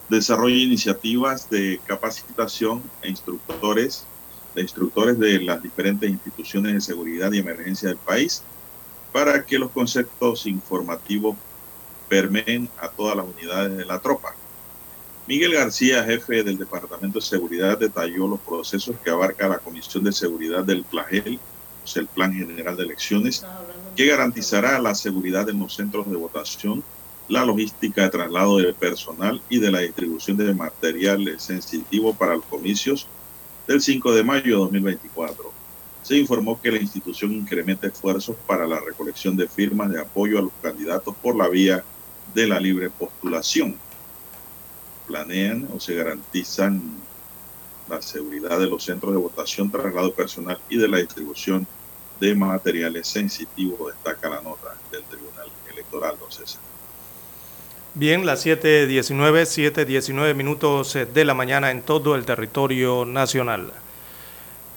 [0.09, 4.05] desarrolla iniciativas de capacitación e instructores,
[4.53, 8.43] de instructores de las diferentes instituciones de seguridad y emergencia del país
[9.11, 11.35] para que los conceptos informativos
[12.07, 14.35] permeen a todas las unidades de la tropa.
[15.27, 20.13] Miguel García, jefe del Departamento de Seguridad, detalló los procesos que abarca la Comisión de
[20.13, 21.39] Seguridad del PLAGEL,
[21.83, 23.45] o sea, el Plan General de Elecciones,
[23.95, 26.83] que garantizará la seguridad en los centros de votación,
[27.27, 32.45] la logística de traslado del personal y de la distribución de material sensitivo para los
[32.45, 33.07] comicios
[33.67, 35.56] del 5 de mayo de 2024
[36.07, 40.41] se informó que la institución incrementa esfuerzos para la recolección de firmas de apoyo a
[40.41, 41.83] los candidatos por la vía
[42.33, 43.75] de la libre postulación.
[45.05, 46.81] Planean o se garantizan
[47.89, 51.67] la seguridad de los centros de votación, traslado personal y de la distribución
[52.21, 56.61] de materiales sensitivos, destaca la nota del Tribunal Electoral, don César.
[57.95, 63.73] Bien, las 7.19, 7.19 minutos de la mañana en todo el territorio nacional.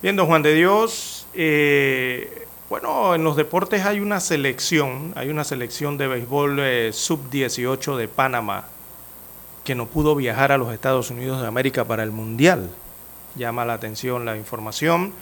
[0.02, 5.44] Bien, don Juan de Dios, eh, bueno, en los deportes hay una selección, hay una
[5.44, 8.68] selección de béisbol eh, sub-18 de Panamá
[9.64, 12.70] que no pudo viajar a los Estados Unidos de América para el Mundial.
[13.36, 15.12] Llama la atención la información,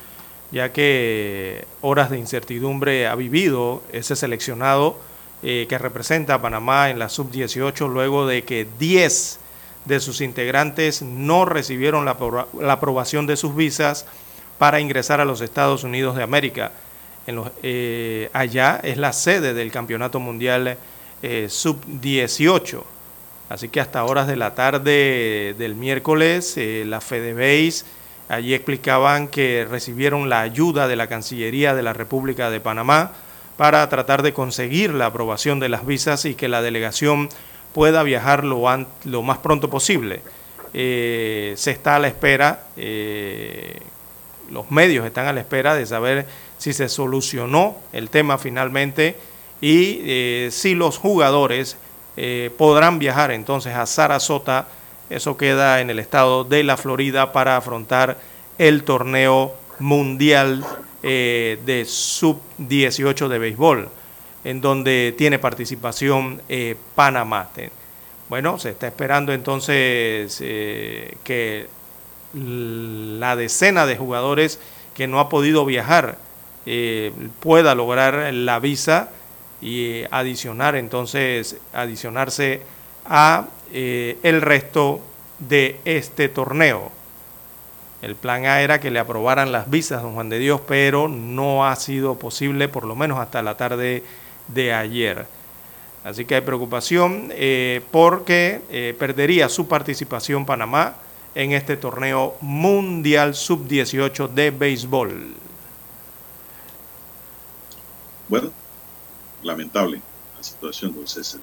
[0.53, 4.99] ya que horas de incertidumbre ha vivido ese seleccionado
[5.43, 9.41] eh, que representa a Panamá en la sub-18 luego de que 10
[9.85, 12.17] de sus integrantes no recibieron la,
[12.61, 14.05] la aprobación de sus visas
[14.59, 16.73] para ingresar a los Estados Unidos de América.
[17.27, 20.77] En eh, allá es la sede del Campeonato Mundial
[21.23, 22.83] eh, Sub-18.
[23.49, 27.85] Así que hasta horas de la tarde del miércoles, eh, la FedeBase
[28.29, 33.13] allí explicaban que recibieron la ayuda de la Cancillería de la República de Panamá
[33.57, 37.31] para tratar de conseguir la aprobación de las visas y que la delegación
[37.73, 40.21] pueda viajar lo más pronto posible.
[40.73, 42.65] se está a la espera
[44.51, 46.27] los medios están a la espera de saber
[46.59, 49.16] si se solucionó el tema finalmente
[49.61, 51.77] y eh, si los jugadores
[52.16, 54.69] eh, podrán viajar entonces a Sarasota,
[55.11, 58.19] eso queda en el estado de la Florida para afrontar
[58.59, 60.65] el torneo mundial
[61.03, 63.89] eh, de sub-18 de béisbol,
[64.45, 66.43] en donde tiene participación
[66.95, 67.49] Panamá.
[68.29, 71.66] Bueno, se está esperando entonces que
[72.35, 74.59] la decena de jugadores
[74.95, 76.19] que no ha podido viajar
[76.67, 79.11] eh, pueda lograr la visa
[79.61, 82.63] y adicionar entonces adicionarse
[83.07, 85.01] a eh, el resto
[85.39, 86.93] de este torneo.
[88.03, 91.67] El plan A era que le aprobaran las visas, don Juan de Dios, pero no
[91.67, 94.05] ha sido posible, por lo menos hasta la tarde
[94.49, 95.27] de ayer.
[96.05, 100.97] Así que hay preocupación eh, porque perdería su participación Panamá
[101.39, 105.35] en este torneo mundial sub-18 de béisbol.
[108.28, 108.51] Bueno,
[109.44, 110.02] lamentable
[110.36, 111.40] la situación, don César.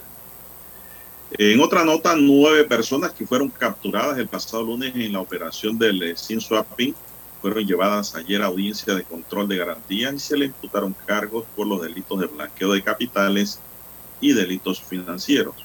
[1.38, 6.18] En otra nota, nueve personas que fueron capturadas el pasado lunes en la operación del
[6.18, 6.94] Sin Swapping
[7.42, 11.68] fueron llevadas ayer a audiencia de control de garantías y se le imputaron cargos por
[11.68, 13.62] los delitos de blanqueo de capitales
[14.20, 15.65] y delitos financieros.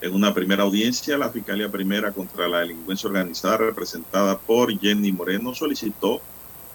[0.00, 5.54] En una primera audiencia, la Fiscalía Primera contra la Delincuencia Organizada, representada por Jenny Moreno,
[5.54, 6.22] solicitó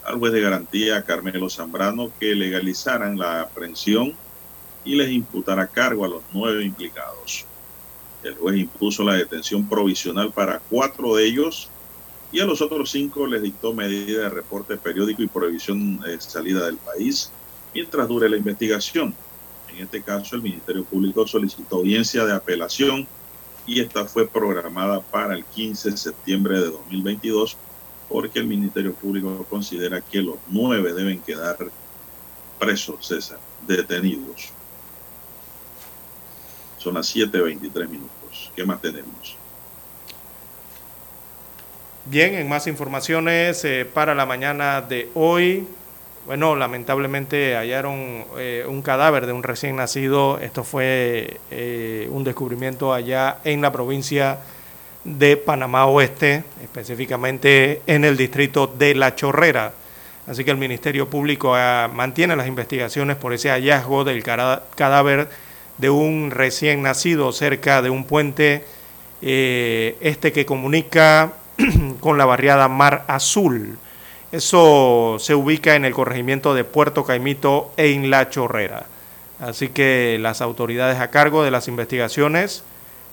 [0.04, 4.14] al juez de garantía Carmelo Zambrano que legalizaran la aprehensión
[4.84, 7.48] y les imputara cargo a los nueve implicados.
[8.22, 11.72] El juez impuso la detención provisional para cuatro de ellos
[12.32, 16.66] y a los otros cinco les dictó medida de reporte periódico y prohibición de salida
[16.66, 17.32] del país
[17.74, 19.16] mientras dure la investigación.
[19.76, 23.06] En este caso, el Ministerio Público solicitó audiencia de apelación
[23.68, 27.58] y esta fue programada para el 15 de septiembre de 2022
[28.08, 31.58] porque el Ministerio Público considera que los nueve deben quedar
[32.60, 34.52] presos, César, detenidos.
[36.78, 38.52] Son las 7.23 minutos.
[38.56, 39.36] ¿Qué más tenemos?
[42.06, 45.68] Bien, en más informaciones eh, para la mañana de hoy,
[46.26, 50.40] bueno, lamentablemente hallaron eh, un cadáver de un recién nacido.
[50.40, 54.40] Esto fue eh, un descubrimiento allá en la provincia
[55.04, 59.74] de Panamá Oeste, específicamente en el distrito de La Chorrera.
[60.26, 65.30] Así que el Ministerio Público ah, mantiene las investigaciones por ese hallazgo del cadáver
[65.78, 68.66] de un recién nacido cerca de un puente
[69.22, 71.34] eh, este que comunica
[72.00, 73.78] con la barriada Mar Azul.
[74.36, 78.86] Eso se ubica en el corregimiento de Puerto Caimito en La Chorrera.
[79.40, 82.66] Así que las autoridades a cargo de las investigaciones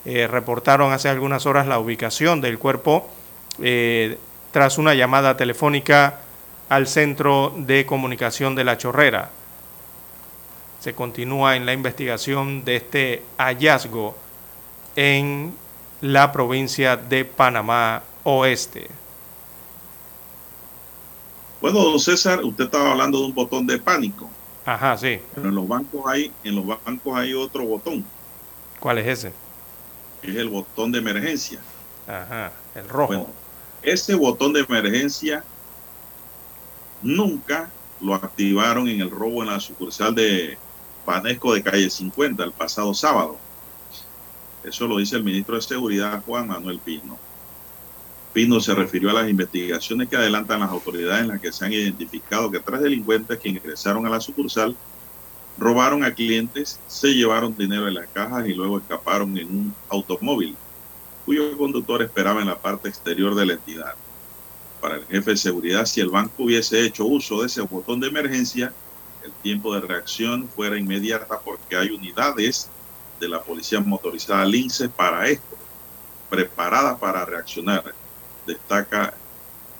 [0.04, 3.08] eh, reportaron hace algunas horas la ubicación del cuerpo
[3.62, 4.18] eh,
[4.50, 6.18] tras una llamada telefónica
[6.68, 9.30] al Centro de Comunicación de La Chorrera.
[10.80, 14.16] Se continúa en la investigación de este hallazgo
[14.96, 15.54] en
[16.00, 19.01] la provincia de Panamá Oeste.
[21.62, 24.28] Bueno, don César, usted estaba hablando de un botón de pánico.
[24.66, 25.20] Ajá, sí.
[25.32, 28.04] Pero en los bancos hay, en los bancos hay otro botón.
[28.80, 29.32] ¿Cuál es ese?
[30.24, 31.60] Es el botón de emergencia.
[32.08, 33.06] Ajá, el rojo.
[33.06, 33.26] Bueno,
[33.80, 35.44] ese botón de emergencia
[37.00, 37.70] nunca
[38.00, 40.58] lo activaron en el robo en la sucursal de
[41.06, 43.36] Panesco de calle 50 el pasado sábado.
[44.64, 47.16] Eso lo dice el ministro de Seguridad Juan Manuel Pino.
[48.32, 51.72] Pino se refirió a las investigaciones que adelantan las autoridades en las que se han
[51.72, 54.76] identificado que tres delincuentes que ingresaron a la sucursal
[55.56, 60.56] robaron a clientes, se llevaron dinero en las cajas y luego escaparon en un automóvil
[61.24, 63.94] cuyo conductor esperaba en la parte exterior de la entidad.
[64.80, 68.08] Para el jefe de seguridad, si el banco hubiese hecho uso de ese botón de
[68.08, 68.76] emergencia,
[69.20, 72.72] el tiempo de reacción fuera inmediata porque hay unidades
[73.20, 75.56] de la policía motorizada Lince para esto,
[76.28, 77.94] preparadas para reaccionar.
[78.46, 79.14] Destaca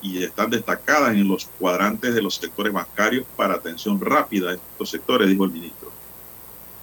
[0.02, 4.90] y están destacadas en los cuadrantes de los sectores bancarios para atención rápida a estos
[4.90, 5.90] sectores, dijo el ministro.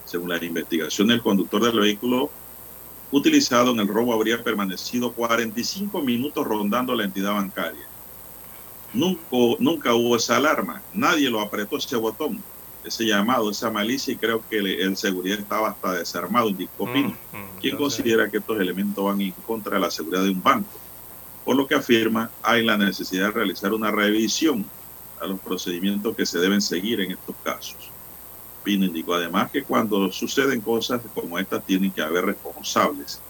[0.06, 2.30] Según la investigación, el conductor del vehículo
[3.12, 7.86] utilizado en el robo habría permanecido 45 minutos rondando la entidad bancaria.
[8.92, 9.20] Nunca,
[9.58, 12.42] nunca hubo esa alarma, nadie lo apretó ese botón,
[12.82, 17.16] ese llamado, esa malicia y creo que el seguridad estaba hasta desarmado, indicó Mm, Pino,
[17.60, 20.70] quien considera que estos elementos van en contra de la seguridad de un banco,
[21.44, 24.64] por lo que afirma hay la necesidad de realizar una revisión
[25.20, 27.90] a los procedimientos que se deben seguir en estos casos.
[28.62, 33.20] Pino indicó además que cuando suceden cosas como estas tienen que haber responsables.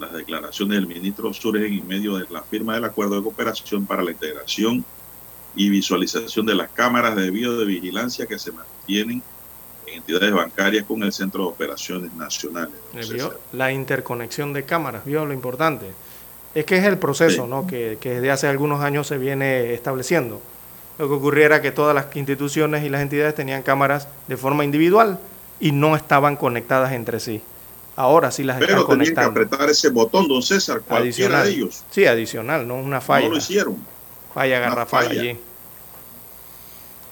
[0.00, 4.02] Las declaraciones del ministro surgen en medio de la firma del acuerdo de cooperación para
[4.02, 4.84] la integración
[5.54, 9.22] y visualización de las cámaras de videovigilancia que se mantienen
[9.86, 12.74] en entidades bancarias con el Centro de Operaciones Nacionales.
[12.94, 13.38] Eh, ¿Vio?
[13.52, 15.92] La interconexión de cámaras, vio lo importante.
[16.54, 17.48] Es que es el proceso Sí.
[17.48, 17.66] ¿no?
[17.66, 20.40] que, que desde hace algunos años se viene estableciendo.
[20.98, 25.18] Lo que ocurriera que todas las instituciones y las entidades tenían cámaras de forma individual
[25.60, 27.40] y no estaban conectadas entre sí.
[27.96, 29.40] Ahora sí las Pero están tenían que conectando.
[29.40, 31.44] apretar ese botón, don César, cualquiera Adicional.
[31.46, 31.84] de ellos.
[31.90, 33.26] Sí, adicional, no una falla.
[33.26, 33.76] No lo hicieron.
[34.34, 35.20] Falla garrafal falla.
[35.20, 35.38] allí.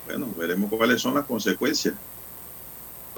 [0.07, 1.95] Bueno, veremos cuáles son las consecuencias.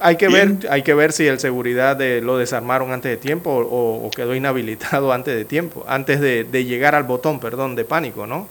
[0.00, 0.58] Hay que Bien.
[0.60, 4.10] ver, hay que ver si el seguridad de- lo desarmaron antes de tiempo o, o
[4.10, 8.48] quedó inhabilitado antes de tiempo, antes de, de llegar al botón, perdón, de pánico, ¿no?